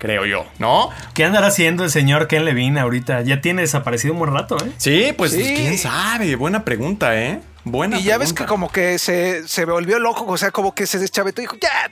[0.03, 0.89] creo yo, ¿no?
[1.15, 3.21] ¿Qué andará haciendo el señor Ken Levine ahorita?
[3.21, 4.69] Ya tiene desaparecido un buen rato, ¿eh?
[4.77, 5.53] Sí, pues Sí.
[5.55, 7.39] quién sabe, buena pregunta, ¿eh?
[7.63, 10.85] Buena Y ya ves que como que se, se volvió loco, o sea, como que
[10.85, 11.89] se deschavetó y dijo, ya,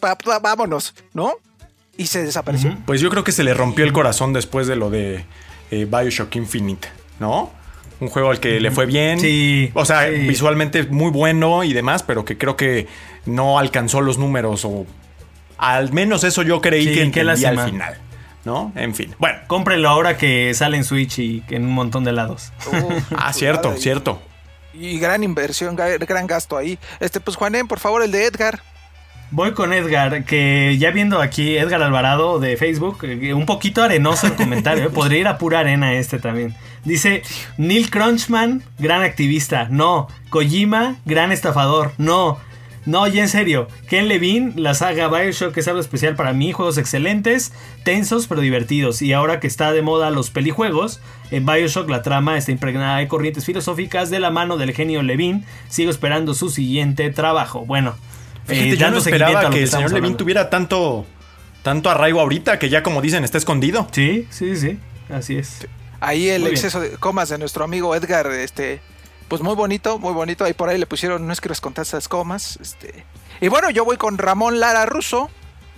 [0.00, 1.34] pa- pa- vámonos, ¿no?
[1.98, 2.76] Y se desapareció.
[2.86, 5.26] Pues yo creo que se le rompió el corazón después de lo de
[5.70, 6.88] eh, Bioshock Infinite,
[7.20, 7.50] ¿no?
[8.00, 9.20] Un juego al que le fue bien.
[9.20, 10.14] Sí, O sea, sí.
[10.26, 12.88] visualmente muy bueno y demás, pero que creo que
[13.26, 14.86] no alcanzó los números o
[15.70, 17.98] al menos eso yo creí Sí, que qué entendía al final,
[18.44, 18.72] ¿no?
[18.74, 19.14] En fin.
[19.18, 19.38] Bueno.
[19.46, 22.52] Cómprelo ahora que sale en Switch y en un montón de lados.
[22.66, 24.20] Uf, Ah, cierto, y- cierto.
[24.74, 26.78] Y gran inversión, gran gasto ahí.
[26.98, 28.60] Este, pues Juanen, por favor, el de Edgar.
[29.30, 34.26] Voy con Edgar, que ya viendo aquí Edgar Alvarado de Facebook, eh, un poquito arenoso
[34.26, 34.90] el comentario, ¿eh?
[34.90, 36.54] podría ir a pura arena este también.
[36.84, 37.22] Dice,
[37.56, 40.08] Neil Crunchman, gran activista, no.
[40.28, 42.38] Kojima, gran estafador, no.
[42.84, 46.78] No, y en serio, Ken Levine, la saga Bioshock es algo especial para mí, juegos
[46.78, 47.52] excelentes,
[47.84, 49.02] tensos pero divertidos.
[49.02, 51.00] Y ahora que está de moda los pelijuegos,
[51.30, 55.44] en Bioshock la trama está impregnada de corrientes filosóficas de la mano del genio Levine.
[55.68, 57.64] Sigo esperando su siguiente trabajo.
[57.64, 57.94] Bueno,
[58.46, 60.16] Fíjate, eh, yo no esperaba que el señor Levin hablando.
[60.18, 61.06] tuviera tanto,
[61.62, 63.86] tanto arraigo ahorita que ya como dicen está escondido.
[63.92, 64.78] Sí, sí, sí,
[65.08, 65.68] así es.
[66.00, 66.56] Ahí el Muy bien.
[66.56, 68.80] exceso de comas de nuestro amigo Edgar, este,
[69.32, 70.44] pues muy bonito, muy bonito.
[70.44, 72.58] Ahí por ahí le pusieron, no es que les contar esas comas.
[72.60, 73.06] Este.
[73.40, 75.30] Y bueno, yo voy con Ramón Lara Russo,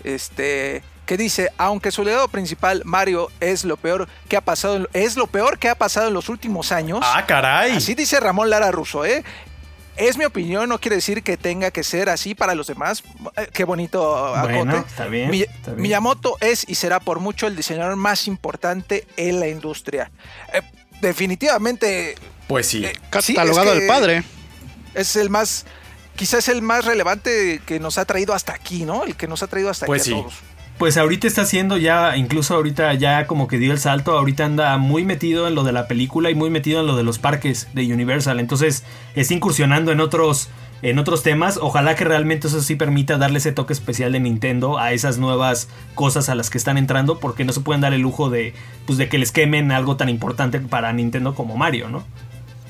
[0.03, 4.89] este, que dice, aunque su legado principal, Mario, es lo peor que ha pasado, en-
[4.93, 6.99] es lo peor que ha pasado en los últimos años.
[7.05, 7.77] Ah, caray.
[7.77, 9.23] Así dice Ramón Lara Russo, ¿eh?
[9.97, 13.05] Es mi opinión, no quiere decir que tenga que ser así para los demás.
[13.37, 14.53] Eh, Qué bonito acote.
[14.55, 15.81] Bueno, está bien, está bien.
[15.83, 20.11] Miyamoto es y será por mucho el diseñador más importante en la industria.
[20.53, 20.61] Eh,
[21.01, 22.17] definitivamente
[22.47, 22.85] Pues sí.
[22.85, 24.25] eh, sí, Catalogado es del que padre.
[24.95, 25.67] Es el más,
[26.17, 29.05] quizás el más relevante que nos ha traído hasta aquí, ¿no?
[29.05, 30.17] El que nos ha traído hasta Pues aquí sí.
[30.17, 30.35] a todos.
[30.79, 34.77] Pues ahorita está haciendo ya, incluso ahorita ya como que dio el salto, ahorita anda
[34.77, 37.69] muy metido en lo de la película y muy metido en lo de los parques
[37.75, 38.41] de Universal.
[38.41, 38.83] Entonces
[39.15, 40.49] está incursionando en otros,
[40.83, 41.61] en otros temas.
[41.63, 45.69] Ojalá que realmente eso sí permita darle ese toque especial de Nintendo a esas nuevas
[45.95, 48.53] cosas a las que están entrando, porque no se pueden dar el lujo de,
[48.85, 52.05] pues, de que les quemen algo tan importante para Nintendo como Mario, ¿no?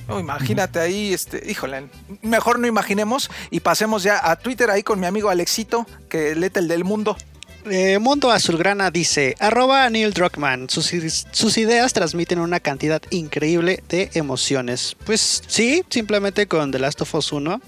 [0.08, 1.88] No, imagínate ahí, este, híjole,
[2.22, 6.60] mejor no imaginemos y pasemos ya a Twitter ahí con mi amigo Alexito, que lete
[6.60, 7.16] el del mundo.
[7.70, 14.96] Eh, Mundo Azulgrana dice, arroba Neil Druckmann, sus ideas transmiten una cantidad increíble de emociones.
[15.06, 17.62] Pues sí, simplemente con The Last of Us 1,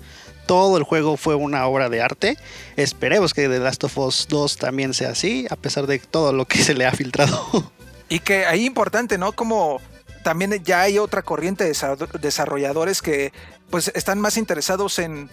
[0.47, 2.37] todo el juego fue una obra de arte.
[2.77, 6.45] Esperemos que The Last of Us 2 también sea así, a pesar de todo lo
[6.45, 7.73] que se le ha filtrado.
[8.11, 9.33] Y que ahí importante, ¿no?
[9.33, 9.81] Como
[10.27, 13.33] también ya hay otra corriente de desa- desarrolladores que
[13.71, 15.31] pues están más interesados en,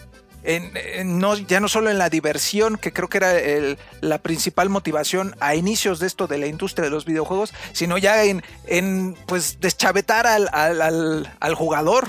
[1.04, 3.32] no, ya no solo en la diversión, que creo que era
[4.02, 8.22] la principal motivación a inicios de esto de la industria de los videojuegos, sino ya
[8.22, 12.06] en, en pues deschavetar al jugador.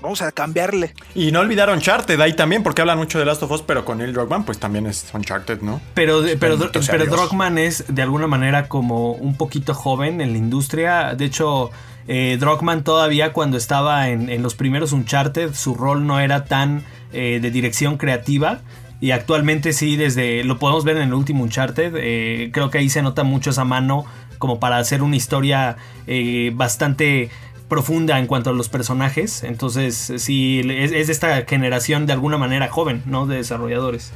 [0.00, 0.94] Vamos a cambiarle.
[1.14, 3.98] Y no olvidar Uncharted ahí también, porque hablan mucho de Last of Us, pero con
[3.98, 5.80] Neil Druckmann, pues también es Uncharted, ¿no?
[5.94, 6.56] Pero, pero,
[6.86, 7.06] pero.
[7.06, 11.14] Druckmann es de alguna manera como un poquito joven en la industria.
[11.14, 11.70] De hecho,
[12.06, 16.84] eh, Druckmann todavía cuando estaba en, en los primeros Uncharted, su rol no era tan
[17.12, 18.60] eh, de dirección creativa.
[19.00, 21.94] Y actualmente sí, desde lo podemos ver en el último Uncharted.
[21.96, 24.04] eh, creo que ahí se nota mucho esa mano
[24.38, 25.76] como para hacer una historia
[26.06, 27.30] eh, bastante
[27.68, 29.42] profunda en cuanto a los personajes.
[29.44, 33.26] Entonces, sí, es, es de esta generación de alguna manera joven, ¿no?
[33.26, 34.10] De desarrolladores.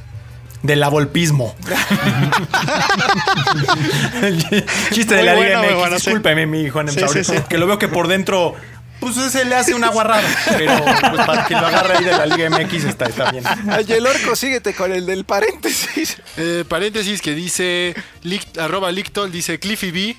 [0.63, 1.55] Del avolpismo.
[4.21, 5.79] El chiste de Muy la bueno, Liga MX.
[5.79, 6.05] bueno, sí.
[6.05, 7.33] Discúlpeme, mi hijo Sí, sí, sí.
[7.49, 8.55] Que lo veo que por dentro.
[8.99, 10.27] Pues se le hace un agua rara.
[10.57, 10.71] Pero
[11.11, 13.43] pues, para que lo agarre ahí de la Liga MX está, está bien.
[13.69, 16.21] Ay, el orco, síguete con el del paréntesis.
[16.37, 20.15] Eh, paréntesis que dice, Lic- arroba Lictol, dice Cliffy B.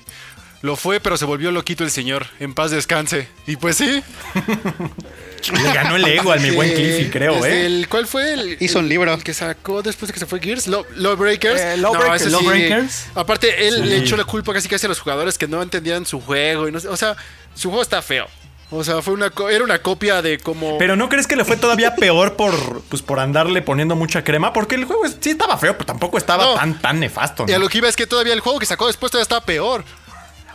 [0.65, 2.25] Lo fue, pero se volvió loquito el señor.
[2.39, 3.27] En paz descanse.
[3.45, 4.01] Y pues sí.
[5.63, 7.65] Le ganó el ego al mi buen Cliffy, creo, este, ¿eh?
[7.67, 9.13] el- ¿Cuál fue el, Hizo un libro.
[9.13, 10.67] el que sacó después de que se fue Gears?
[10.67, 11.61] Law- Lawbreakers.
[11.61, 13.07] Eh, Lawbreakers.
[13.13, 13.81] Aparte, él Sí.
[13.83, 16.67] le echó la culpa casi casi a los jugadores que no entendían su juego.
[16.67, 17.15] Y no o sea,
[17.53, 18.25] su juego está feo.
[18.71, 20.79] O sea, fue una era una copia de como...
[20.79, 24.51] Pero ¿no crees que le fue todavía peor por, pues, por andarle poniendo mucha crema?
[24.51, 26.55] Porque el juego sí estaba feo, pero tampoco estaba No.
[26.55, 27.45] tan, tan nefasto.
[27.47, 29.45] Y a lo que iba es que todavía el juego que sacó después todavía estaba
[29.45, 29.85] peor.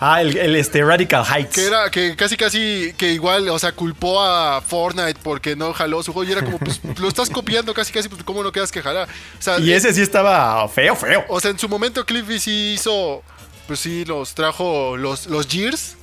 [0.02, 1.54] Ah, el, el, este Radical Heights.
[1.54, 6.02] Que era, que casi casi, que igual, o sea, culpó a Fortnite porque no jaló
[6.02, 8.72] su juego y era como, pues, lo estás copiando casi casi, pues, ¿cómo no quedas
[8.72, 9.08] que jalar?
[9.38, 11.24] O sea, Y ese sí estaba feo, feo.
[11.28, 13.22] o sea, en su momento Cliffy sí hizo,
[13.66, 15.96] pues sí, los trajo los, los Gears,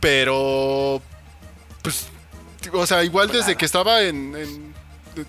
[0.00, 1.02] pero,
[1.82, 2.06] pues,
[2.72, 4.74] o sea, igual desde que estaba en, en-
[5.16, 5.26] en-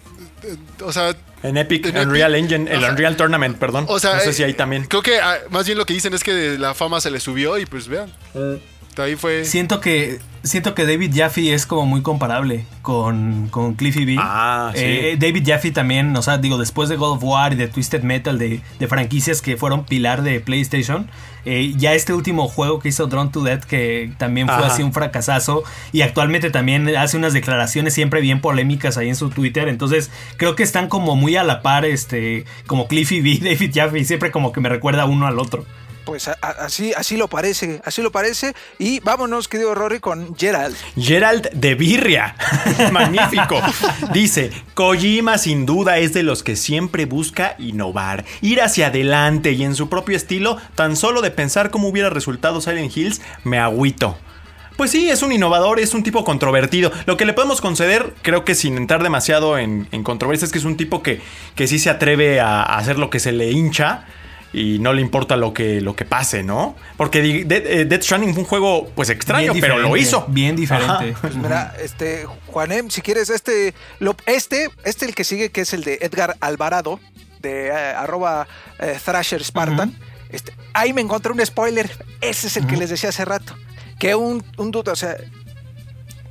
[0.84, 2.52] o sea, En Epic, En Unreal Epic.
[2.52, 2.92] Engine, el Ajá.
[2.92, 3.86] Unreal Tournament, perdón.
[3.88, 4.86] o sea, no sé si eh, ahí también.
[4.86, 7.58] Creo que ah, más bien lo que dicen es que la fama se le subió
[7.58, 8.12] y pues vean.
[9.00, 9.46] Ahí fue.
[9.46, 14.16] Siento que siento que David Jaffe es como muy comparable con, con Cliffy B.
[14.20, 14.82] Ah, sí.
[14.84, 18.04] Eh, David Jaffe también, o sea, digo, después de God of War y de Twisted
[18.04, 21.10] Metal, de, de franquicias que fueron pilar de PlayStation,
[21.46, 24.68] eh, ya este último juego que hizo Drawn to Death, que también fue Ajá.
[24.68, 29.30] así un fracasazo, y actualmente también hace unas declaraciones siempre bien polémicas ahí en su
[29.30, 33.72] Twitter, entonces creo que están como muy a la par, este, como Cliffy B, David
[33.74, 35.66] Jaffe, y siempre como que me recuerda uno al otro.
[36.10, 38.56] Pues así, así lo parece, así lo parece.
[38.80, 40.76] Y vámonos, querido Rory, con Gerald.
[40.98, 42.36] Gerald de Birria.
[42.92, 43.62] Magnífico.
[44.12, 49.64] Dice, Kojima sin duda es de los que siempre busca innovar, ir hacia adelante y
[49.64, 54.18] en su propio estilo, tan solo de pensar cómo hubiera resultado Silent Hills, me agüito.
[54.78, 56.92] Pues sí, es un innovador, es un tipo controvertido.
[57.06, 60.58] Lo que le podemos conceder, creo que sin entrar demasiado en, en controversia, es que
[60.58, 61.22] es un tipo que,
[61.54, 64.08] que sí se atreve a hacer lo que se le hincha
[64.52, 66.76] y no le importa lo que, lo que pase, ¿no?
[66.98, 70.26] Porque eh, Death Stranding fue un juego pues extraño, pero lo hizo.
[70.28, 71.12] Bien diferente.
[71.12, 71.18] Ajá.
[71.22, 75.74] Pues mira, este, Juanem, si quieres, este, lo, este, este el que sigue, que es
[75.74, 77.00] el de Edgar Alvarado,
[77.42, 78.48] de eh, arroba
[78.80, 79.96] eh, Thrasher Spartan.
[80.30, 81.90] este, ahí me encontré un spoiler.
[82.22, 83.56] Ese es el que les decía hace rato.
[84.00, 85.16] Que un, un duda, o sea.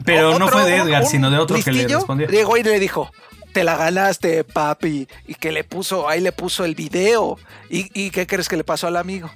[0.05, 2.27] Pero no fue de Edgar, un sino de otro que le respondió.
[2.29, 3.11] Llegó y le dijo.
[3.59, 5.09] Te la ganaste, papi.
[5.27, 7.37] Y que le puso, ahí le puso el video.
[7.69, 9.29] ¿Y, y qué crees que le pasó al amigo?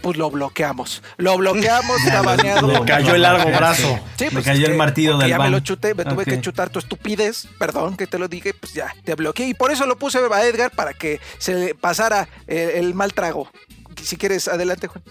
[0.00, 1.02] Pues lo bloqueamos.
[1.16, 2.68] Lo bloqueamos, está baneado.
[2.68, 3.98] Le cayó el largo brazo.
[4.16, 6.70] Sí, Le pues cayó el martillo del Ya me lo chuté, me tuve que chutar
[6.70, 7.48] tu estupidez.
[7.58, 9.48] Perdón que te lo dije, pues ya, te bloqueé.
[9.48, 13.12] Y por eso lo puse a Edgar para que se le pasara el, el mal
[13.12, 13.50] trago.
[14.00, 15.02] Si quieres, adelante, Juan.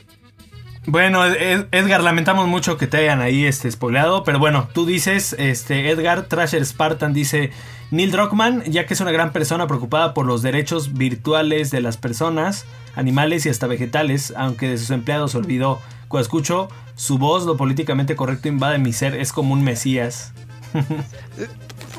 [0.88, 5.34] Bueno, Ed- Edgar, lamentamos mucho que te hayan ahí este, spoileado, pero bueno, tú dices,
[5.38, 7.52] este, Edgar Trasher Spartan dice,
[7.92, 11.98] Neil Druckmann, ya que es una gran persona preocupada por los derechos virtuales de las
[11.98, 15.80] personas, animales y hasta vegetales, aunque de sus empleados olvidó.
[16.08, 20.34] Cuando escucho su voz, lo políticamente correcto invade mi ser, es como un mesías.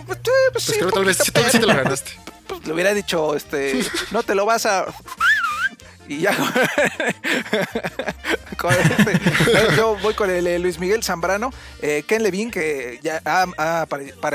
[0.05, 0.19] Pues,
[0.53, 2.11] Pues creo que tal vez, tal vez sí te lo ganaste.
[2.47, 3.81] Pues, le hubiera dicho, este,
[4.11, 4.87] no te lo vas a...
[6.09, 6.33] Y ya.
[8.71, 11.51] este, yo voy con el eh, Luis Miguel Zambrano,
[11.81, 13.23] eh, Ken Levine, que ya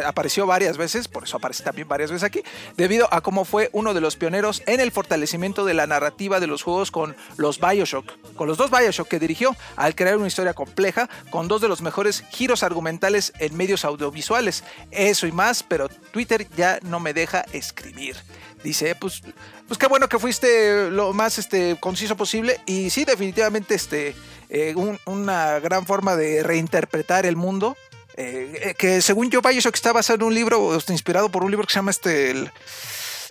[0.05, 2.41] apareció varias veces, por eso aparece también varias veces aquí,
[2.75, 6.47] debido a cómo fue uno de los pioneros en el fortalecimiento de la narrativa de
[6.47, 10.53] los juegos con los Bioshock, con los dos Bioshock que dirigió, al crear una historia
[10.53, 14.63] compleja con dos de los mejores giros argumentales en medios audiovisuales.
[14.91, 18.17] Eso y más, pero Twitter ya no me deja escribir.
[18.63, 19.21] Dice, pues,
[19.67, 22.59] pues qué bueno que fuiste lo más este, conciso posible.
[22.65, 24.15] Y sí, definitivamente, este,
[24.49, 27.75] eh, un- una gran forma de reinterpretar el mundo.
[28.19, 31.51] eh, eh, que según yo, Bioshock está basado en un libro, este, inspirado por un
[31.51, 32.51] libro que se llama este, el-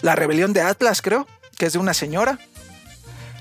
[0.00, 1.26] La rebelión de Atlas, creo,
[1.58, 2.38] que es de una señora.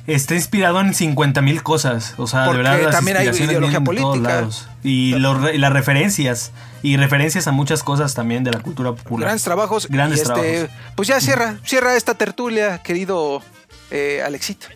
[0.07, 3.81] Está inspirado en 50 mil cosas, o sea, Porque de verdad las también hay ideología
[3.81, 4.47] política.
[4.83, 6.51] Y, los y las referencias,
[6.83, 9.27] y referencias a muchas cosas también de la cultura popular.
[9.27, 9.87] Grandes trabajos.
[9.89, 10.69] Grandes y este, trabajos.
[10.95, 13.41] Pues ya cierra, cierra esta tertulia, querido
[13.89, 14.67] eh, Alexito.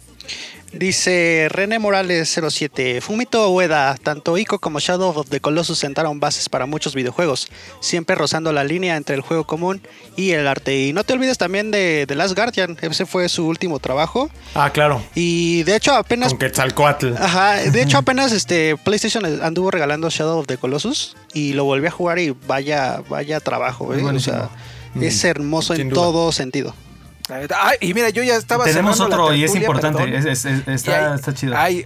[0.72, 3.02] Dice René Morales 07.
[3.02, 7.50] Fumito Ueda, tanto Ico como Shadow of the Colossus sentaron bases para muchos videojuegos,
[7.80, 9.82] siempre rozando la línea entre el juego común
[10.16, 10.78] y el arte.
[10.86, 14.30] Y no te olvides también de The Last Guardian, ese fue su último trabajo.
[14.54, 15.02] Ah, claro.
[15.16, 16.30] Y de hecho apenas...
[16.30, 17.16] Con Quetzalcoatl.
[17.18, 21.88] Ajá, de hecho apenas este PlayStation anduvo regalando Shadow of the Colossus y lo volví
[21.88, 24.32] a jugar y vaya, vaya trabajo, Es ¿eh?
[24.36, 26.02] O es hermoso Sin en duda.
[26.02, 26.76] todo sentido.
[27.56, 30.04] Ah, y mira, yo ya estaba Tenemos otro y es importante.
[30.04, 30.16] perdón.
[30.16, 31.58] es- es- es- Y está, hay- está chido.
[31.58, 31.84] hay-.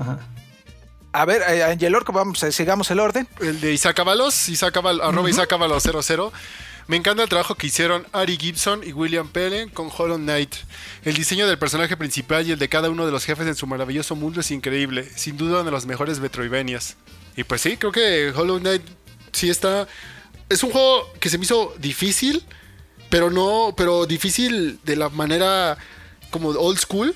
[1.12, 3.28] A ver, eh, Angelor, vamos, eh, sigamos el orden.
[3.40, 6.34] El de Isaac Avalos, Isaac Aval- arroba Isaac Avalos 00.
[6.88, 10.54] Me encanta el trabajo que hicieron Ari Gibson y William Pellen con Hollow Knight.
[11.06, 13.68] El diseño del personaje principal y el de cada uno de los jefes en su
[13.68, 15.08] maravilloso mundo es increíble.
[15.16, 16.98] Sin duda uno de los mejores Metroidvanias.
[17.38, 18.82] Y pues sí, creo que Hollow Knight
[19.32, 19.88] sí está...
[20.50, 22.44] Es un juego que se me hizo difícil,
[23.14, 23.76] pero no...
[23.78, 25.78] Pero difícil de la manera
[26.32, 27.14] como old school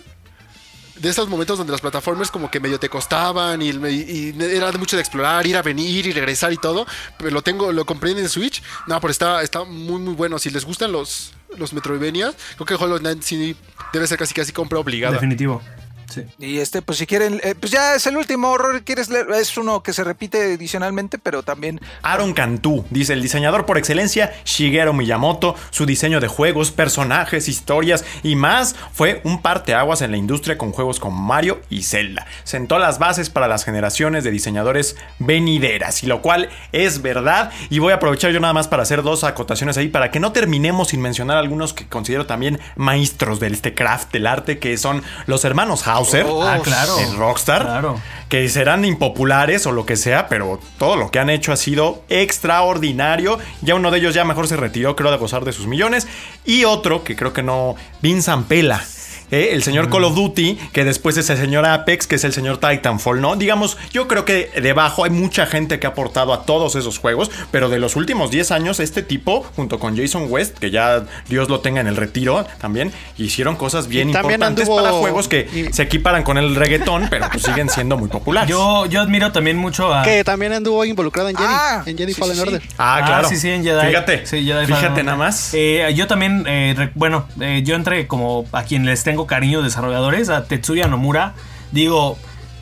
[0.99, 4.77] de esos momentos donde las plataformas como que medio te costaban y, y era de
[4.77, 6.85] mucho de explorar, ir a venir y regresar y todo.
[7.17, 8.61] Pero lo tengo, lo compré en Switch.
[8.85, 10.37] No, pero está, está muy muy bueno.
[10.37, 13.55] Si les gustan los, los Metroidvania, creo que Hollow Knight sí
[13.91, 15.13] debe ser casi casi compra obligada.
[15.13, 15.63] Definitivo.
[16.09, 16.25] Sí.
[16.39, 18.83] Y este, pues si quieren, eh, pues ya es el último horror.
[18.83, 19.27] ¿Quieres leer?
[19.31, 21.81] Es uno que se repite adicionalmente, pero también.
[22.01, 28.05] Aaron Cantú dice el diseñador por excelencia Shigeru Miyamoto, su diseño de juegos, personajes, historias
[28.23, 32.25] y más fue un parteaguas en la industria con juegos como Mario y Zelda.
[32.43, 37.51] Sentó las bases para las generaciones de diseñadores venideras, y lo cual es verdad.
[37.69, 40.31] Y voy a aprovechar yo nada más para hacer dos acotaciones ahí para que no
[40.31, 45.03] terminemos sin mencionar algunos que considero también maestros del este craft del arte que son
[45.25, 46.25] los hermanos Hauser.
[46.43, 46.99] Ah, claro.
[46.99, 48.01] en Rockstar, Claro.
[48.29, 52.03] que serán impopulares o lo que sea, pero todo lo que han hecho ha sido
[52.09, 53.37] extraordinario.
[53.61, 56.07] Ya uno de ellos ya mejor se retiró, creo, de gozar de sus millones.
[56.45, 58.83] Y otro que creo que no, Vincent Pela.
[59.31, 59.49] ¿Eh?
[59.53, 62.57] El señor Call of Duty, que después es el señor Apex, que es el señor
[62.59, 63.35] Titanfall, ¿no?
[63.35, 67.31] Digamos, yo creo que debajo hay mucha gente que ha aportado a todos esos juegos,
[67.51, 71.49] pero de los últimos 10 años, este tipo, junto con Jason West, que ya Dios
[71.49, 75.73] lo tenga en el retiro también, hicieron cosas bien importantes anduvo- para juegos que y-
[75.73, 78.49] se equiparan con el reggaetón, pero pues siguen siendo muy populares.
[78.49, 80.03] Yo, yo admiro también mucho a.
[80.03, 82.41] Que también anduvo involucrado en Jedi, Ah, en Jedi sí, Fallen sí.
[82.41, 82.61] Order.
[82.77, 83.27] Ah, claro.
[83.29, 83.87] sí, sí, en Jedi.
[83.87, 85.53] Fíjate, Sí, Jedi fíjate Fallen nada más.
[85.53, 89.63] Eh, yo también, eh, re- bueno, eh, yo entré como a quien les tengo cariño
[89.63, 91.33] desarrolladores, a Tetsuya Nomura.
[91.71, 92.17] Digo,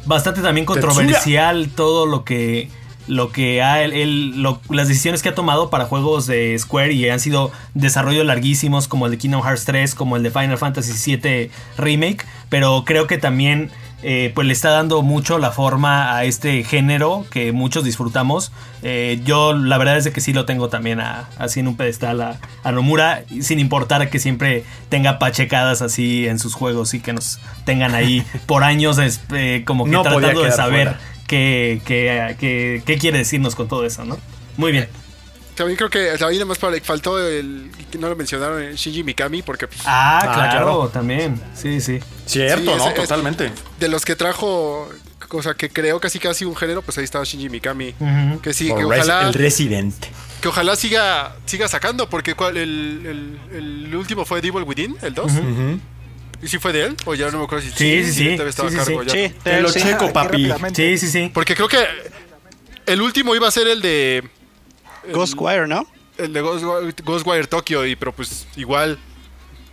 [0.06, 2.70] bastante también controversial todo lo que
[3.08, 6.94] lo que ha él- él- lo- las decisiones que ha tomado para juegos de Square
[6.94, 10.58] y han sido desarrollos larguísimos como el de Kingdom Hearts 3, como el de Final
[10.58, 13.70] Fantasy 7 Remake, pero creo que también
[14.08, 18.52] eh, pues le está dando mucho la forma a este género que muchos disfrutamos.
[18.84, 21.76] Eh, yo la verdad es de que sí lo tengo también a- así en un
[21.76, 27.00] pedestal a, a Nomura, sin importar que siempre tenga pachecadas así en sus juegos y
[27.00, 29.00] que nos tengan ahí por años
[29.34, 30.96] eh, como que No tratando de saber
[31.26, 34.18] qué, qué- qué- qué quiere decirnos con todo eso, ¿no?
[34.58, 34.88] Muy bien.
[35.56, 39.42] También creo que también además para, faltó el que no lo mencionaron el Shinji Mikami
[39.42, 40.90] porque pues, Ah, Ah, claro, claro.
[40.90, 41.42] también.
[41.56, 42.00] Sí, sí.
[42.26, 42.88] Cierto, Sí, ¿no?
[42.90, 43.52] es- Totalmente.
[43.80, 44.90] de los que trajo
[45.30, 47.96] cosa que creó casi casi un género, pues ahí estaba Shinji Mikami.
[48.44, 50.10] Que sí, que ojalá el residente.
[50.42, 55.32] que ojalá siga siga sacando porque el, el- el último fue Devil Within, el 2.
[56.44, 56.98] ¿Y si fue de él?
[57.06, 58.24] O ya no me acuerdo si Sí, sí, sí.
[58.34, 59.18] todavía estaba Sí, a sí, cargo sí.
[59.22, 59.28] ya.
[59.30, 59.82] Sí, Te lo sí.
[59.82, 60.52] checo, papi.
[60.76, 61.32] Sí, sí, sí.
[61.34, 61.78] Porque creo que
[62.86, 64.24] el último iba a ser el de
[65.14, 65.86] Ghostwire, ¿no?
[66.18, 68.98] el de Ghost- Ghostwire Tokyo y pero pues igual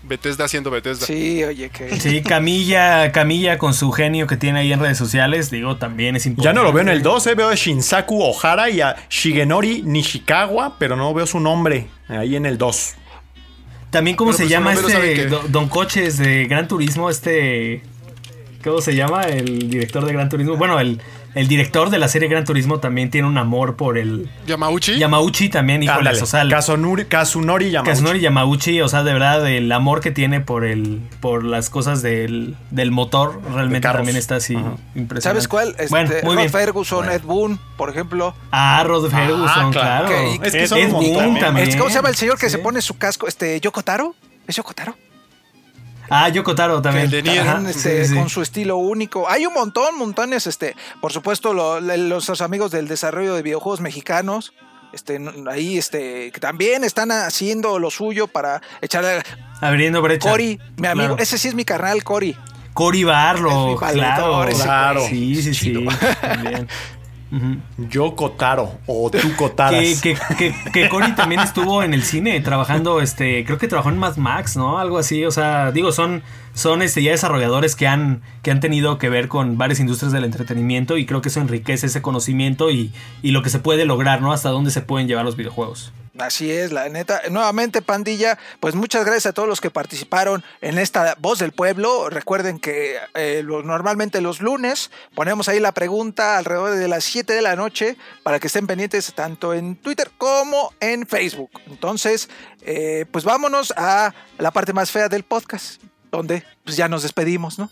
[0.02, 1.06] Bethesda haciendo Bethesda.
[1.06, 2.00] Sí, oye, que.
[2.00, 6.24] Sí, Camilla, Camilla con su genio que tiene ahí en redes sociales, digo, también es
[6.24, 6.58] Ya importante.
[6.58, 10.96] no lo veo en el 12, veo a Shinsaku Ohara y a Shigenori Nishikawa, pero
[10.96, 12.94] no veo su nombre ahí en el 2.
[13.90, 17.82] También cómo Pero, se pues, llama este Don Coches de Gran Turismo, este
[18.64, 19.22] ¿cómo se llama?
[19.24, 20.56] El director de Gran Turismo.
[20.56, 21.00] Bueno, el,
[21.34, 24.98] el director de la serie Gran Turismo también tiene un amor por el Yamauchi.
[24.98, 27.90] Yamauchi también, híjole, o sea, el- Kazunori, Kazunori Yamauchi.
[27.90, 32.02] Kazunori Yamauchi, o sea, de verdad, el amor que tiene por el por las cosas
[32.02, 34.72] del, del motor realmente también está así Ajá.
[34.94, 35.22] impresionante.
[35.22, 35.70] ¿Sabes cuál?
[35.78, 36.50] Este, bueno, muy Rod bien.
[36.52, 38.34] Ferguson, Ed Boon, por ejemplo.
[38.50, 40.06] Ah, Rod Ferguson, claro.
[40.06, 40.40] claro.
[40.42, 41.78] Que- Es que Ed Boon también.
[41.78, 42.52] ¿Cómo se llama el señor que Sí.
[42.52, 43.26] se pone su casco?
[43.26, 44.14] Este, ¿Yoko Taro?
[44.46, 44.96] ¿Es Yoko Taro?
[46.14, 47.06] Ah, Yoko Taro también.
[47.06, 48.14] Ajá, También, sí, este, sí.
[48.14, 49.28] con su estilo único.
[49.30, 54.52] Hay un montón, montones, este, por supuesto, lo- los, amigos del desarrollo de videojuegos mexicanos.
[54.92, 55.18] Este,
[55.50, 59.22] ahí este, que también están haciendo lo suyo para echarle
[59.62, 60.28] Abriendo brecha.
[60.28, 61.22] Cory, mi amigo, Claro.
[61.22, 62.36] ese sí es mi carnal, Cory.
[62.74, 64.62] Cory Barlow, Es mi valedor, claro.
[64.64, 65.06] Claro.
[65.08, 65.60] Sí, sí, sí.
[65.72, 65.80] Chido.
[67.78, 70.00] Yo Kotaro o tú Kotaras.
[70.02, 73.88] Que, que, que, que Cory también estuvo en el cine trabajando, este, creo que trabajó
[73.88, 74.78] en Mad Max, ¿no?
[74.78, 76.22] Algo así, o sea, digo, son,
[76.54, 80.24] son este, ya desarrolladores que han, que han tenido que ver con varias industrias del
[80.24, 82.92] entretenimiento y creo que eso enriquece ese conocimiento y,
[83.22, 84.32] y lo que se puede lograr, ¿no?
[84.32, 85.92] Hasta dónde se pueden llevar los videojuegos.
[86.18, 87.22] Así es, la neta.
[87.30, 92.10] Nuevamente, pandilla, pues muchas gracias a todos los que participaron en esta voz del pueblo.
[92.10, 97.40] Recuerden que eh, normalmente los lunes ponemos ahí la pregunta alrededor de las 7 de
[97.40, 101.50] la noche para que estén pendientes tanto en Twitter como en Facebook.
[101.66, 102.28] Entonces,
[102.60, 105.82] eh, pues vámonos a la parte más fea del podcast,
[106.12, 107.70] donde pues ya nos despedimos, ¿no?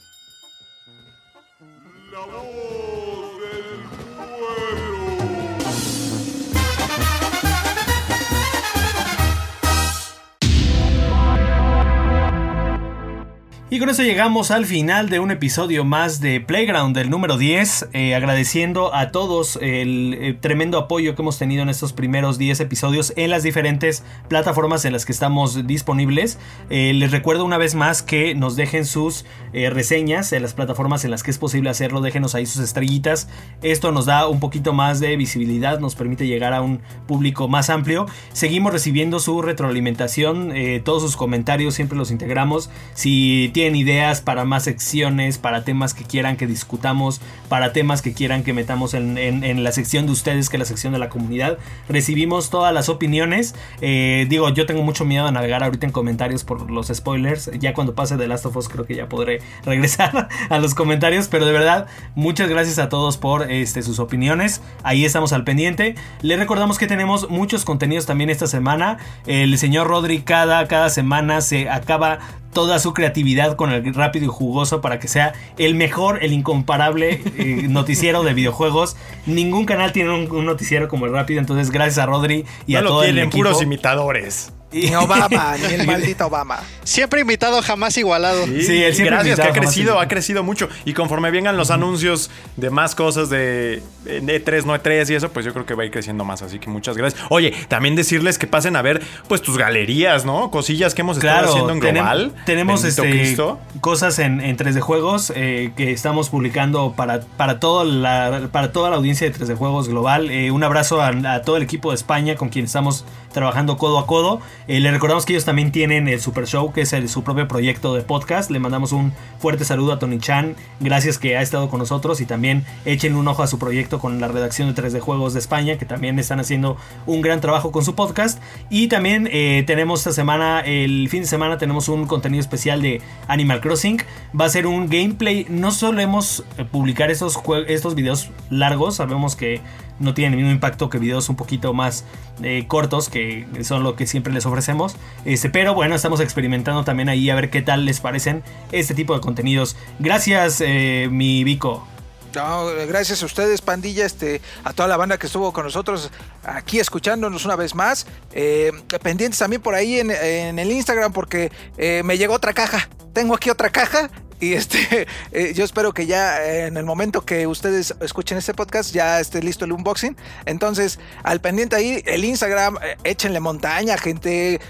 [13.72, 17.90] Y con eso llegamos al final de un episodio más de Playground, del número 10.
[17.92, 22.58] eh, agradeciendo a todos el eh, tremendo apoyo que hemos tenido en estos primeros 10
[22.58, 26.36] episodios en las diferentes plataformas en las que estamos disponibles.
[26.68, 31.12] Eh, les recuerdo una vez más que nos dejen sus reseñas en las plataformas en
[31.12, 32.00] las que es posible hacerlo.
[32.00, 33.28] Déjenos ahí sus estrellitas.
[33.62, 37.70] Esto nos da un poquito más de visibilidad, nos permite llegar a un público más
[37.70, 38.06] amplio.
[38.32, 40.52] Seguimos recibiendo su retroalimentación,
[40.84, 42.70] todos sus comentarios siempre los integramos.
[42.94, 47.20] Si tienen ideas para más secciones, para temas que quieran que discutamos,
[47.50, 50.94] para temas que quieran que metamos en, la sección de ustedes, que es la sección
[50.94, 53.54] de la comunidad, recibimos todas las opiniones.
[53.82, 57.50] Eh, digo, yo tengo mucho miedo a navegar ahorita en comentarios por los spoilers.
[57.58, 61.28] Ya cuando pase The Last of Us creo que ya podré regresar a los comentarios,
[61.28, 64.62] pero de verdad, muchas gracias a todos por este, sus opiniones.
[64.84, 65.96] Ahí estamos al pendiente.
[66.22, 68.96] Les recordamos que tenemos muchos contenidos también esta semana.
[69.26, 72.20] El señor Rodri cada, cada semana se acaba
[72.52, 77.22] toda su creatividad con el rápido y jugoso para que sea el mejor, el incomparable
[77.36, 78.96] eh, noticiero de videojuegos.
[79.26, 82.78] Ningún canal tiene un, un noticiero como el rápido, entonces gracias a Rodri y no
[82.78, 83.36] a lo todo el equipo.
[83.36, 84.52] puros imitadores.
[84.72, 86.60] Ni Obama, ni el maldito Obama.
[86.84, 88.46] Siempre invitado, jamás igualado.
[88.46, 90.68] Sí, él siempre gracias, que ha crecido, ha crecido mucho.
[90.84, 95.30] Y conforme vengan los anuncios de más cosas de en E3, no E3 y eso,
[95.30, 96.42] pues yo creo que va a ir creciendo más.
[96.42, 97.22] Así que muchas gracias.
[97.30, 100.50] Oye, también decirles que pasen a ver, pues, tus galerías, ¿no?
[100.50, 102.34] Cosillas que hemos estado Claro, haciendo en tenem- global.
[102.46, 103.36] tenemos este,
[103.80, 108.90] cosas en, en 3D Juegos eh, que estamos publicando para, para, todo la, para toda
[108.90, 110.30] la audiencia de 3D Juegos global.
[110.30, 113.98] Eh, un abrazo a, a todo el equipo de España con quien estamos trabajando codo
[113.98, 114.40] a codo.
[114.68, 117.94] Eh, le recordamos que ellos también tienen el Super Show, que es su propio proyecto
[117.94, 118.50] de podcast.
[118.50, 120.56] Le mandamos un fuerte saludo a Tony Chan.
[120.80, 124.20] Gracias que ha estado con nosotros y también echen un ojo a su proyecto con
[124.20, 126.76] la redacción de 3D Juegos de España, que también están haciendo
[127.06, 128.40] un gran trabajo con su podcast.
[128.68, 133.00] Y también eh, tenemos esta semana, el fin de semana, tenemos un contenido especial de
[133.28, 134.02] Animal Crossing.
[134.38, 135.46] Va a ser un gameplay.
[135.48, 139.60] No solemos eh, publicar estos, jue- estos videos largos, sabemos que
[140.00, 142.04] no tienen el mismo impacto que videos un poquito más
[142.42, 144.96] eh, cortos, que son lo que siempre les ofrecemos.
[145.24, 149.14] Este, pero bueno, estamos experimentando también ahí a ver qué tal les parecen este tipo
[149.14, 149.76] de contenidos.
[149.98, 151.86] Gracias, eh, mi Vico.
[152.32, 156.10] Gracias a ustedes, pandilla, este, a toda la banda que estuvo con nosotros
[156.44, 158.06] aquí escuchándonos una vez más.
[158.32, 158.70] Eh,
[159.02, 162.88] pendientes también por ahí en, en el Instagram porque eh, me llegó otra caja.
[163.12, 164.10] Tengo aquí otra caja.
[164.40, 168.54] Y este, eh, yo espero que ya eh, en el momento que ustedes escuchen este
[168.54, 170.16] podcast ya esté listo el unboxing.
[170.46, 174.60] Entonces, al pendiente ahí, el Instagram, eh, échenle montaña, gente.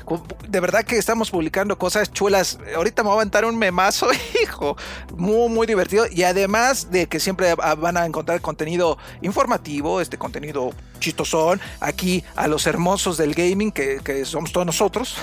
[0.49, 2.59] De verdad que estamos publicando cosas chulas.
[2.75, 4.09] Ahorita me va a aventar un memazo,
[4.43, 4.77] hijo.
[5.17, 6.07] Muy, muy divertido.
[6.11, 12.47] Y además de que siempre van a encontrar contenido informativo, este contenido chistosón, aquí a
[12.47, 15.17] los hermosos del gaming, que, que somos todos nosotros,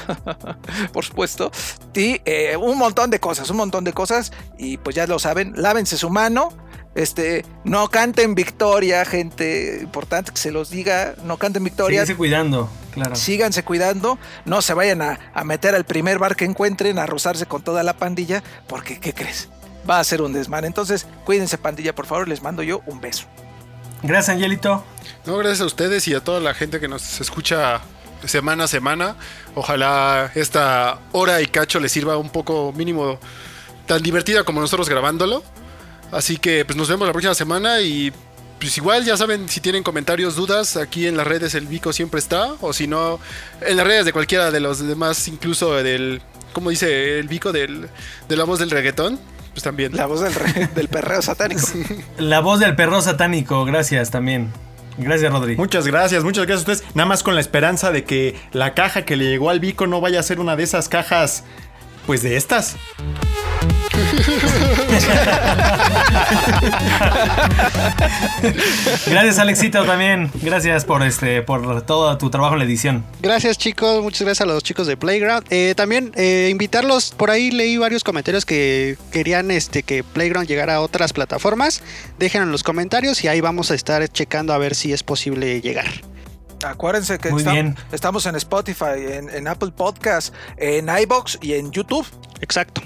[0.93, 1.51] por supuesto.
[1.93, 4.31] Y eh, un montón de cosas, un montón de cosas.
[4.57, 6.49] Y pues ya lo saben, lávense su mano.
[6.95, 9.79] Este, no canten victoria, gente.
[9.83, 12.01] Importante que se los diga, no canten victoria.
[12.01, 13.15] Síguese cuidando, claro.
[13.15, 17.45] Síganse cuidando, no se vayan a, a meter al primer bar que encuentren, a rozarse
[17.45, 19.49] con toda la pandilla, porque, ¿qué crees?
[19.87, 20.65] Va a ser un desmán.
[20.65, 23.27] Entonces, cuídense, pandilla, por favor, les mando yo un beso.
[24.03, 24.83] Gracias, Angelito.
[25.25, 27.81] No, gracias a ustedes y a toda la gente que nos escucha
[28.25, 29.15] semana a semana.
[29.55, 33.19] Ojalá esta hora y cacho les sirva un poco mínimo
[33.85, 35.43] tan divertida como nosotros grabándolo.
[36.11, 38.13] Así que pues nos vemos la próxima semana y
[38.59, 42.19] pues igual ya saben si tienen comentarios, dudas, aquí en las redes el Vico siempre
[42.19, 43.19] está o si no
[43.61, 46.21] en las redes de cualquiera de los demás, incluso del
[46.53, 47.89] como dice el Vico del
[48.27, 49.19] de la voz del reggaetón,
[49.57, 49.95] pues también.
[49.97, 51.61] La voz del, re- del perreo satánico.
[52.19, 54.53] La voz del perro satánico, gracias también.
[54.99, 55.55] Gracias, Rodri.
[55.57, 56.95] Muchas gracias, muchas gracias a ustedes.
[56.95, 59.99] Nada más con la esperanza de que la caja que le llegó al Vico no
[59.99, 61.43] vaya a ser una de esas cajas,
[62.05, 62.75] pues de estas.
[69.07, 70.31] Gracias, Alexito, también.
[70.41, 73.05] Gracias por este, por todo tu trabajo en la edición.
[73.21, 75.45] Gracias chicos, muchas gracias a los chicos de Playground.
[75.49, 80.75] Eh, también eh, invitarlos, por ahí leí varios comentarios que querían este, que Playground llegara
[80.75, 81.81] a otras plataformas.
[82.19, 85.61] Dejen en los comentarios y ahí vamos a estar checando a ver si es posible
[85.61, 85.87] llegar.
[86.65, 87.75] Acuérdense que Muy estam- bien.
[87.91, 92.05] estamos en Spotify, en, en Apple Podcast, en iBox y en YouTube.
[92.41, 92.81] Exacto.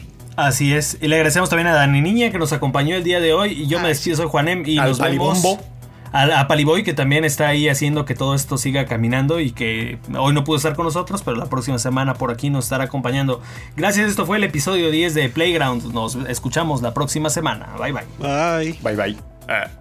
[0.45, 0.97] Así es.
[1.01, 3.51] Y le agradecemos también a Dani Niña que nos acompañó el día de hoy.
[3.63, 4.63] Y yo me despido, soy Juanem.
[4.65, 5.39] Y Al nos vemos.
[5.39, 5.63] Palibombo.
[6.11, 9.97] Al- a Paliboy, que también está ahí haciendo que todo esto siga caminando y que
[10.18, 13.41] hoy no pudo estar con nosotros, pero la próxima semana por aquí nos estará acompañando.
[13.77, 15.93] Gracias, esto fue el episodio 10 de Playground.
[15.93, 17.69] Nos escuchamos la próxima semana.
[17.80, 18.03] Bye bye.
[18.19, 18.77] Bye.
[18.84, 19.18] Bye bye.
[19.47, 19.80] Ah.